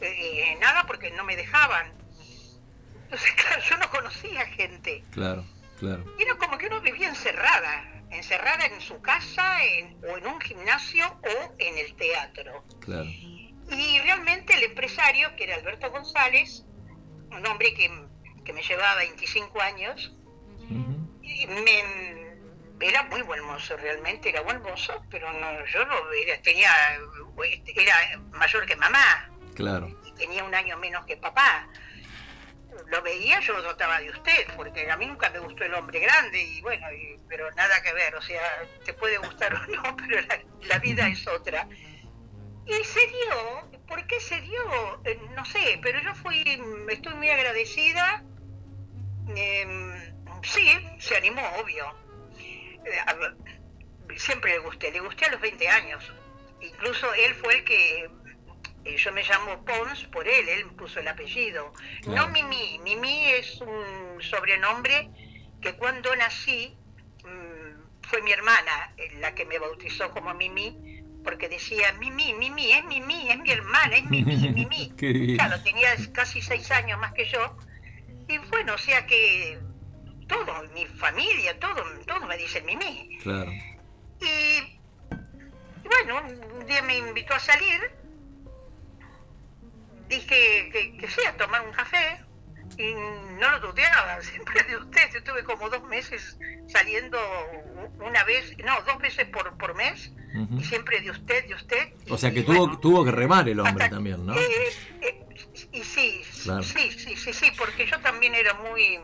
[0.00, 1.92] eh, nada porque no me dejaban.
[3.04, 5.04] Entonces, claro, yo no conocía gente.
[5.10, 5.44] Claro,
[5.78, 6.04] claro.
[6.18, 9.58] Era como que uno vivía encerrada, encerrada en su casa
[10.08, 12.64] o en un gimnasio o en el teatro.
[12.80, 13.08] Claro.
[13.70, 16.64] Y realmente el empresario, que era Alberto González,
[17.30, 17.88] un hombre que
[18.44, 20.14] que me llevaba 25 años,
[21.48, 22.24] me,
[22.80, 26.70] era muy buen mozo, realmente era buen mozo, pero no, yo no era, tenía,
[27.76, 29.30] era mayor que mamá.
[29.54, 29.88] Claro.
[30.04, 31.68] Y tenía un año menos que papá.
[32.86, 36.00] Lo veía, yo lo trataba de usted, porque a mí nunca me gustó el hombre
[36.00, 36.86] grande, y bueno,
[37.28, 38.42] pero nada que ver, o sea,
[38.84, 40.20] te puede gustar o no, pero
[40.62, 41.68] la, vida es otra.
[42.66, 45.00] Y se dio, ¿por qué se dio?
[45.04, 46.42] Eh, no sé, pero yo fui,
[46.90, 48.24] estoy muy agradecida.
[49.28, 50.68] Em, sí,
[50.98, 51.86] se animó, obvio.
[52.38, 56.12] Eh, siempre le gusté, le gusté a los 20 años.
[56.60, 58.10] Incluso él fue el que,
[58.84, 61.72] eh, yo me llamo Pons por él, él puso el apellido.
[62.06, 65.10] No Mimi, Mimi es un sobrenombre
[65.60, 66.76] que cuando nací
[67.24, 72.84] mm, fue mi hermana la que me bautizó como Mimi porque decía, Mimi, Mimi, es
[72.84, 74.90] Mimi, es mi hermana, es Mimi, Mimi.
[75.36, 77.56] claro, tenía casi seis años más que yo.
[78.28, 79.58] Y bueno, o sea que
[80.26, 83.18] todo, mi familia, todo, todo me dice Mimi.
[83.22, 83.50] Claro.
[84.20, 84.78] Y
[85.84, 86.22] bueno,
[86.54, 87.92] un día me invitó a salir,
[90.08, 92.23] dije que, que sea, a tomar un café,
[92.78, 92.94] y
[93.38, 95.10] no lo tuteaba, siempre de usted.
[95.12, 96.36] Yo estuve como dos meses
[96.68, 97.18] saliendo
[98.00, 100.10] una vez, no, dos veces por, por mes,
[100.58, 101.92] y siempre de usted, de usted.
[102.10, 104.34] o sea que tuvo, tuvo que remar el hombre también, ¿no?
[104.34, 105.24] Eh, eh,
[105.70, 108.98] y sí, sí, sí, sí, sí, porque yo también era muy,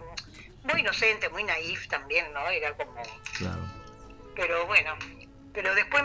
[0.65, 2.49] muy inocente, muy naif también, ¿no?
[2.49, 3.01] Era como...
[3.39, 3.61] Claro.
[4.35, 4.97] Pero bueno,
[5.53, 6.03] pero después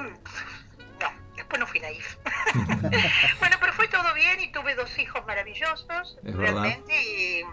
[1.36, 2.18] después no fui naif.
[3.40, 6.94] bueno, pero fue todo bien y tuve dos hijos maravillosos, realmente.
[7.04, 7.44] Y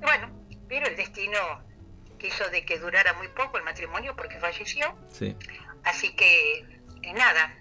[0.00, 0.30] bueno,
[0.68, 1.38] pero el destino
[2.18, 4.96] quiso de que durara muy poco el matrimonio porque falleció.
[5.10, 5.36] Sí.
[5.84, 6.58] Así que,
[7.02, 7.58] eh, nada.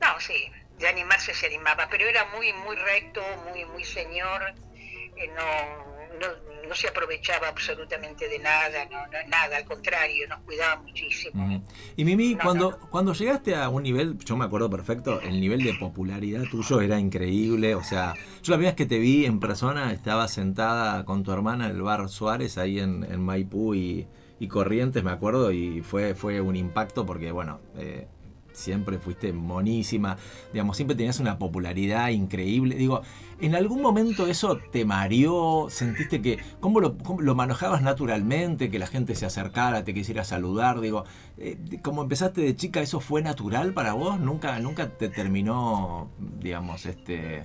[0.00, 4.54] No, sí, de animarse se animaba, pero era muy, muy recto, muy, muy señor.
[4.76, 11.62] Eh, no, no, se aprovechaba absolutamente de nada, no, nada, al contrario, nos cuidaba muchísimo.
[11.96, 15.74] Y Mimi, cuando, cuando llegaste a un nivel, yo me acuerdo perfecto, el nivel de
[15.74, 19.92] popularidad tuyo era increíble, o sea, yo la primera vez que te vi en persona
[19.92, 24.06] estaba sentada con tu hermana en el bar Suárez, ahí en, en Maipú y,
[24.46, 28.06] Corrientes, me acuerdo, y fue, fue un impacto porque, bueno, eh,
[28.54, 30.16] siempre fuiste monísima,
[30.52, 32.76] digamos, siempre tenías una popularidad increíble.
[32.76, 33.02] Digo,
[33.40, 35.66] ¿en algún momento eso te mareó?
[35.68, 40.80] ¿Sentiste que, cómo lo, lo manejabas naturalmente, que la gente se acercara, te quisiera saludar?
[40.80, 41.04] Digo,
[41.36, 44.18] eh, como empezaste de chica, ¿eso fue natural para vos?
[44.18, 47.44] ¿Nunca, nunca te terminó, digamos, este,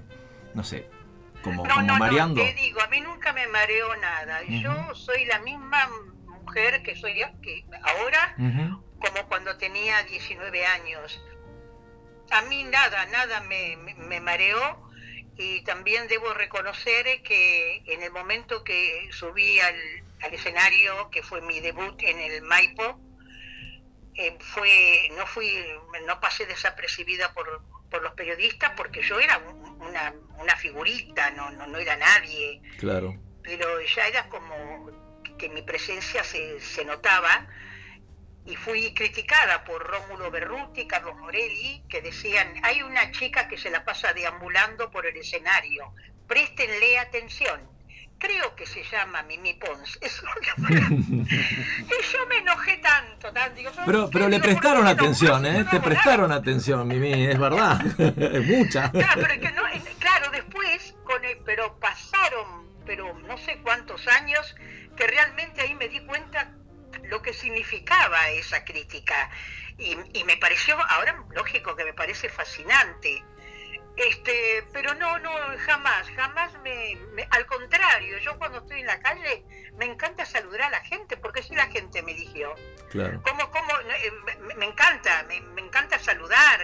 [0.53, 0.87] no sé,
[1.43, 2.41] como, no, no, mareando?
[2.41, 4.43] No, te digo, a mí nunca me mareó nada.
[4.47, 5.89] Yo soy la misma
[6.27, 8.35] mujer que soy que ahora
[8.99, 11.21] como cuando tenía 19 años.
[12.31, 14.89] A mí nada, nada me, me, mareó
[15.35, 19.75] y también debo reconocer que en el momento que subí al,
[20.21, 22.99] al escenario, que fue mi debut en el Maipo,
[24.15, 25.49] eh, fue, no fui,
[26.05, 31.65] no pasé desapercibida por, por los periodistas porque yo era una, una figurita, no, no,
[31.67, 32.61] no era nadie.
[32.77, 33.17] Claro.
[33.41, 34.91] Pero ya era como
[35.37, 37.47] que mi presencia se, se notaba
[38.49, 43.69] y fui criticada por Rómulo Berruti, Carlos Morelli, que decían, hay una chica que se
[43.69, 45.93] la pasa deambulando por el escenario,
[46.27, 47.61] préstenle atención.
[48.17, 49.99] Creo que se llama Mimi Pons.
[50.01, 50.07] y
[52.13, 53.61] yo me enojé tanto, tanto.
[53.85, 55.65] pero pero le prestaron atención, ¿eh?
[55.69, 57.79] Te prestaron atención, Mimi, es verdad.
[57.97, 58.91] es mucha.
[58.91, 59.61] Claro, pero, que no,
[59.99, 64.55] claro, después, con el, pero pasaron, pero no sé cuántos años,
[64.97, 66.51] que realmente ahí me di cuenta
[67.09, 69.29] lo que significaba esa crítica.
[69.77, 73.23] Y, me pareció, ahora lógico que me parece fascinante.
[73.95, 75.31] Este, pero no, no,
[75.65, 76.97] jamás, jamás me,
[77.31, 79.43] al contrario, yo cuando estoy en la calle
[79.77, 82.55] me encanta saludar a la gente, porque si la gente me eligió.
[82.91, 83.21] Claro.
[83.23, 84.11] Como, como, eh,
[84.55, 86.61] me, encanta, me, encanta saludar,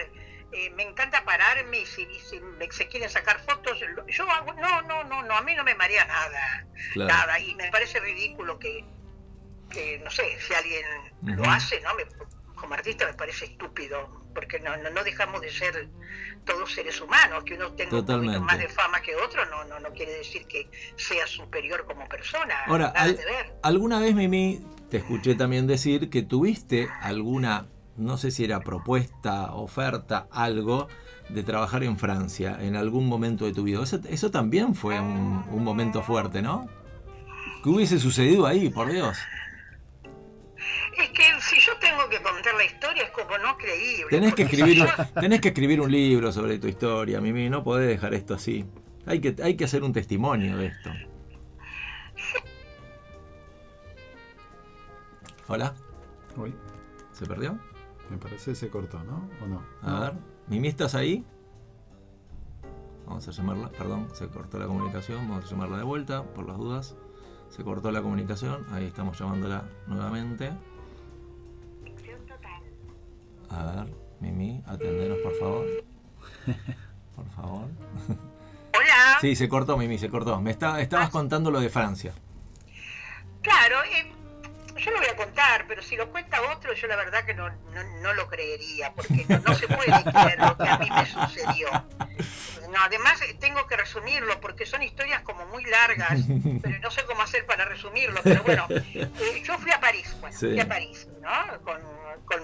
[0.52, 3.78] eh, me encanta pararme y si, si me, se quieren sacar fotos,
[4.08, 7.70] yo hago, no, no, no, no, a mí no me marea nada, nada, y me
[7.70, 8.82] parece ridículo que,
[9.76, 10.84] que no sé, si alguien
[11.36, 11.90] lo hace, ¿no?
[12.54, 15.88] como artista me parece estúpido, porque no, no, dejamos de ser
[16.46, 19.78] todos seres humanos, que uno tenga un poquito más de fama que otro, no, no,
[19.78, 22.54] no quiere decir que sea superior como persona.
[22.66, 22.94] Ahora,
[23.62, 27.66] alguna vez, Mimi, te escuché también decir que tuviste alguna,
[27.96, 30.88] no sé si era propuesta, oferta, algo
[31.28, 33.82] de trabajar en Francia en algún momento de tu vida.
[33.82, 36.68] Eso, eso también fue un, un momento fuerte, ¿no?
[37.62, 39.18] ¿Qué hubiese sucedido ahí, por Dios?
[40.98, 44.08] Es que si yo tengo que contar la historia es como no creíble.
[44.10, 44.86] Tenés que escribir,
[45.20, 48.64] tenés que escribir un libro sobre tu historia, Mimi, no podés dejar esto así.
[49.04, 50.90] Hay que, hay que hacer un testimonio de esto.
[55.48, 55.74] Hola.
[56.36, 56.54] Uy.
[57.12, 57.58] ¿Se perdió?
[58.10, 59.28] Me parece que se cortó, ¿no?
[59.42, 59.62] ¿O no?
[59.82, 60.12] A ver,
[60.48, 61.24] Mimi, ¿estás ahí?
[63.06, 66.56] Vamos a llamarla, perdón, se cortó la comunicación, vamos a llamarla de vuelta por las
[66.56, 66.96] dudas.
[67.48, 70.52] Se cortó la comunicación, ahí estamos llamándola nuevamente.
[73.50, 75.66] A ver, Mimi, atendenos por favor.
[77.16, 77.68] Por favor.
[78.74, 79.18] Hola.
[79.22, 80.38] Sí, se cortó, Mimi, se cortó.
[80.40, 81.10] Me está, estabas ah.
[81.10, 82.12] contando lo de Francia.
[83.40, 84.12] Claro, eh,
[84.76, 87.48] yo lo voy a contar, pero si lo cuenta otro, yo la verdad que no,
[88.02, 91.68] no, lo creería, porque no, se puede creer lo que a mí me sucedió.
[92.70, 96.20] No, además eh, tengo que resumirlo, porque son historias como muy largas,
[96.62, 98.20] pero no sé cómo hacer para resumirlo.
[98.22, 101.60] Pero bueno, eh, yo fui a París, bueno, fui a París, ¿no?
[101.62, 101.80] Con,
[102.24, 102.40] con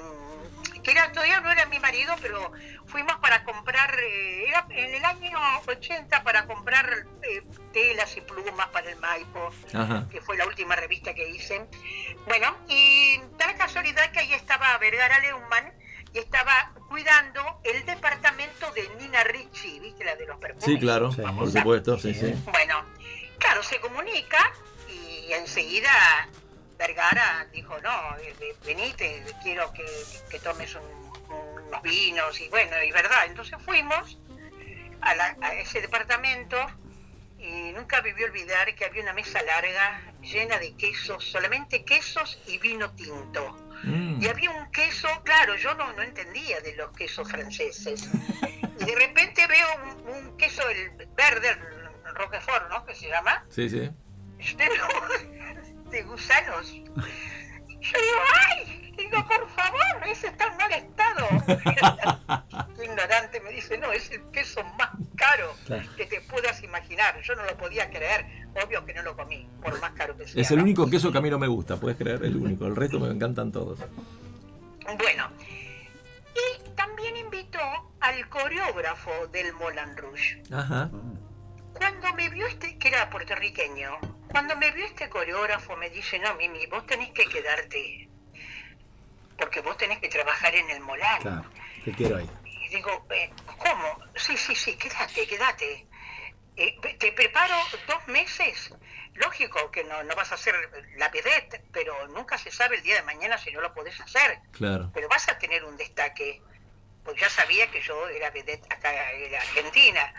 [0.83, 2.53] que era, todavía no era mi marido, pero
[2.87, 8.69] fuimos para comprar, eh, era en el año 80 para comprar eh, telas y plumas
[8.69, 9.51] para el Maipo,
[10.11, 11.67] que fue la última revista que hice.
[12.27, 15.73] Bueno, y tal casualidad que ahí estaba Vergara Leumann
[16.13, 20.05] y estaba cuidando el departamento de Nina Ricci, ¿viste?
[20.05, 20.65] La de los perfumes.
[20.65, 22.35] Sí, claro, por supuesto, sí, sí.
[22.53, 22.85] Bueno,
[23.39, 24.53] claro, se comunica
[24.89, 26.29] y enseguida
[26.87, 28.17] Vergara dijo, no,
[28.67, 34.19] venite, quiero que, tomes unos vinos y bueno, y verdad, entonces fuimos
[35.01, 36.59] a, ese departamento
[37.39, 41.85] y nunca me voy a olvidar que había una mesa larga llena de quesos, solamente
[41.85, 43.53] quesos y vino tinto.
[43.85, 44.21] Mm.
[44.21, 48.09] Y había un queso, claro, yo no, no entendía de los quesos franceses.
[48.81, 49.67] Y de repente veo
[50.17, 52.85] un, queso, el verde, el Roquefort, ¿no?
[52.85, 53.45] Que se llama.
[53.51, 53.89] Sí, sí
[55.93, 56.73] de gusanos.
[56.73, 58.95] Yo digo, ¡ay!
[58.97, 61.29] Digo, por favor, ese está en mal estado.
[62.83, 65.55] ignorante me dice, no, es el queso más caro
[65.97, 67.21] que te puedas imaginar.
[67.23, 68.27] Yo no lo podía creer.
[68.65, 70.41] Obvio que no lo comí, por más caro que sea.
[70.41, 72.67] Es el único queso que a mí no me gusta, puedes creer, el único.
[72.67, 73.79] El resto me encantan todos.
[74.99, 75.31] Bueno,
[76.35, 77.61] y también invitó
[78.01, 80.43] al coreógrafo del Moulin Rouge.
[80.51, 80.91] Ajá.
[81.75, 83.99] Cuando me vio este, que era puertorriqueño,
[84.33, 88.09] cuando me vio este coreógrafo me dice, no, Mimi, vos tenés que quedarte,
[89.39, 91.21] porque vos tenés que trabajar en el Molán.
[91.21, 91.45] Claro,
[91.85, 92.29] te quiero ahí.
[92.45, 93.99] Y digo, eh, ¿cómo?
[94.17, 95.87] Sí, sí, sí, quédate, quédate.
[96.57, 97.55] Eh, te preparo
[97.87, 98.75] dos meses.
[99.15, 100.55] Lógico que no, no vas a hacer
[100.97, 104.39] la vedette, pero nunca se sabe el día de mañana si no lo podés hacer.
[104.53, 104.91] Claro.
[104.95, 106.41] Pero vas a tener un destaque.
[107.05, 110.15] Pues ya sabía que yo era vedette acá en Argentina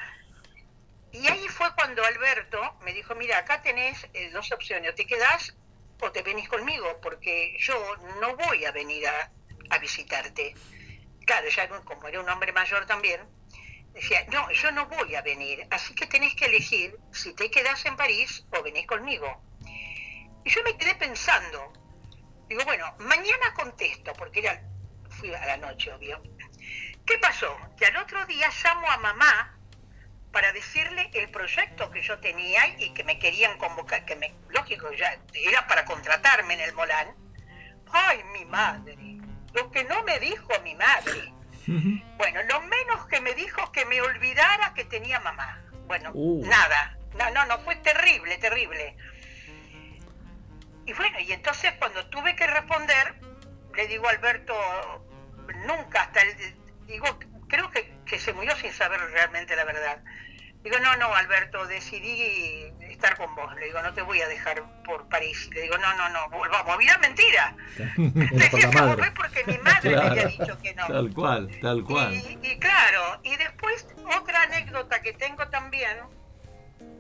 [1.14, 5.06] y ahí fue cuando Alberto me dijo, mira, acá tenés eh, dos opciones, o te
[5.06, 5.56] quedás
[6.00, 9.32] o te venís conmigo, porque yo no voy a venir a,
[9.80, 10.54] visitarte.
[11.26, 13.22] Claro, ya como era un hombre mayor también,
[13.94, 17.86] decía, no, yo no voy a venir, así que tenés que elegir si te quedás
[17.86, 19.42] en París o venís conmigo.
[20.44, 21.74] Y yo me quedé pensando,
[22.50, 24.62] digo, bueno, mañana contesto, porque era,
[25.10, 26.22] fui a la noche, obvio.
[27.06, 27.56] ¿Qué pasó?
[27.78, 29.63] Que al otro día llamo a mamá
[30.34, 34.92] para decirle el proyecto que yo tenía y que me querían convocar, que me, lógico,
[34.92, 37.16] ya era para contratarme en el Molán.
[37.92, 38.98] Ay, mi madre,
[39.54, 41.32] lo que no me dijo mi madre.
[42.18, 45.64] Bueno, lo menos que me dijo que me olvidara que tenía mamá.
[45.86, 46.44] Bueno, uh.
[46.48, 46.98] nada.
[47.16, 48.98] No, no, no, fue terrible, terrible.
[50.88, 53.16] Y bueno, y entonces cuando tuve que responder,
[53.76, 54.56] le digo a Alberto,
[55.68, 56.56] nunca hasta el,
[56.88, 57.08] digo,
[57.54, 60.00] creo que, que se murió sin saber realmente la verdad.
[60.64, 63.54] Digo, no, no, Alberto, decidí estar con vos.
[63.58, 65.50] Le digo, no te voy a dejar por París.
[65.54, 66.78] Le digo, no, no, no, volvamos.
[66.80, 67.56] Mira, mentira.
[67.98, 70.88] Decía que volver porque mi madre me había dicho que no.
[70.88, 72.14] Tal cual, tal cual.
[72.16, 73.88] Y, claro, y después
[74.20, 75.98] otra anécdota que tengo también,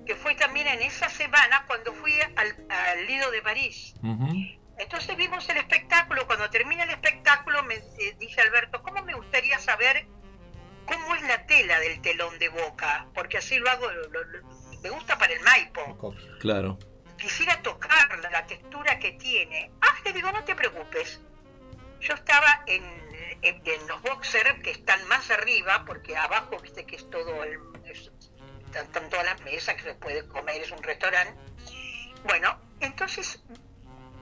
[0.05, 3.95] que fue también en esa semana cuando fui al, Lido de París.
[4.77, 6.27] Entonces vimos el espectáculo.
[6.27, 10.05] Cuando termina el espectáculo, me eh, dice Alberto, ¿cómo me gustaría saber
[10.85, 13.88] cómo es la tela del telón de boca, porque así lo hago,
[14.81, 16.15] me gusta para el Maipo.
[16.39, 16.77] Claro.
[17.18, 19.72] Quisiera tocar la textura que tiene.
[19.81, 21.22] Ah, le digo, no te preocupes.
[22.01, 22.84] Yo estaba en,
[23.41, 27.60] en, los boxers que están más arriba, porque abajo, viste que es todo el,
[28.65, 31.34] están, todas las mesas que se puede comer, es un restaurante.
[32.26, 33.41] Bueno, entonces,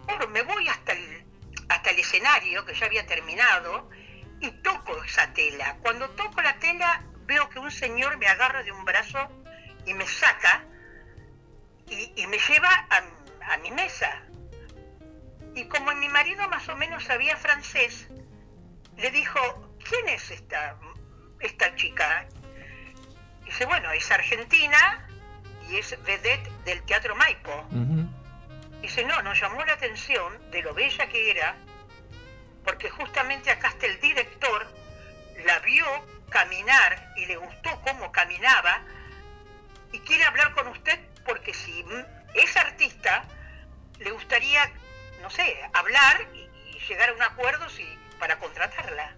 [0.05, 1.25] bueno, me voy hasta el,
[1.69, 3.89] hasta el escenario, que ya había terminado,
[4.41, 5.77] y toco esa tela.
[5.81, 9.19] Cuando toco la tela veo que un señor me agarra de un brazo
[9.85, 10.65] y me saca
[11.87, 14.23] y, me lleva a, mi mesa.
[15.55, 18.07] Y como mi marido más o menos sabía francés,
[18.97, 19.39] le dijo,
[19.89, 20.77] ¿quién es esta,
[21.39, 22.27] esta chica?
[23.45, 25.05] dice, bueno, es argentina
[25.69, 27.67] y es vedette del Teatro Maipo.
[28.81, 31.55] Dice, no, nos llamó la atención de lo bella que era
[32.63, 34.67] porque justamente acá está el director,
[35.45, 35.85] la vio
[36.29, 38.81] caminar y le gustó cómo caminaba
[39.91, 41.83] y quiere hablar con usted porque si
[42.33, 43.23] es artista,
[43.99, 44.71] le gustaría,
[45.21, 46.49] no sé, hablar y,
[46.87, 47.85] llegar a un acuerdo si,
[48.19, 49.15] para contratarla.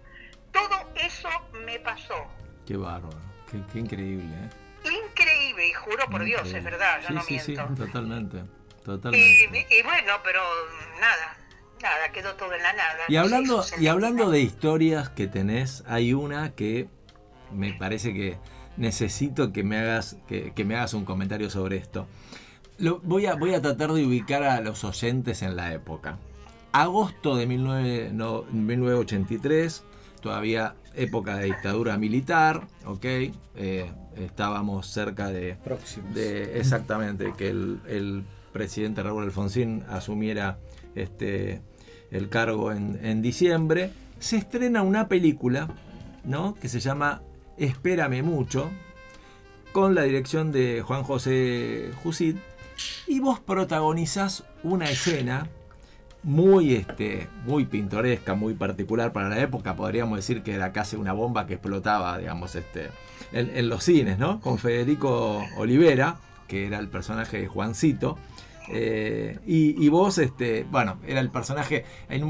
[0.52, 1.30] Todo eso
[1.65, 2.28] me pasó.
[2.68, 3.18] Qué bárbaro.
[3.49, 4.49] Qué, increíble, ¿eh?
[4.91, 7.68] Increíble, y juro por Dios, es verdad, yo sí, no sí, miento.
[7.70, 8.44] Sí, totalmente,
[8.84, 9.68] totalmente.
[9.70, 10.44] Y, bueno, pero
[10.99, 11.38] nada,
[11.84, 12.97] nada, quedó todo en la nada.
[13.07, 16.88] Y hablando, y hablando de historias que tenés, hay una que
[17.51, 18.38] me parece que
[18.77, 22.05] necesito que me hagas, que, me hagas un comentario sobre esto.
[22.80, 26.18] Lo, voy, a, voy a tratar de ubicar a los oyentes en la época.
[26.72, 29.84] Agosto de 1983,
[30.22, 33.05] todavía época de dictadura militar, ¿ok?
[33.05, 35.57] Eh, estábamos cerca de,
[36.14, 40.60] de exactamente, que el, presidente Raúl Alfonsín asumiera
[40.93, 41.61] este,
[42.14, 43.91] el cargo en, en diciembre.
[44.19, 45.68] Se estrena una película,
[46.23, 46.56] ¿no?
[46.56, 47.22] Que se llama
[47.57, 48.72] Espérame mucho,
[49.73, 52.38] con la dirección de Juan José Jusid,
[53.07, 55.48] y vos protagonizás una escena
[56.23, 61.11] muy, este, muy pintoresca, muy particular para la época, podríamos decir que era casi una
[61.11, 62.90] bomba que explotaba, digamos, este,
[63.34, 64.40] en, los cines, ¿no?
[64.40, 66.18] Con Federico Olivera,
[66.48, 68.18] que era el personaje de Juancito,
[68.74, 71.86] eh, y, vos, este, bueno, era el personaje,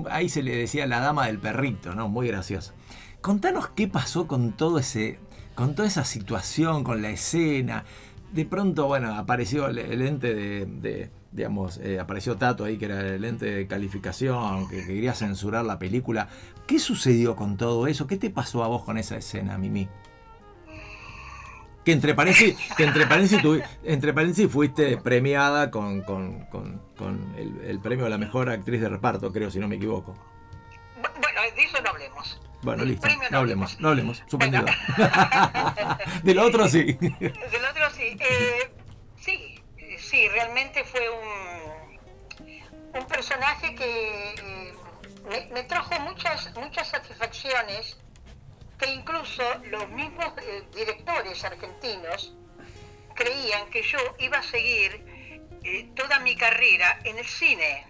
[0.09, 2.09] ahí se le decía la dama del perrito, ¿no?
[2.09, 2.73] Muy gracioso.
[3.21, 5.19] Contanos qué pasó con todo ese,
[5.55, 7.85] con toda esa situación, con la escena.
[8.33, 13.23] De pronto, bueno, apareció el, ente de, digamos, eh, apareció Tato ahí, que era el
[13.23, 16.27] ente de calificación, que, quería censurar la película.
[16.67, 18.07] ¿Qué sucedió con todo eso?
[18.07, 19.87] ¿Qué te pasó a vos con esa escena, Mimi?
[21.83, 23.05] Que entre paréntesis, que entre
[23.83, 26.47] entre fuiste premiada con, con,
[27.37, 30.15] el, el, premio a la mejor actriz de reparto, creo, si no me equivoco.
[31.01, 32.39] Bueno, de eso no hablemos.
[32.61, 33.07] Bueno, listo.
[33.29, 34.23] No, hablemos, no hablemos.
[34.27, 34.65] Suspendido.
[36.23, 36.93] Del otro sí.
[36.93, 38.17] Del otro sí.
[38.19, 38.71] Eh,
[39.19, 39.61] sí,
[39.97, 44.33] sí, realmente fue un, un personaje que
[45.31, 47.97] eh, me, trajo muchas, muchas satisfacciones
[48.83, 52.33] que incluso los mismos eh, directores argentinos
[53.15, 55.13] creían que yo iba a seguir
[55.95, 57.85] toda mi carrera en el cine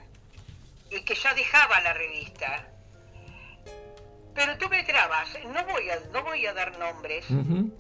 [0.92, 2.68] y que ya dejaba la revista.
[4.36, 7.26] Pero tuve trabas, no voy a, no voy a dar nombres,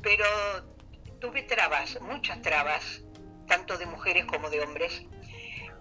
[0.01, 0.25] pero
[1.19, 3.01] tuve trabas, muchas trabas,
[3.47, 5.03] tanto de mujeres como de hombres,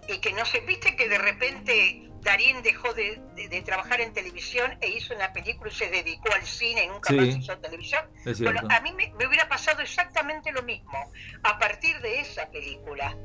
[0.07, 3.21] y que no sé, viste que de repente Darín dejó de,
[3.65, 7.27] trabajar en televisión e hizo una película y se dedicó al cine y nunca más
[7.27, 8.01] hizo televisión.
[8.39, 11.11] Bueno, a mí me, hubiera pasado exactamente lo mismo
[11.43, 13.15] a partir de esa película.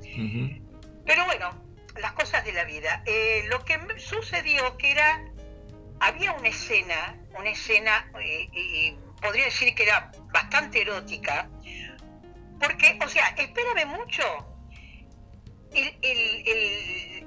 [1.07, 1.65] Pero bueno,
[2.01, 3.03] las cosas de la vida.
[3.07, 5.25] Eh, lo que sucedió que era
[6.01, 11.49] había una escena, una escena, eh, podría decir que era bastante erótica,
[12.61, 14.23] porque, o sea, espérame mucho,
[15.73, 17.27] el,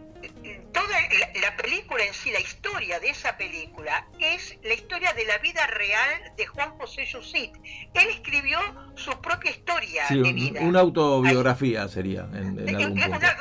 [0.72, 0.98] toda
[1.42, 5.66] la, película en sí, la historia de esa película, es la historia de la vida
[5.68, 7.56] real de Juan José Yusit.
[7.94, 8.60] Él escribió
[8.96, 10.62] su propia historia de vida.
[10.62, 12.28] Una autobiografía sería.
[12.34, 13.00] En, en algún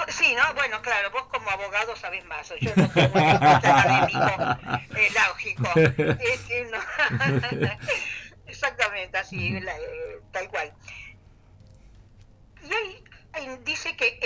[0.08, 0.54] sí, ¿no?
[0.54, 2.52] Bueno, claro, vos como abogado sabés más.
[2.60, 4.58] Yo no soy un académico
[4.96, 5.68] eh, lógico.
[8.46, 10.72] Exactamente, así, eh, tal cual.
[12.62, 13.09] Y
[13.64, 14.18] dice que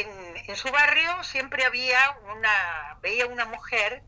[0.47, 1.98] en, su barrio siempre había
[2.35, 4.02] una, veía una mujer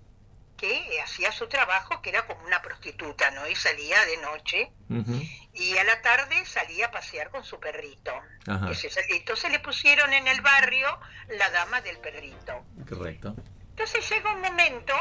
[0.57, 3.47] que hacía su trabajo, que era como una prostituta, ¿no?
[3.47, 4.73] Y salía de noche
[5.53, 8.13] y a la tarde salía a pasear con su perrito.
[8.47, 10.99] Entonces le pusieron en el barrio
[11.29, 12.65] la dama del perrito.
[12.89, 13.35] Correcto.
[13.71, 14.95] Entonces llega un momento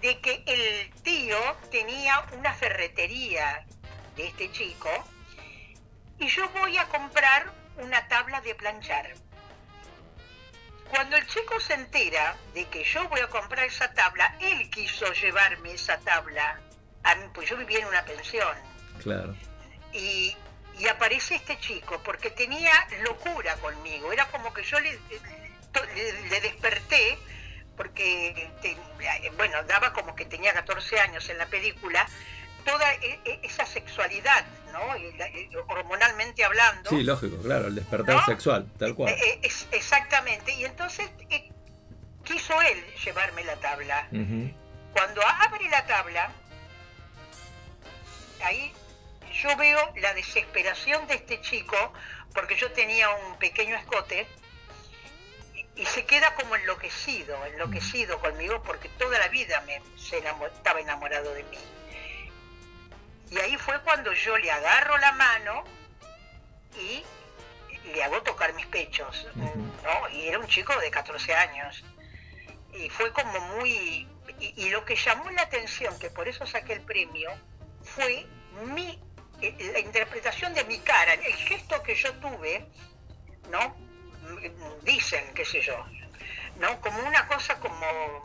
[0.00, 1.38] de que el tío
[1.70, 3.66] tenía una ferretería
[4.16, 4.88] de este chico
[6.18, 9.14] y yo voy a comprar una tabla de planchar.
[10.90, 15.12] Cuando el chico se entera de que yo voy a comprar esa tabla, él quiso
[15.12, 16.60] llevarme esa tabla.
[17.04, 18.56] A mí, pues yo vivía en una pensión.
[19.00, 19.34] Claro.
[19.92, 20.36] Y,
[20.90, 22.72] aparece este chico porque tenía
[23.02, 24.12] locura conmigo.
[24.12, 24.98] Era como que yo le,
[26.30, 27.18] le, desperté
[27.76, 28.50] porque,
[29.36, 32.08] bueno, daba como que tenía 14 años en la película
[32.60, 34.80] toda e, e, esa sexualidad, ¿no?
[35.68, 36.90] hormonalmente hablando.
[36.90, 39.12] Sí, lógico, claro, el despertar sexual, tal cual.
[39.12, 39.40] Eh,
[39.72, 41.50] exactamente, y entonces eh,
[42.24, 44.08] quiso él llevarme la tabla.
[44.92, 46.32] Cuando abre la tabla,
[48.42, 48.72] ahí
[49.32, 51.92] yo veo la desesperación de este chico,
[52.34, 54.26] porque yo tenía un pequeño escote,
[55.76, 59.80] y se queda como enloquecido, enloquecido conmigo, porque toda la vida me
[60.46, 61.58] estaba enamorado de mí.
[63.30, 65.64] Y ahí fue cuando yo le agarro la mano
[66.76, 67.04] y
[67.92, 70.08] le hago tocar mis pechos, ¿no?
[70.10, 71.84] Y era un chico de 14 años.
[72.74, 74.08] Y fue como muy...
[74.38, 77.30] Y, lo que llamó la atención, que por eso saqué el premio,
[77.82, 78.26] fue
[78.64, 78.98] mi
[79.40, 82.66] la interpretación de mi cara, el gesto que yo tuve,
[83.50, 83.74] ¿no?
[84.82, 85.84] Dicen, qué sé yo,
[86.56, 86.80] ¿no?
[86.80, 88.24] Como una cosa como,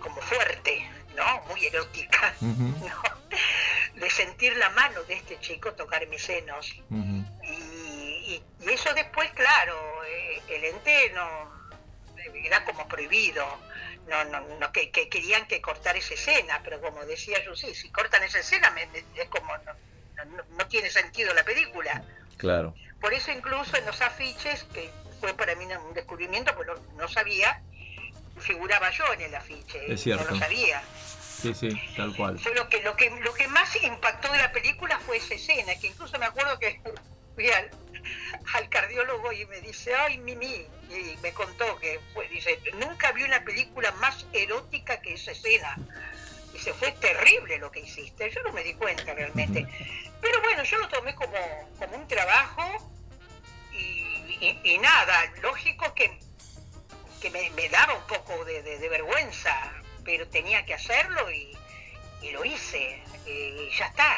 [0.00, 1.42] como fuerte, ¿no?
[1.48, 2.34] Muy erótica,
[3.94, 6.74] De sentir la mano de este chico tocar mis senos.
[7.42, 11.52] y, eso después, claro, eh, el ente no
[12.44, 13.46] era como prohibido
[14.06, 17.90] no, no, no que, querían que cortar esa escena, pero como decía yo, sí, si
[17.90, 18.74] cortan esa escena
[19.14, 22.02] es como no, tiene sentido la película.
[22.36, 22.74] Claro.
[23.00, 27.62] Por eso incluso en los afiches, que fue para mí un descubrimiento, pues no, sabía,
[28.38, 30.24] figuraba yo en el afiche, es cierto.
[30.24, 30.82] no lo sabía.
[31.44, 32.40] Sí, sí, tal cual.
[32.54, 35.88] Lo que, lo que, lo que más impactó de la película fue esa escena, que
[35.88, 36.80] incluso me acuerdo que
[37.34, 37.70] fui al,
[38.54, 43.24] al cardiólogo y me dice, ay, Mimi, y me contó que fue, dice, nunca vi
[43.24, 45.76] una película más erótica que esa escena.
[46.52, 48.30] Dice, fue terrible lo que hiciste.
[48.30, 49.66] Yo no me di cuenta realmente.
[50.20, 51.36] Pero bueno, yo lo tomé como,
[51.78, 52.90] como un trabajo
[53.72, 56.18] y, nada, lógico que,
[57.20, 59.72] que me, daba un poco de, vergüenza,
[60.04, 61.52] pero tenía que hacerlo y,
[62.32, 63.02] lo hice.
[63.26, 64.16] Y ya está.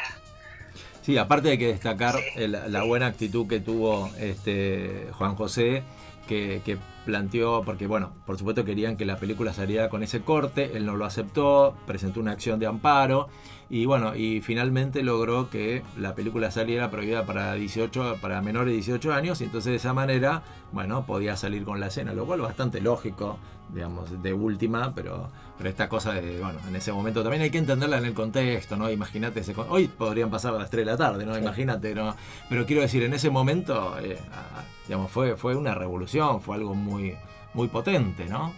[1.01, 5.83] Sí, aparte hay que destacar la buena actitud que tuvo este Juan José
[6.27, 10.85] que, planteó, porque bueno, por supuesto querían que la película saliera con ese corte, él
[10.85, 13.29] no lo aceptó, presentó una acción de amparo
[13.69, 18.73] y bueno, y finalmente logró que la película saliera prohibida para 18, para menores de
[18.73, 20.43] 18 años y entonces de esa manera,
[20.73, 23.39] bueno, podía salir con la escena, lo cual bastante lógico,
[23.73, 27.57] digamos, de última, pero, pero esta cosa de, bueno, en ese momento también hay que
[27.57, 28.89] entenderla en el contexto, ¿no?
[28.89, 31.37] Imagínate, hoy podrían pasar a las 3 de la tarde, ¿no?
[31.37, 32.15] Imagínate, ¿no?
[32.49, 33.97] Pero quiero decir, en ese momento...
[33.99, 34.17] Eh,
[34.87, 37.15] digamos, fue, fue una revolución, fue algo muy,
[37.53, 38.53] muy potente, ¿no?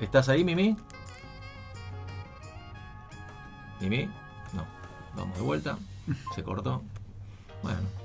[0.00, 0.76] ¿Estás ahí, Mimi?
[3.80, 4.06] ¿Mimi?
[4.52, 4.64] No.
[5.16, 5.78] Vamos de vuelta.
[6.34, 6.82] Se cortó.
[7.62, 7.97] Bueno.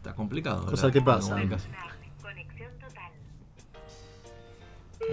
[0.00, 0.64] Está complicado.
[0.64, 1.36] Cosa que pasa.
[1.36, 1.46] Ahí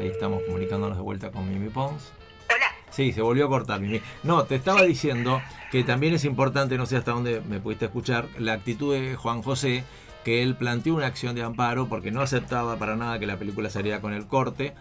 [0.07, 2.13] estamos comunicándonos de vuelta con Mimi Pons.
[2.47, 2.67] Hola.
[2.89, 3.99] Sí, se volvió a cortar, Mimi.
[4.23, 5.41] No, te estaba diciendo
[5.71, 9.41] que también es importante, no sé hasta dónde me pudiste escuchar, la actitud de Juan
[9.41, 9.83] José,
[10.23, 13.69] que él planteó una acción de amparo porque no aceptaba para nada que la película
[13.69, 14.73] saliera con el corte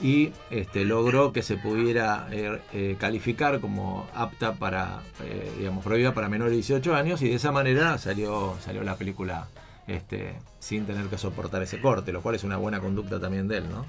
[0.00, 6.12] y este, logró que se pudiera eh, eh, calificar como apta para, eh, digamos, prohibida
[6.12, 9.46] para menores de 18 años y de esa manera salió, salió la película
[9.86, 13.58] este, sin tener que soportar ese corte, lo cual es una buena conducta también de
[13.58, 13.86] él, ¿no?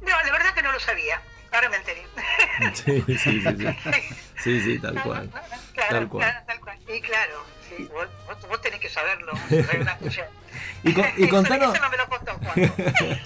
[0.00, 1.20] No, la verdad que no lo sabía,
[1.52, 2.02] ahora me enteré.
[2.74, 3.66] Sí, sí, sí, sí,
[4.42, 5.30] sí, sí tal cual.
[5.74, 6.24] Claro, tal cual.
[6.24, 6.78] Claro, tal cual.
[6.88, 8.08] Y claro, sí, vos,
[8.48, 9.32] vos, tenés que saberlo.
[10.86, 13.18] y, con, y contanos, eso no me lo contó Juan.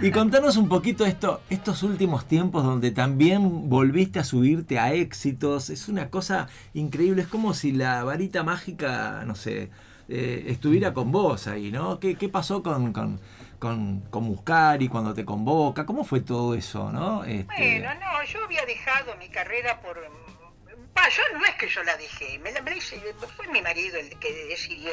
[0.02, 5.70] y contanos un poquito esto, estos últimos tiempos donde también volviste a subirte a éxitos.
[5.70, 7.22] Es una cosa increíble.
[7.22, 9.70] Es como si la varita mágica, no sé,
[10.08, 12.00] eh, estuviera con vos ahí, ¿no?
[12.00, 13.20] ¿Qué, qué pasó con, con,
[13.58, 15.86] con, con Muscari cuando te convoca?
[15.86, 17.24] ¿Cómo fue todo eso, no?
[17.24, 17.44] Este...
[17.46, 19.98] Bueno, no, yo había dejado mi carrera por
[21.08, 22.62] yo no es que yo la dejé, me la
[23.36, 24.92] fue mi marido el que decidió.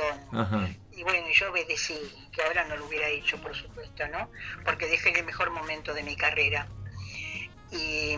[0.95, 1.99] Y bueno, yo obedecí,
[2.31, 4.29] que ahora no lo hubiera hecho, por supuesto, ¿no?
[4.63, 6.67] Porque dejé el mejor momento de mi carrera.
[7.71, 8.15] Y,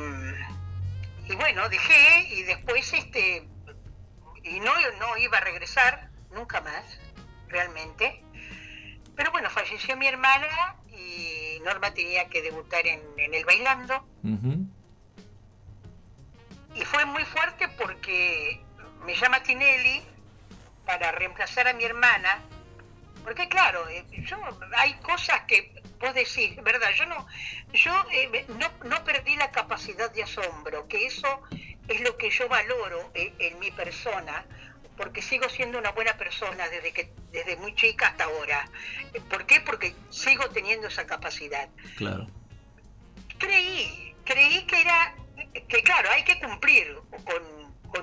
[1.36, 3.48] bueno, dejé y después este
[4.44, 7.00] y no, no iba a regresar nunca más,
[7.50, 8.24] realmente.
[9.16, 14.08] Pero bueno, falleció mi hermana y Norma tenía que debutar en, el bailando.
[16.76, 18.62] Y fue muy fuerte porque
[19.04, 20.04] me llama Tinelli
[20.86, 22.40] para reemplazar a mi hermana,
[23.28, 24.38] porque claro, eh, yo
[24.78, 26.92] hay cosas que vos decís, ¿verdad?
[26.98, 27.28] Yo no,
[27.74, 28.46] yo eh,
[28.86, 31.42] no, perdí la capacidad de asombro, que eso
[31.90, 34.46] es lo que yo valoro en, en, mi persona,
[34.96, 38.70] porque sigo siendo una buena persona desde que desde muy chica hasta ahora.
[39.30, 39.60] ¿Por qué?
[39.60, 41.68] Porque sigo teniendo esa capacidad.
[41.98, 42.30] Claro.
[43.40, 45.16] Creí, creí que era
[45.68, 46.96] que claro, hay que cumplir
[47.26, 47.57] con,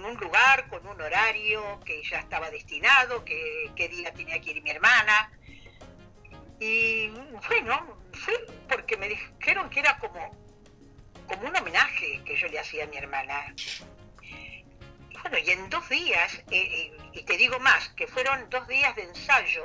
[0.04, 4.62] un lugar, con un horario que ya estaba destinado, que, qué día tenía que ir
[4.62, 5.30] mi hermana.
[6.60, 7.08] Y
[7.48, 8.34] bueno, fue
[8.68, 10.30] porque me dijeron que era como,
[11.28, 13.54] como un homenaje que yo le hacía a mi hermana.
[14.22, 14.64] Y
[15.20, 18.94] bueno, y en dos días, eh, eh, y te digo más, que fueron dos días
[18.96, 19.64] de ensayo,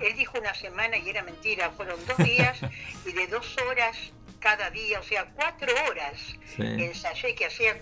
[0.00, 2.58] él dijo una semana y era mentira, fueron dos días
[3.06, 3.96] y de dos horas
[4.40, 6.20] cada día, o sea, cuatro horas
[6.58, 7.76] ensayé que hacía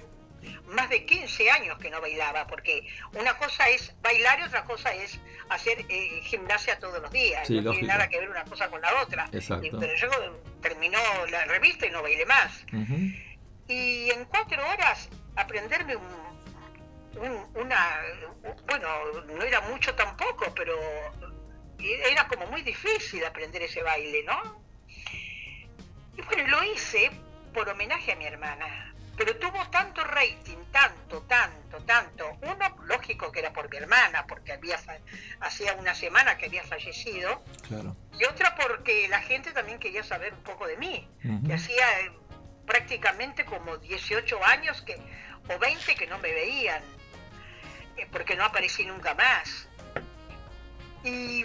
[0.67, 4.93] más de 15 años que no bailaba, porque una cosa es bailar y otra cosa
[4.95, 7.49] es hacer eh, gimnasia todos los días.
[7.51, 9.29] no tiene nada que ver una cosa con la otra.
[9.31, 10.09] pero yo
[10.61, 10.99] terminó
[11.31, 12.65] la revista y no bailé más.
[13.69, 18.01] Y en cuatro horas aprenderme un, una,
[18.67, 18.89] bueno,
[19.27, 20.75] no era mucho tampoco, pero
[21.79, 24.63] era como muy difícil aprender ese baile, ¿no?
[26.17, 27.11] Y bueno, lo hice
[27.53, 32.39] por homenaje a mi hermana pero tuvo tanto rating, tanto, tanto, tanto.
[32.43, 34.79] Uno, lógico que era por mi hermana, porque había
[35.41, 37.43] hacía una semana que había fallecido.
[38.19, 41.09] Y otra porque la gente también quería saber un poco de mí,
[41.47, 42.13] que hacía eh,
[42.67, 44.97] prácticamente como 18 años que,
[45.55, 46.83] o 20 que no me veían,
[47.97, 49.69] eh, porque no aparecí nunca más.
[51.05, 51.45] Y,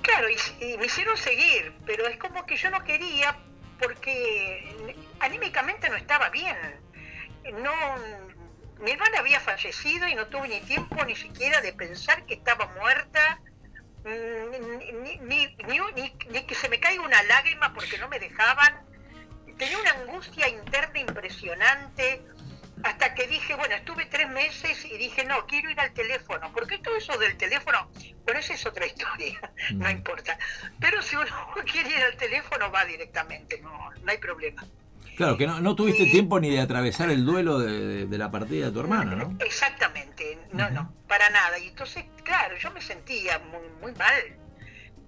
[0.00, 3.36] claro, y me hicieron seguir, pero es como que yo no quería
[3.82, 6.56] porque anímicamente no estaba bien.
[7.54, 7.72] No,
[8.80, 12.66] mi hermana había fallecido y no tuve ni tiempo ni siquiera de pensar que estaba
[12.78, 13.40] muerta,
[14.04, 18.86] mm, ni, que se me caiga una lágrima porque no me dejaban.
[19.58, 22.24] Tenía una angustia interna impresionante
[22.84, 26.78] hasta que dije, bueno, estuve tres meses y dije, no, quiero ir al teléfono, porque
[26.78, 27.88] todo eso del teléfono,
[28.24, 29.38] bueno, esa es otra historia,
[29.72, 30.38] no importa.
[30.80, 31.30] Pero si uno
[31.70, 34.64] quiere ir al teléfono, va directamente, no, no hay problema.
[35.16, 38.80] Claro, que no, tuviste tiempo ni de atravesar el duelo de, la partida de tu
[38.80, 39.36] hermano, ¿no?
[39.44, 41.58] Exactamente, no, no, para nada.
[41.58, 44.22] Y entonces, claro, yo me sentía muy, muy mal,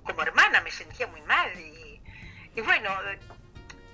[0.05, 1.51] como hermana me sentía muy mal.
[2.55, 2.91] Y, bueno,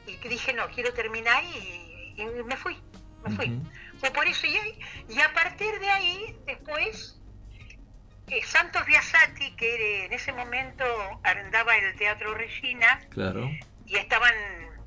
[0.07, 2.77] y dije, no, quiero terminar y me fui
[3.24, 3.60] me fui.
[3.98, 4.59] Fue por eso, y,
[5.12, 7.20] y, a partir de ahí, después,
[8.28, 10.84] eh, Santos Biasati, que en ese momento
[11.22, 13.51] arrendaba el Teatro Regina, claro.
[13.86, 14.32] y estaban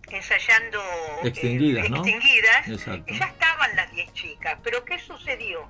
[0.09, 0.79] ensayando
[1.23, 2.67] eh, extinguidas,
[3.07, 4.57] y ya estaban las 10 chicas.
[4.63, 5.69] Pero ¿qué sucedió?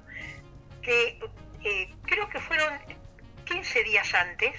[0.81, 1.19] Que
[1.64, 2.80] eh, creo que fueron
[3.45, 4.56] 15 días antes,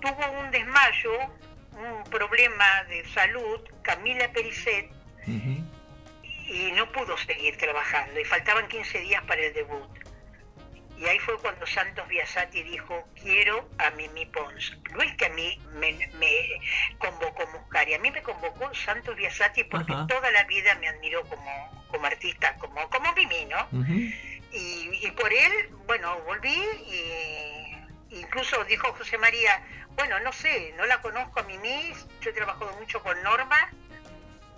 [0.00, 1.12] tuvo un desmayo,
[1.72, 4.90] un problema de salud, Camila Pericet,
[6.48, 9.88] y no pudo seguir trabajando y faltaban 15 días para el debut.
[10.96, 14.76] Y ahí fue cuando Santos Biasati dijo, quiero a Mimi Pons.
[14.92, 15.96] No es que a mí me,
[16.98, 21.86] convocó Muscari, a mí me convocó Santos Biasati porque toda la vida me admiró como,
[21.88, 23.68] como artista, como, como Mimi, ¿no?
[24.50, 26.58] y, y, por él, bueno, volví
[26.88, 29.62] y incluso dijo José María,
[29.94, 31.92] bueno, no sé, no la conozco a Mimi,
[32.22, 33.70] yo he trabajado mucho con Norma,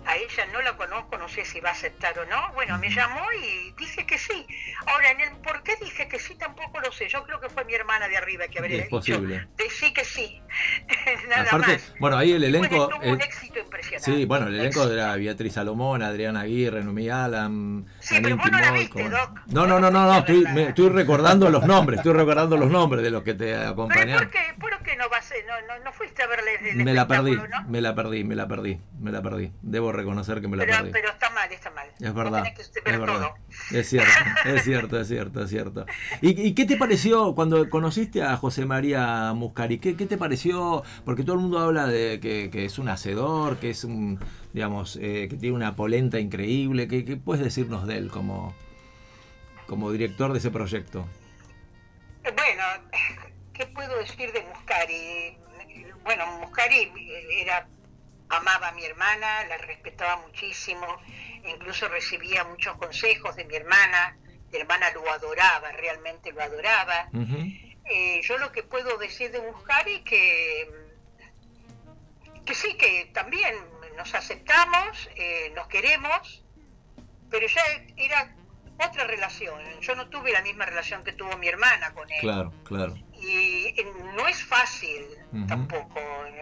[0.05, 2.53] a ella no la conozco, no sé si va a aceptar o no.
[2.53, 4.45] Bueno, me llamó y dije que sí.
[4.87, 7.07] Ahora, en el por qué dije que sí tampoco lo sé.
[7.07, 9.47] Yo creo que fue mi hermana de arriba que habría es dicho posible.
[9.69, 10.41] sí que sí.
[11.29, 11.93] Nada más.
[11.99, 12.89] Bueno, ahí el elenco.
[12.89, 14.11] tuvo un éxito impresionante.
[14.11, 17.85] Sí, bueno, el elenco era Beatriz Salomón, Adriana Aguirre, Numi Alam.
[17.99, 19.39] Sí, pero vos no la viste, Doc.
[19.47, 23.11] No, no, no, no, no estoy, estoy recordando los nombres, estoy recordando los nombres de
[23.11, 24.23] los que te acompañaron.
[24.23, 24.70] ¿Por qué, por
[25.01, 27.37] no, vas, no, no, no fuiste a verle el Me la perdí,
[27.67, 29.51] me la perdí, me la perdí, me la perdí.
[29.61, 30.91] Debo reconocer que me la pero, perdí.
[30.91, 31.87] Pero está mal, está mal.
[31.99, 32.45] Es verdad.
[32.45, 33.31] es, verdad.
[33.71, 34.11] es cierto,
[34.45, 35.85] es cierto, es cierto, es cierto.
[36.21, 39.79] ¿Y, qué te pareció cuando conociste a José María Muscari?
[39.79, 40.83] ¿Qué, qué te pareció?
[41.03, 44.19] Porque todo el mundo habla de que, que es un hacedor, que es un,
[44.53, 46.87] digamos, eh, que tiene una polenta increíble.
[46.87, 48.53] ¿Qué, ¿Qué, puedes decirnos de él como,
[49.65, 51.07] como director de ese proyecto?
[52.23, 52.63] Bueno,
[53.61, 55.37] ¿qué puedo decir de Muscari?
[56.03, 56.91] Bueno, Muscari
[57.29, 57.67] era
[58.29, 60.87] amaba a mi hermana, la respetaba muchísimo,
[61.45, 64.17] incluso recibía muchos consejos de mi hermana,
[64.51, 67.09] mi hermana lo adoraba, realmente lo adoraba.
[67.85, 70.71] Eh, yo lo que puedo decir de Muscari que,
[72.45, 73.53] que sí, que también
[73.95, 76.43] nos aceptamos, eh, nos queremos,
[77.29, 77.61] pero ya
[77.97, 78.33] era
[78.77, 79.61] otra relación.
[79.81, 82.21] Yo no tuve la misma relación que tuvo mi hermana con él.
[82.21, 82.95] Claro, claro.
[83.21, 85.05] Y eh, no es fácil
[85.47, 85.99] tampoco.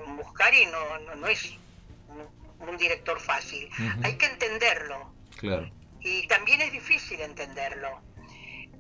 [0.08, 1.58] Muscari no, no, no es
[2.60, 3.70] un director fácil.
[4.04, 5.14] Hay que entenderlo.
[5.38, 5.70] Claro.
[6.00, 8.02] Y también es difícil entenderlo.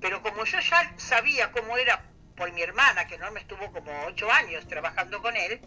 [0.01, 2.01] Pero como yo ya sabía cómo era
[2.35, 5.59] por mi hermana, que no me estuvo como ocho años trabajando con él,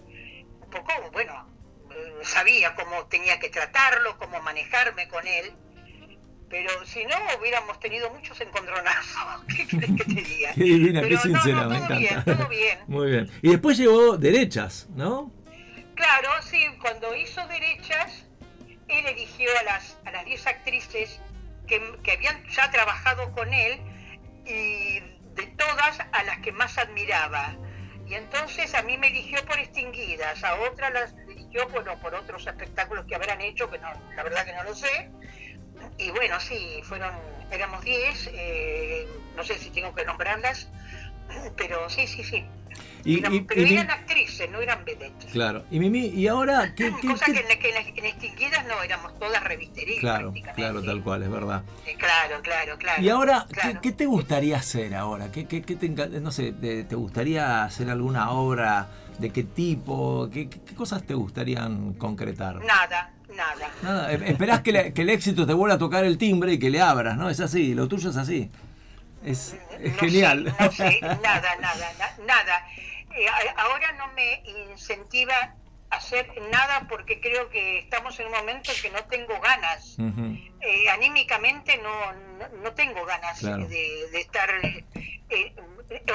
[0.61, 1.47] un poco, bueno,
[1.91, 5.53] eh, sabía cómo tenía que tratarlo, cómo manejarme con él.
[6.53, 9.43] Pero si no, hubiéramos tenido muchos encontronazos.
[9.57, 10.53] ¿Qué quieres que te diga?
[10.55, 11.97] qué divina, qué sincera, me encanta.
[11.97, 12.79] Bien, todo bien.
[12.87, 13.31] Muy bien.
[13.41, 15.33] Y después llegó Derechas, ¿no?
[15.95, 18.27] Claro, sí, cuando hizo Derechas,
[18.87, 21.20] él eligió a las a las 10 actrices
[21.66, 21.81] que,
[22.12, 23.81] habían ya trabajado con él
[24.45, 25.01] y
[25.35, 27.57] de todas a las que más admiraba.
[28.07, 32.47] Y entonces a mí me eligió por Extinguidas, a otras las eligió bueno, por otros
[32.47, 35.11] espectáculos que habrán hecho, que no, la verdad que no lo sé.
[35.99, 37.13] Y bueno, sí, fueron,
[37.51, 39.07] éramos 10, eh,
[39.37, 40.69] no sé si tengo que nombrarlas,
[41.57, 42.45] pero sí, sí, sí,
[43.05, 45.31] Y, pero eran actrices, no eran vedettes.
[45.33, 45.65] Claro.
[45.71, 46.93] Y Mimi, ¿y ahora qué?
[47.01, 50.01] qué Cosa que, en, en, Extinguidas no, éramos todas revisterías.
[50.01, 51.63] Claro, claro, tal cual, es verdad.
[51.99, 53.03] claro, claro, claro.
[53.03, 53.47] ¿Y ahora
[53.83, 55.31] ¿qué, te gustaría hacer ahora?
[55.31, 58.89] ¿Qué, qué, qué te, no sé, te, gustaría hacer alguna obra?
[59.19, 60.29] ¿De qué tipo?
[60.33, 62.65] ¿Qué, qué cosas te gustarían concretar?
[62.65, 63.71] Nada, nada.
[63.83, 66.81] Nada, esperás que, que, el éxito te vuelva a tocar el timbre y que le
[66.81, 67.31] abras, ¿no?
[67.31, 68.51] Es así, lo tuyo es así.
[69.25, 69.57] Es,
[69.99, 70.55] genial.
[70.59, 72.67] no sé, nada, nada, nada.
[73.15, 73.27] Eh,
[73.57, 75.55] ahora no me incentiva
[75.91, 79.97] hacer nada porque creo que estamos en un momento que no tengo ganas.
[79.99, 82.13] Eh, anímicamente no,
[82.63, 84.51] no, tengo ganas de, estar...
[84.65, 85.55] Eh,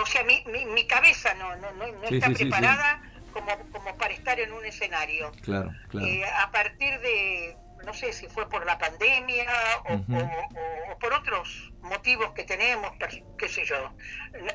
[0.01, 3.01] o sea, mi, mi, cabeza no, no, no, está preparada
[3.37, 5.31] Como, como para estar en un escenario.
[5.41, 6.07] Claro, claro.
[6.39, 7.55] a partir de
[7.85, 9.45] no sé si fue por la pandemia
[9.85, 12.91] o, por otros motivos que tenemos,
[13.37, 13.93] qué sé yo,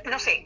[0.05, 0.45] no, sé,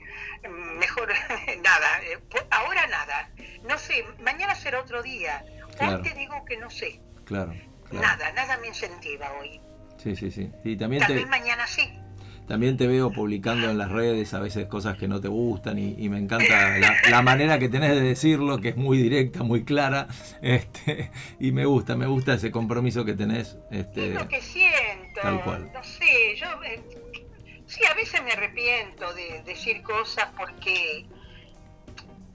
[0.77, 1.09] mejor
[1.63, 2.19] nada, eh,
[2.51, 3.29] ahora nada,
[3.63, 5.43] no sé, mañana será otro día,
[5.81, 7.53] hoy te digo que no sé, claro,
[7.91, 9.59] nada, nada me incentiva hoy.
[9.97, 10.51] Sí, sí, sí.
[10.63, 11.91] Y también Tal vez mañana sí.
[12.47, 16.07] También te veo publicando en las redes a veces cosas que no te gustan y,
[16.07, 16.77] me encanta
[17.09, 20.07] la, manera que tenés de decirlo, que es muy directa, muy clara,
[20.41, 21.11] este,
[21.41, 23.57] y me gusta, me gusta ese compromiso que tenés.
[23.69, 25.69] Este, es lo que siento, tal cual.
[25.73, 26.81] no sé, yo eh,
[27.65, 31.05] sí, a veces me arrepiento de decir cosas porque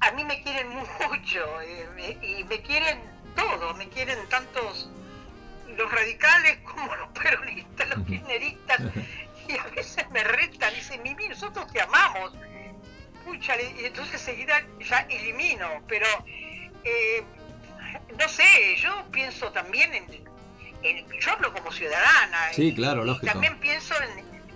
[0.01, 0.69] a mí me quieren
[1.09, 2.99] mucho eh, y me quieren
[3.35, 4.91] todo, me quieren tantos
[5.77, 8.81] los radicales como los peronistas, los kirchneristas
[9.49, 12.33] y a veces me retan, dicen, Mimi, nosotros te amamos.
[13.25, 16.07] Pucha, y entonces seguida ya elimino, pero
[16.85, 17.23] eh,
[18.19, 20.07] no sé, yo pienso también en,
[21.21, 22.53] yo hablo como ciudadana.
[22.53, 23.27] Sí, claro, lógico.
[23.27, 23.95] también pienso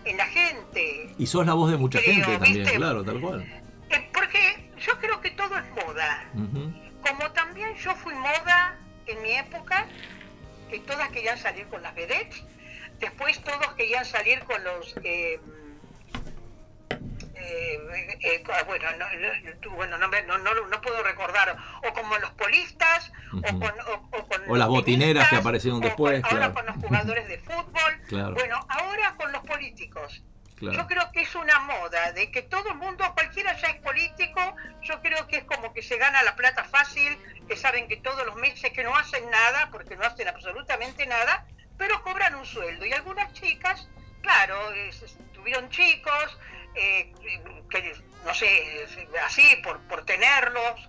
[0.04, 1.14] en, la gente.
[1.18, 3.42] Y sos la voz de mucha gente también, claro, tal cual.
[3.90, 6.30] Eh, porque yo creo que todo es moda.
[7.02, 8.76] Como también yo fui moda
[9.06, 9.86] en mi época,
[10.70, 12.42] que todas querían salir con las vedettes,
[12.98, 14.96] Después todos querían salir con los...
[15.02, 15.40] Eh,
[17.38, 20.08] eh, eh, bueno, no, bueno no,
[20.38, 21.56] no, no, puedo recordar,
[21.86, 23.72] o como los polistas, o, con,
[24.48, 26.24] o, las botineras que aparecieron después.
[26.24, 28.00] ahora con los jugadores de fútbol.
[28.34, 30.22] Bueno, ahora con los políticos.
[30.60, 34.40] Yo creo que es una moda de que todo el mundo, cualquiera ya es político,
[34.82, 38.24] yo creo que es como que se gana la plata fácil, que saben que todos
[38.24, 41.46] los meses que no hacen nada, porque no hacen absolutamente nada,
[41.78, 42.86] pero cobran un sueldo.
[42.86, 43.88] Y algunas chicas,
[44.22, 44.56] claro,
[45.32, 46.38] tuvieron chicos,
[46.74, 47.12] eh,
[47.70, 47.94] que
[48.24, 48.86] no sé,
[49.24, 50.88] así, por, por tenerlos,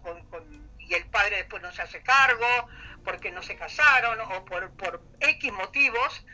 [0.79, 2.47] y el padre después no se hace cargo,
[3.03, 6.25] porque no se casaron, o por, por X motivos.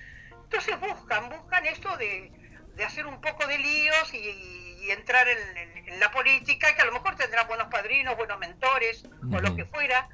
[0.43, 2.31] Entonces buscan, buscan esto de,
[2.75, 7.15] de hacer un poco de líos y, entrar en, la política, que a lo mejor
[7.15, 10.09] tendrán buenos padrinos, buenos mentores, o lo que fuera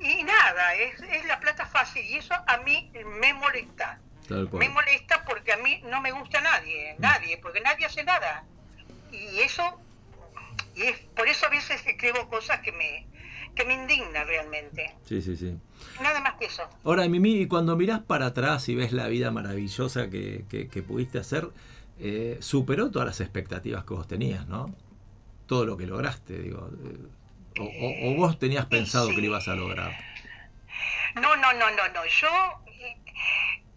[0.00, 2.90] y nada, es, es, la plata fácil y eso a mí
[3.20, 4.00] me molesta.
[4.28, 7.00] Me molesta porque a mí no me gusta nadie, mm.
[7.00, 8.44] nadie, porque nadie hace nada.
[9.12, 9.62] Y eso,
[10.74, 13.06] y es por eso a veces escribo cosas que me,
[13.54, 14.94] que me indigna realmente.
[15.04, 15.56] Sí, sí, sí.
[16.02, 16.62] Nada más que eso.
[16.84, 21.48] Ahora, Mimi, cuando mirás para atrás y ves la vida maravillosa que, que, pudiste hacer,
[22.00, 24.74] eh, superó todas las expectativas que vos tenías, ¿no?
[25.46, 26.68] Todo lo que lograste, digo.
[26.84, 26.96] Eh,
[27.58, 29.96] o, vos tenías pensado que lo ibas a lograr?
[31.14, 32.04] No, no, no, no, no.
[32.04, 32.62] Yo,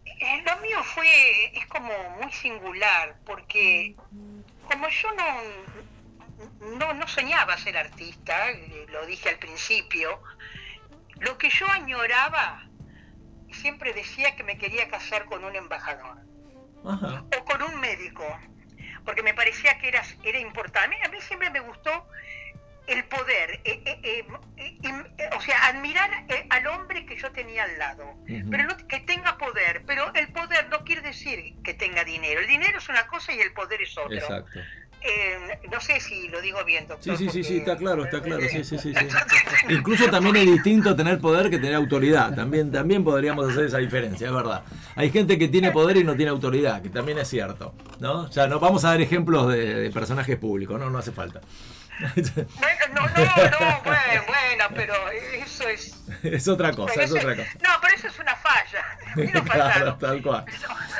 [0.05, 1.91] eh, lo mío fue, es como
[2.21, 3.95] muy singular, porque
[4.67, 10.21] como yo no, no, no soñaba ser artista, eh, lo dije al principio,
[11.19, 12.63] lo que yo añoraba,
[13.51, 16.17] siempre decía que me quería casar con un embajador
[16.83, 18.25] o con un médico,
[19.05, 20.97] porque me parecía que era, era importante.
[21.03, 22.07] a mí siempre me gustó
[22.89, 24.25] el poder, eh, eh,
[24.57, 26.09] eh, o sea, admirar
[26.49, 28.15] al hombre que yo tenía al lado,
[28.49, 32.47] pero no, que tenga poder, pero el poder no quiere decir que tenga dinero, el
[32.47, 34.17] dinero es una cosa y el poder es otra.
[34.17, 34.59] Exacto.
[35.71, 37.15] no sé si lo digo bien, doctor.
[37.15, 38.41] Sí, sí, sí, sí, está claro, está claro.
[38.49, 38.91] Sí, sí, sí,
[39.69, 42.33] Incluso también es distinto tener poder que tener autoridad.
[42.33, 44.63] También, también podríamos hacer esa diferencia, es verdad.
[44.95, 47.75] Hay gente que tiene poder y no tiene autoridad, que también es cierto.
[47.99, 48.21] ¿no?
[48.21, 51.41] O sea, no vamos a dar ejemplos de, de personajes públicos, no, no hace falta.
[51.99, 55.95] Bueno, no, no, no, bueno, bueno, pero eso es.
[56.23, 57.49] Es otra cosa, es otra cosa.
[57.61, 59.43] No, pero eso es una falla.
[59.43, 60.45] claro, tal cual.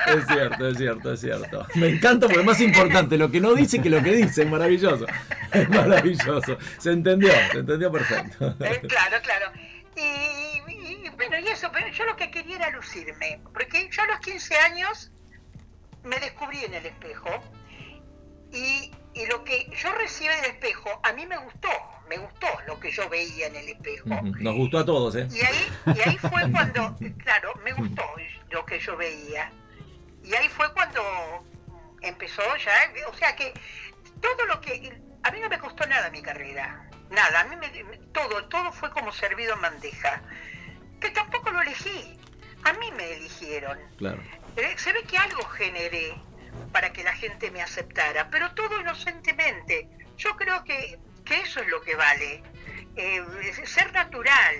[0.07, 1.67] Es cierto, es cierto, es cierto.
[1.75, 4.43] Me encanta porque es más importante lo que no dice que lo que dice.
[4.43, 5.05] Es maravilloso.
[5.53, 6.57] Es maravilloso.
[6.77, 8.55] Se entendió, se entendió perfecto.
[8.59, 9.51] Eh, claro, claro.
[9.95, 13.41] Y, bueno, y eso, pero yo lo que quería era lucirme.
[13.53, 15.11] Porque yo a los 15 años
[16.03, 17.29] me descubrí en el espejo
[18.51, 21.69] y y lo que yo recibí del espejo, a mí me gustó,
[22.07, 24.07] me gustó lo que yo veía en el espejo.
[24.39, 25.27] Nos gustó a todos, ¿eh?
[25.29, 28.03] Y ahí, y ahí fue cuando, claro, me gustó
[28.49, 29.51] lo que yo veía.
[30.23, 31.01] Y ahí fue cuando
[32.01, 33.51] empezó ya, o sea que
[34.21, 37.67] todo lo que, a mí no me costó nada mi carrera, nada, a mí me,
[38.13, 40.21] todo, todo fue como servido en bandeja,
[41.01, 42.17] que tampoco lo elegí,
[42.63, 43.77] a mí me eligieron.
[43.97, 44.21] Claro.
[44.55, 46.15] Eh, se ve que algo generé
[46.71, 49.87] para que la gente me aceptara, pero todo inocentemente.
[50.17, 50.99] Yo creo que,
[51.43, 52.43] eso es lo que vale,
[52.95, 53.23] eh,
[53.65, 54.55] ser natural.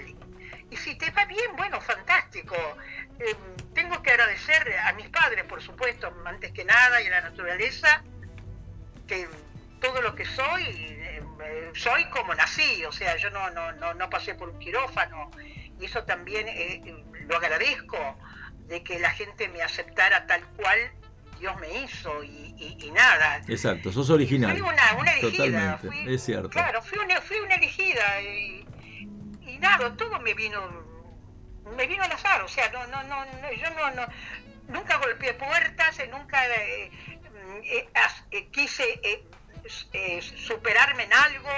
[0.70, 2.56] Y si te va bien, bueno, fantástico.
[3.20, 3.36] Eh,
[3.74, 8.04] tengo que agradecer a mis padres, por supuesto, antes que nada, y a la naturaleza,
[9.08, 9.28] que
[9.82, 14.10] todo lo que soy, eh, soy como nací, o sea, yo no, no, no, no
[14.10, 15.32] pasé por un quirófano,
[15.80, 16.46] y eso también
[17.28, 18.18] lo agradezco,
[18.68, 20.92] de que la gente me aceptara tal cual
[21.40, 23.42] Dios me hizo y, nada.
[23.48, 24.52] Exacto, sos original.
[24.52, 25.78] Fui una, una elegida.
[25.78, 26.50] Fui, es cierto.
[26.50, 28.66] Claro, fui una, fui una elegida y,
[29.60, 30.88] nada, todo me vino
[31.76, 34.08] me vino al azar, o sea, no, no, no, yo no, no,
[34.70, 36.92] nunca golpeé puertas, eh, nunca eh,
[37.64, 39.00] eh, quise
[39.68, 41.50] superarme en algo.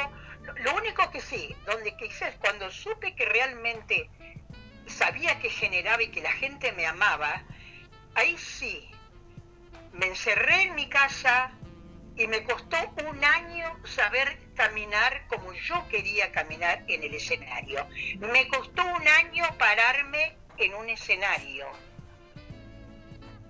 [0.63, 4.09] Lo único que sí, donde quise es cuando supe que realmente
[4.87, 7.43] sabía que generaba y que la gente me amaba,
[8.15, 8.90] ahí sí,
[9.93, 11.51] me encerré en mi casa
[12.15, 12.77] y me costó
[13.09, 17.87] un año saber caminar como yo quería caminar en el escenario.
[18.19, 21.67] Me costó un año pararme en un escenario.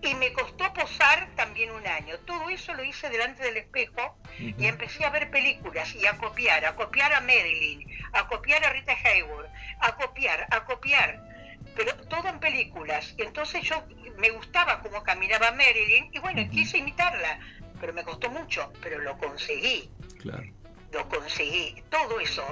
[0.03, 2.18] Y me costó posar también un año.
[2.19, 6.65] Todo eso lo hice delante del espejo y empecé a ver películas y a copiar,
[6.65, 11.30] a copiar a Marilyn, a copiar a Rita Hayworth, a copiar, a copiar
[11.76, 13.14] pero todo en películas.
[13.18, 13.84] Y entonces yo
[14.18, 17.39] me gustaba cómo caminaba Marilyn y bueno, quise imitarla,
[17.80, 19.89] pero me costó mucho, pero lo conseguí.
[20.19, 20.43] Claro.
[20.91, 22.45] Lo conseguí, todo eso,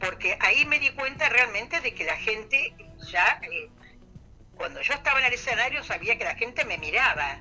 [0.00, 2.74] porque ahí me di cuenta realmente de que la gente
[3.08, 3.70] ya, eh,
[4.56, 7.38] cuando yo estaba en el escenario sabía que la gente me miraba.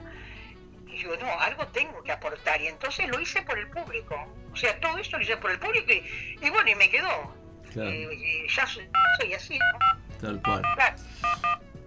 [0.88, 2.62] Y yo, no, algo tengo que aportar.
[2.62, 4.16] Y entonces lo hice por el público.
[4.52, 7.36] O sea, todo eso lo hice por el público y, bueno, y me quedó.
[7.72, 7.90] Claro.
[7.90, 9.58] Eh, ya soy, así,
[10.24, 10.62] Tal cual.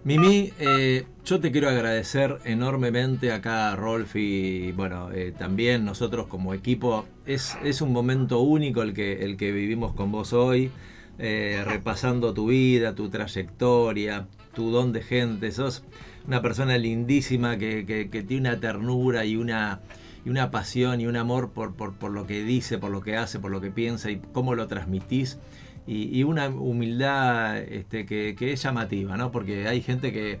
[0.03, 6.53] Mimi, eh, yo te quiero agradecer enormemente acá, Rolf, y bueno, eh, también nosotros como
[6.53, 7.07] equipo.
[7.25, 10.69] Es, es, un momento único el que, el que vivimos con vos hoy,
[11.17, 15.51] eh, repasando tu vida, tu trayectoria, tu don de gente.
[15.51, 15.83] Sos
[16.27, 19.81] una persona lindísima que, que, tiene una ternura y una,
[20.23, 23.17] y una pasión y un amor por, por, por lo que dice, por lo que
[23.17, 25.39] hace, por lo que piensa y cómo lo transmitís
[25.87, 29.31] y, una humildad este, que, es llamativa, ¿no?
[29.31, 30.39] Porque hay gente que,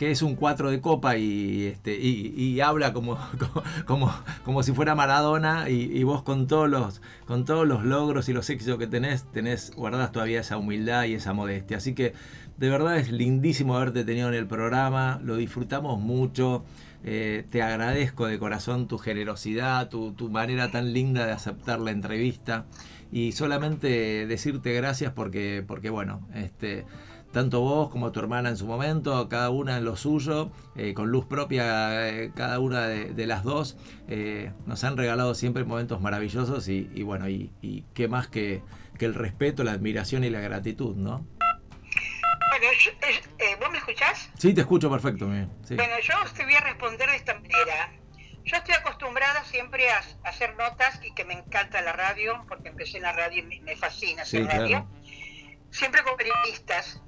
[0.00, 3.18] es un cuatro de copa y, este, habla como,
[3.86, 4.12] como,
[4.44, 8.50] como si fuera Maradona y, vos con todos, los, con todos los logros y los
[8.50, 11.76] éxitos que tenés, tenés guardas todavía esa humildad y esa modestia.
[11.76, 12.14] Así que
[12.56, 16.64] de verdad es lindísimo haberte tenido en el programa, lo disfrutamos mucho.
[17.04, 21.92] Eh, te agradezco de corazón tu generosidad, tu, tu manera tan linda de aceptar la
[21.92, 22.64] entrevista
[23.10, 26.84] y solamente decirte gracias porque, porque bueno, este,
[27.32, 31.10] tanto vos como tu hermana en su momento, cada una en lo suyo, eh, con
[31.10, 33.76] luz propia eh, cada una de, las dos,
[34.08, 38.62] eh, nos han regalado siempre momentos maravillosos y, bueno, y, y, qué más que,
[38.98, 41.26] que, el respeto, la admiración y la gratitud, ¿no?
[42.50, 42.66] Bueno,
[43.60, 44.30] ¿vos me escuchás?
[44.38, 45.26] Sí, te escucho perfecto.
[45.26, 47.92] Bueno, yo te voy a responder de esta manera.
[48.48, 52.96] Yo estoy acostumbrada siempre a, hacer notas y que me encanta la radio, porque empecé
[52.96, 54.88] en la radio y me, fascina hacer radio.
[55.70, 57.02] Siempre con periodistas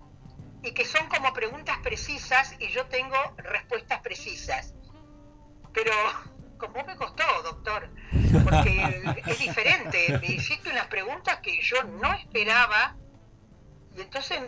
[0.63, 4.75] y que son como preguntas precisas y yo tengo respuestas precisas.
[5.73, 5.93] Pero
[6.59, 7.89] como me costó, doctor,
[8.45, 10.19] porque es diferente.
[10.21, 12.97] Me hiciste unas preguntas que yo no esperaba
[13.97, 14.43] y entonces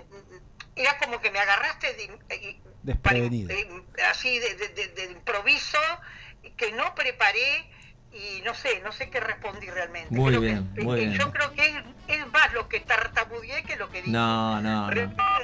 [0.77, 2.61] era como que me agarraste de,
[4.11, 5.79] así de, improviso
[6.57, 7.67] que no preparé
[8.13, 10.15] y no sé, no sé qué respondí realmente.
[10.15, 11.13] Muy bien, muy bien.
[11.15, 11.67] Yo creo que
[12.09, 14.11] es, más lo que tartamudeé que lo que dije.
[14.11, 14.91] No, no,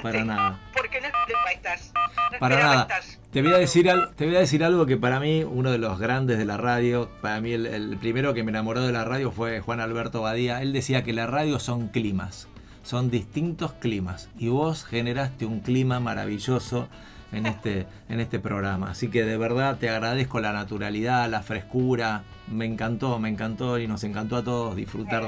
[0.03, 0.59] para nada.
[0.75, 1.07] Porque no
[1.51, 1.91] estás.
[2.39, 2.87] para nada.
[3.31, 5.99] Te voy, a decir te voy a decir algo que para mí, uno de los
[5.99, 9.61] grandes de la radio, para mí el, primero que me enamoró de la radio fue
[9.61, 10.61] Juan Alberto Badía.
[10.61, 12.47] Él decía que la radio son climas,
[12.83, 14.29] son distintos climas.
[14.37, 16.87] Y vos generaste un clima maravilloso
[17.31, 18.91] en este, en este programa.
[18.91, 22.23] Así que de verdad te agradezco la naturalidad, la frescura.
[22.47, 25.25] Me encantó, me encantó y nos encantó a todos disfrutar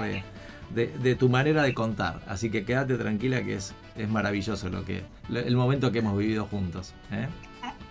[0.69, 2.21] de, tu manera de contar.
[2.27, 5.03] Así que quédate tranquila que es, es maravilloso lo que,
[5.33, 6.93] el momento que hemos vivido juntos.
[7.11, 7.27] ¿eh?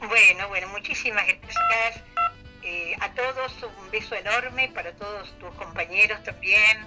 [0.09, 2.03] Bueno, bueno, muchísimas gracias.
[2.63, 6.79] Eh, a a todos un beso enorme, para todos tus compañeros también.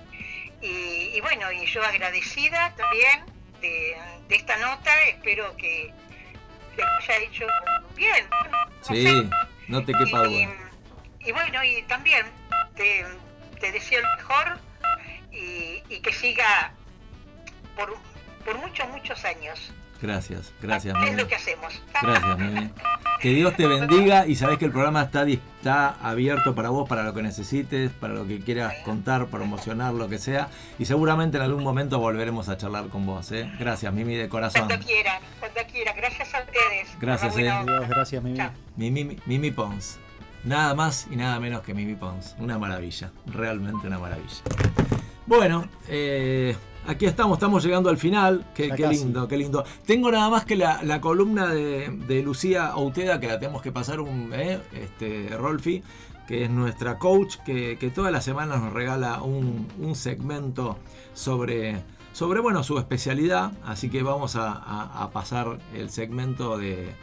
[0.61, 3.25] Y, bueno, y yo agradecida también
[3.59, 3.95] de,
[4.29, 5.91] esta nota, espero que,
[6.75, 7.45] que haya hecho
[7.95, 8.27] bien.
[8.81, 9.29] sí,
[9.67, 10.49] no te quepa y,
[11.19, 12.25] y, bueno, y también
[12.75, 13.05] te,
[13.59, 14.59] te deseo lo mejor
[15.31, 16.73] y, y que siga
[17.75, 17.95] por,
[18.45, 19.71] por muchos, muchos años.
[20.03, 20.97] Gracias, gracias.
[21.07, 21.81] Es lo que hacemos.
[22.01, 22.69] Gracias, Mimi.
[23.21, 27.03] Que Dios te bendiga y sabes que el programa está, está abierto para vos, para
[27.03, 30.49] lo que necesites, para lo que quieras contar, promocionar, lo que sea.
[30.77, 33.31] Y seguramente en algún momento volveremos a charlar con vos.
[33.31, 33.49] ¿eh?
[33.57, 34.67] Gracias, Mimi, de corazón.
[34.67, 35.95] Cuando quieran, cuando quieran.
[35.95, 36.99] Gracias a ustedes.
[36.99, 37.49] Gracias, eh.
[37.87, 38.39] gracias, Mimi.
[38.75, 39.17] Mimi.
[39.25, 39.99] Mimi Pons.
[40.43, 42.35] Nada más y nada menos que Mimi Pons.
[42.39, 44.41] Una maravilla, realmente una maravilla.
[45.27, 48.45] Bueno, eh, Aquí estamos, estamos llegando al final.
[48.53, 49.63] Qué, lindo, qué lindo.
[49.85, 54.31] Tengo nada más que la, columna de, Lucía Outeda, que la tenemos que pasar un
[54.33, 55.81] eh, este, Rolfi,
[56.27, 60.77] que es nuestra coach, que, todas las semanas nos regala un, segmento
[61.13, 61.81] sobre,
[62.11, 63.53] sobre bueno, su especialidad.
[63.65, 66.93] Así que vamos a, pasar el segmento de,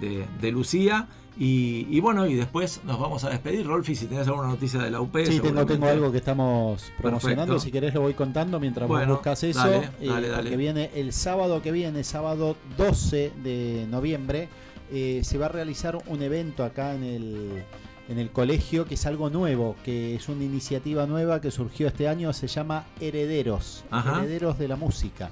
[0.00, 1.08] de Lucía.
[1.36, 3.66] Y, bueno, y después nos vamos a despedir.
[3.66, 5.16] Rolfi, si tenés alguna noticia de la UP.
[5.24, 7.58] Sí, tengo, tengo algo que estamos promocionando.
[7.58, 9.82] Si querés lo voy contando mientras vos buscas eso.
[10.00, 14.48] Eh, que viene el sábado que viene, sábado 12 de noviembre,
[14.92, 17.64] eh, se va a realizar un evento acá en el,
[18.08, 22.06] en el colegio que es algo nuevo, que es una iniciativa nueva que surgió este
[22.06, 25.30] año, se llama Herederos, Herederos de la Música.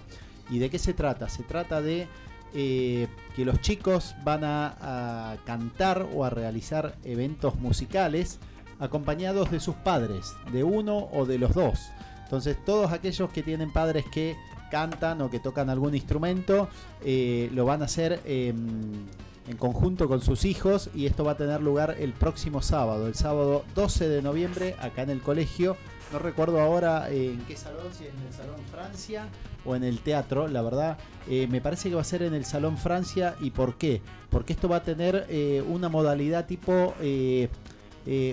[0.50, 1.28] ¿Y de qué se trata?
[1.28, 2.08] Se trata de
[2.54, 8.38] eh, que los chicos van a, cantar o a realizar eventos musicales
[8.78, 11.80] acompañados de sus padres, de uno o de los dos.
[12.24, 14.36] Entonces todos aquellos que tienen padres que
[14.70, 16.68] cantan o que tocan algún instrumento,
[17.04, 21.60] eh, lo van a hacer en conjunto con sus hijos y esto va a tener
[21.60, 25.76] lugar el próximo sábado, el sábado 12 de noviembre, acá en el colegio.
[26.12, 29.28] No recuerdo ahora en qué salón, si en el Salón Francia
[29.64, 32.44] o en el teatro, la verdad, eh, me parece que va a ser en el
[32.44, 33.34] Salón Francia.
[33.40, 34.02] ¿Y por qué?
[34.28, 37.48] Porque esto va a tener eh, una modalidad tipo eh,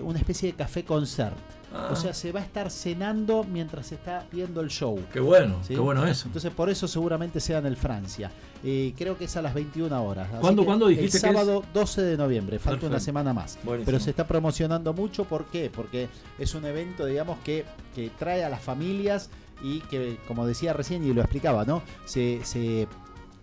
[0.04, 1.38] una especie de café concert.
[1.92, 5.00] O sea, se va a estar cenando mientras se está viendo el show.
[5.14, 6.28] Qué bueno, qué bueno eso.
[6.28, 8.32] Entonces, por eso seguramente sea en el Francia.
[8.62, 10.30] creo que es a las 21 horas.
[10.42, 13.58] ¿Cuándo, ¿cuándo dijiste El sábado 12 de noviembre, falta una semana más.
[13.86, 15.72] Pero se está promocionando mucho, ¿por qué?
[15.74, 17.66] Porque es un evento, digamos, que,
[17.96, 19.30] que trae a las familias
[19.62, 21.82] y que, como decía recién y lo explicaba, ¿no?
[22.06, 22.88] Se,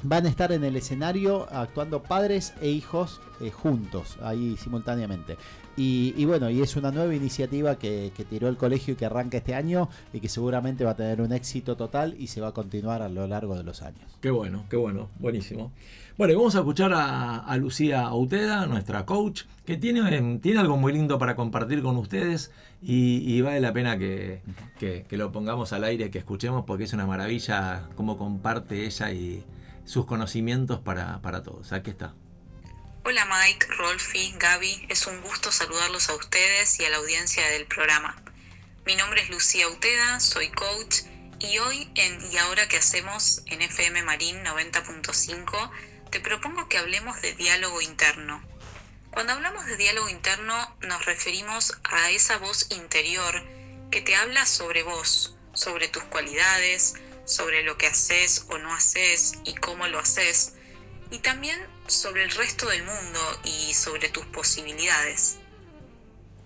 [0.02, 5.36] van a estar en el escenario actuando padres e hijos eh, juntos, ahí simultáneamente.
[5.78, 9.54] Y, bueno, y es una nueva iniciativa que, tiró el colegio y que arranca este
[9.54, 13.02] año y que seguramente va a tener un éxito total y se va a continuar
[13.02, 14.16] a lo largo de los años.
[14.20, 15.72] Qué bueno, qué bueno, buenísimo.
[16.16, 20.94] Bueno, y vamos a escuchar a, Lucía Auteda, nuestra coach, que tiene, tiene algo muy
[20.94, 24.40] lindo para compartir con ustedes y, vale la pena que,
[25.10, 29.44] lo pongamos al aire, que escuchemos, porque es una maravilla cómo comparte ella y
[29.84, 31.72] sus conocimientos para, para todos.
[31.72, 32.14] Aquí está.
[33.08, 37.64] Hola Mike, Rolfi, Gaby, es un gusto saludarlos a ustedes y a la audiencia del
[37.64, 38.20] programa.
[38.84, 41.02] Mi nombre es Lucía Auteda, soy coach
[41.38, 45.70] y hoy en Y ahora que hacemos en FM Marín 90.5
[46.10, 48.42] te propongo que hablemos de diálogo interno.
[49.12, 53.40] Cuando hablamos de diálogo interno nos referimos a esa voz interior
[53.92, 59.34] que te habla sobre vos, sobre tus cualidades, sobre lo que haces o no haces
[59.44, 60.54] y cómo lo haces,
[61.12, 65.38] y también sobre el resto del mundo y sobre tus posibilidades.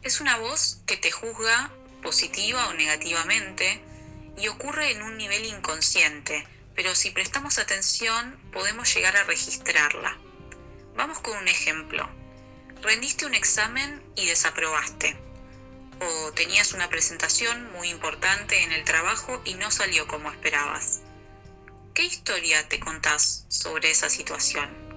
[0.02, 1.70] Es una voz que te juzga
[2.02, 3.82] positiva o negativamente
[4.36, 10.16] y ocurre en un nivel inconsciente, pero si prestamos atención podemos llegar a registrarla.
[10.96, 12.08] Vamos con un ejemplo.
[12.82, 15.16] Rendiste un examen y desaprobaste.
[16.00, 21.00] O tenías una presentación muy importante en el trabajo y no salió como esperabas.
[21.92, 24.89] ¿Qué historia te contás sobre esa situación?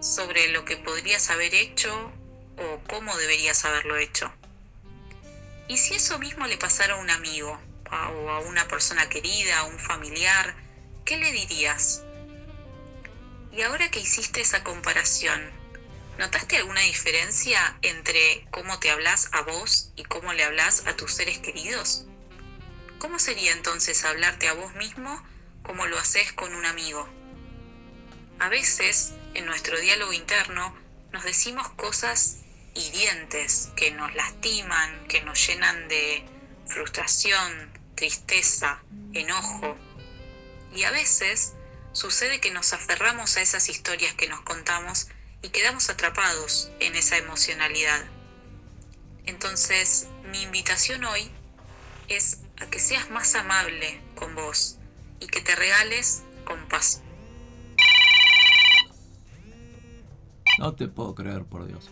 [0.00, 2.12] ¿Sobre lo que podrías haber hecho
[2.56, 4.32] o cómo deberías haberlo hecho?
[5.68, 7.58] ¿Y si eso mismo le pasara a un amigo
[7.90, 10.54] o a una persona querida, a un familiar?
[11.10, 12.04] ¿qué le dirías?
[13.50, 15.42] Y ahora que hiciste esa comparación,
[16.18, 21.14] ¿notaste alguna diferencia entre cómo te hablas a vos y cómo le hablas a tus
[21.14, 22.04] seres queridos?
[23.00, 25.20] ¿Cómo sería entonces hablarte a vos mismo
[25.64, 27.08] como lo haces con un amigo?
[28.38, 30.74] A veces, en nuestro diálogo interno,
[31.12, 32.38] nos decimos cosas
[32.74, 36.24] hirientes que nos lastiman, que nos llenan de
[36.66, 38.82] frustración, tristeza,
[39.12, 39.76] enojo,
[40.74, 41.54] y a veces
[41.92, 45.08] sucede que nos aferramos a esas historias que nos contamos
[45.42, 48.04] y quedamos atrapados en esa emocionalidad.
[49.26, 51.30] Entonces, mi invitación hoy
[52.08, 54.78] es a que seas más amable con vos
[55.18, 57.09] y que te regales compasión.
[60.58, 61.90] No te puedo creer, por Dios.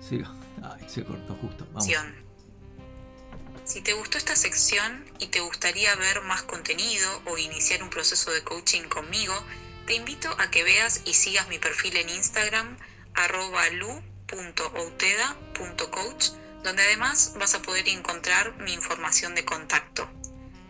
[0.00, 0.32] Siga.
[0.62, 1.66] Ay, se cortó justo.
[1.72, 1.90] Vamos.
[3.64, 8.30] Si te gustó esta sección y te gustaría ver más contenido o iniciar un proceso
[8.30, 9.34] de coaching conmigo,
[9.86, 12.76] te invito a que veas y sigas mi perfil en Instagram
[13.14, 16.28] arroba lu.outeda.coach,
[16.62, 20.08] donde además vas a poder encontrar mi información de contacto.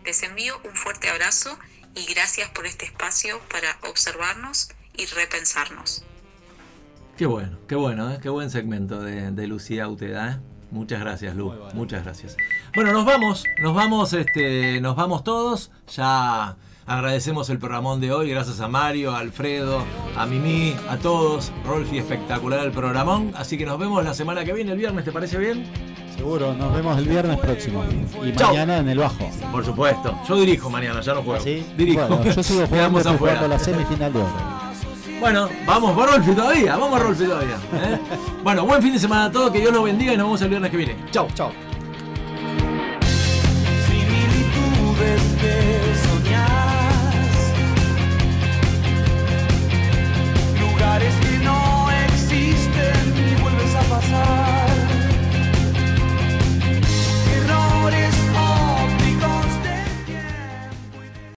[0.03, 1.59] Les envío un fuerte abrazo
[1.93, 6.06] y gracias por este espacio para observarnos y repensarnos.
[7.17, 8.19] Qué bueno, qué bueno, ¿eh?
[8.21, 10.33] qué buen segmento de, de Lucía Uteda.
[10.33, 10.37] ¿eh?
[10.69, 11.51] Muchas gracias, Lu.
[11.73, 12.37] Muchas gracias.
[12.75, 15.71] Bueno, nos vamos, nos vamos, este, nos vamos todos.
[15.95, 19.83] Ya agradecemos el programón de hoy, gracias a Mario, a Alfredo,
[20.15, 21.51] a Mimi, a todos.
[21.65, 23.31] Rolfi, espectacular el programón.
[23.35, 25.65] Así que nos vemos la semana que viene, el viernes, ¿te parece bien?
[26.15, 27.83] Seguro, nos vemos el viernes próximo.
[28.23, 29.27] Y mañana en el bajo.
[29.51, 30.15] Por supuesto.
[30.29, 31.43] Yo dirijo mañana, ya no juego.
[31.43, 31.65] ¿Sí?
[31.75, 32.23] Dirijo.
[32.23, 34.57] yo sigo jugando jugando la semifinal de oro.
[35.19, 37.57] Bueno, vamos por Rolfi todavía, vamos Rolfi todavía.
[37.73, 37.99] ¿eh?
[38.43, 40.49] bueno, buen fin de semana a todos, que Dios los bendiga y nos vemos el
[40.49, 40.95] viernes que viene.
[41.11, 41.51] Chau, chau.
[50.59, 54.76] Lugares que no existen y vuelves a pasar.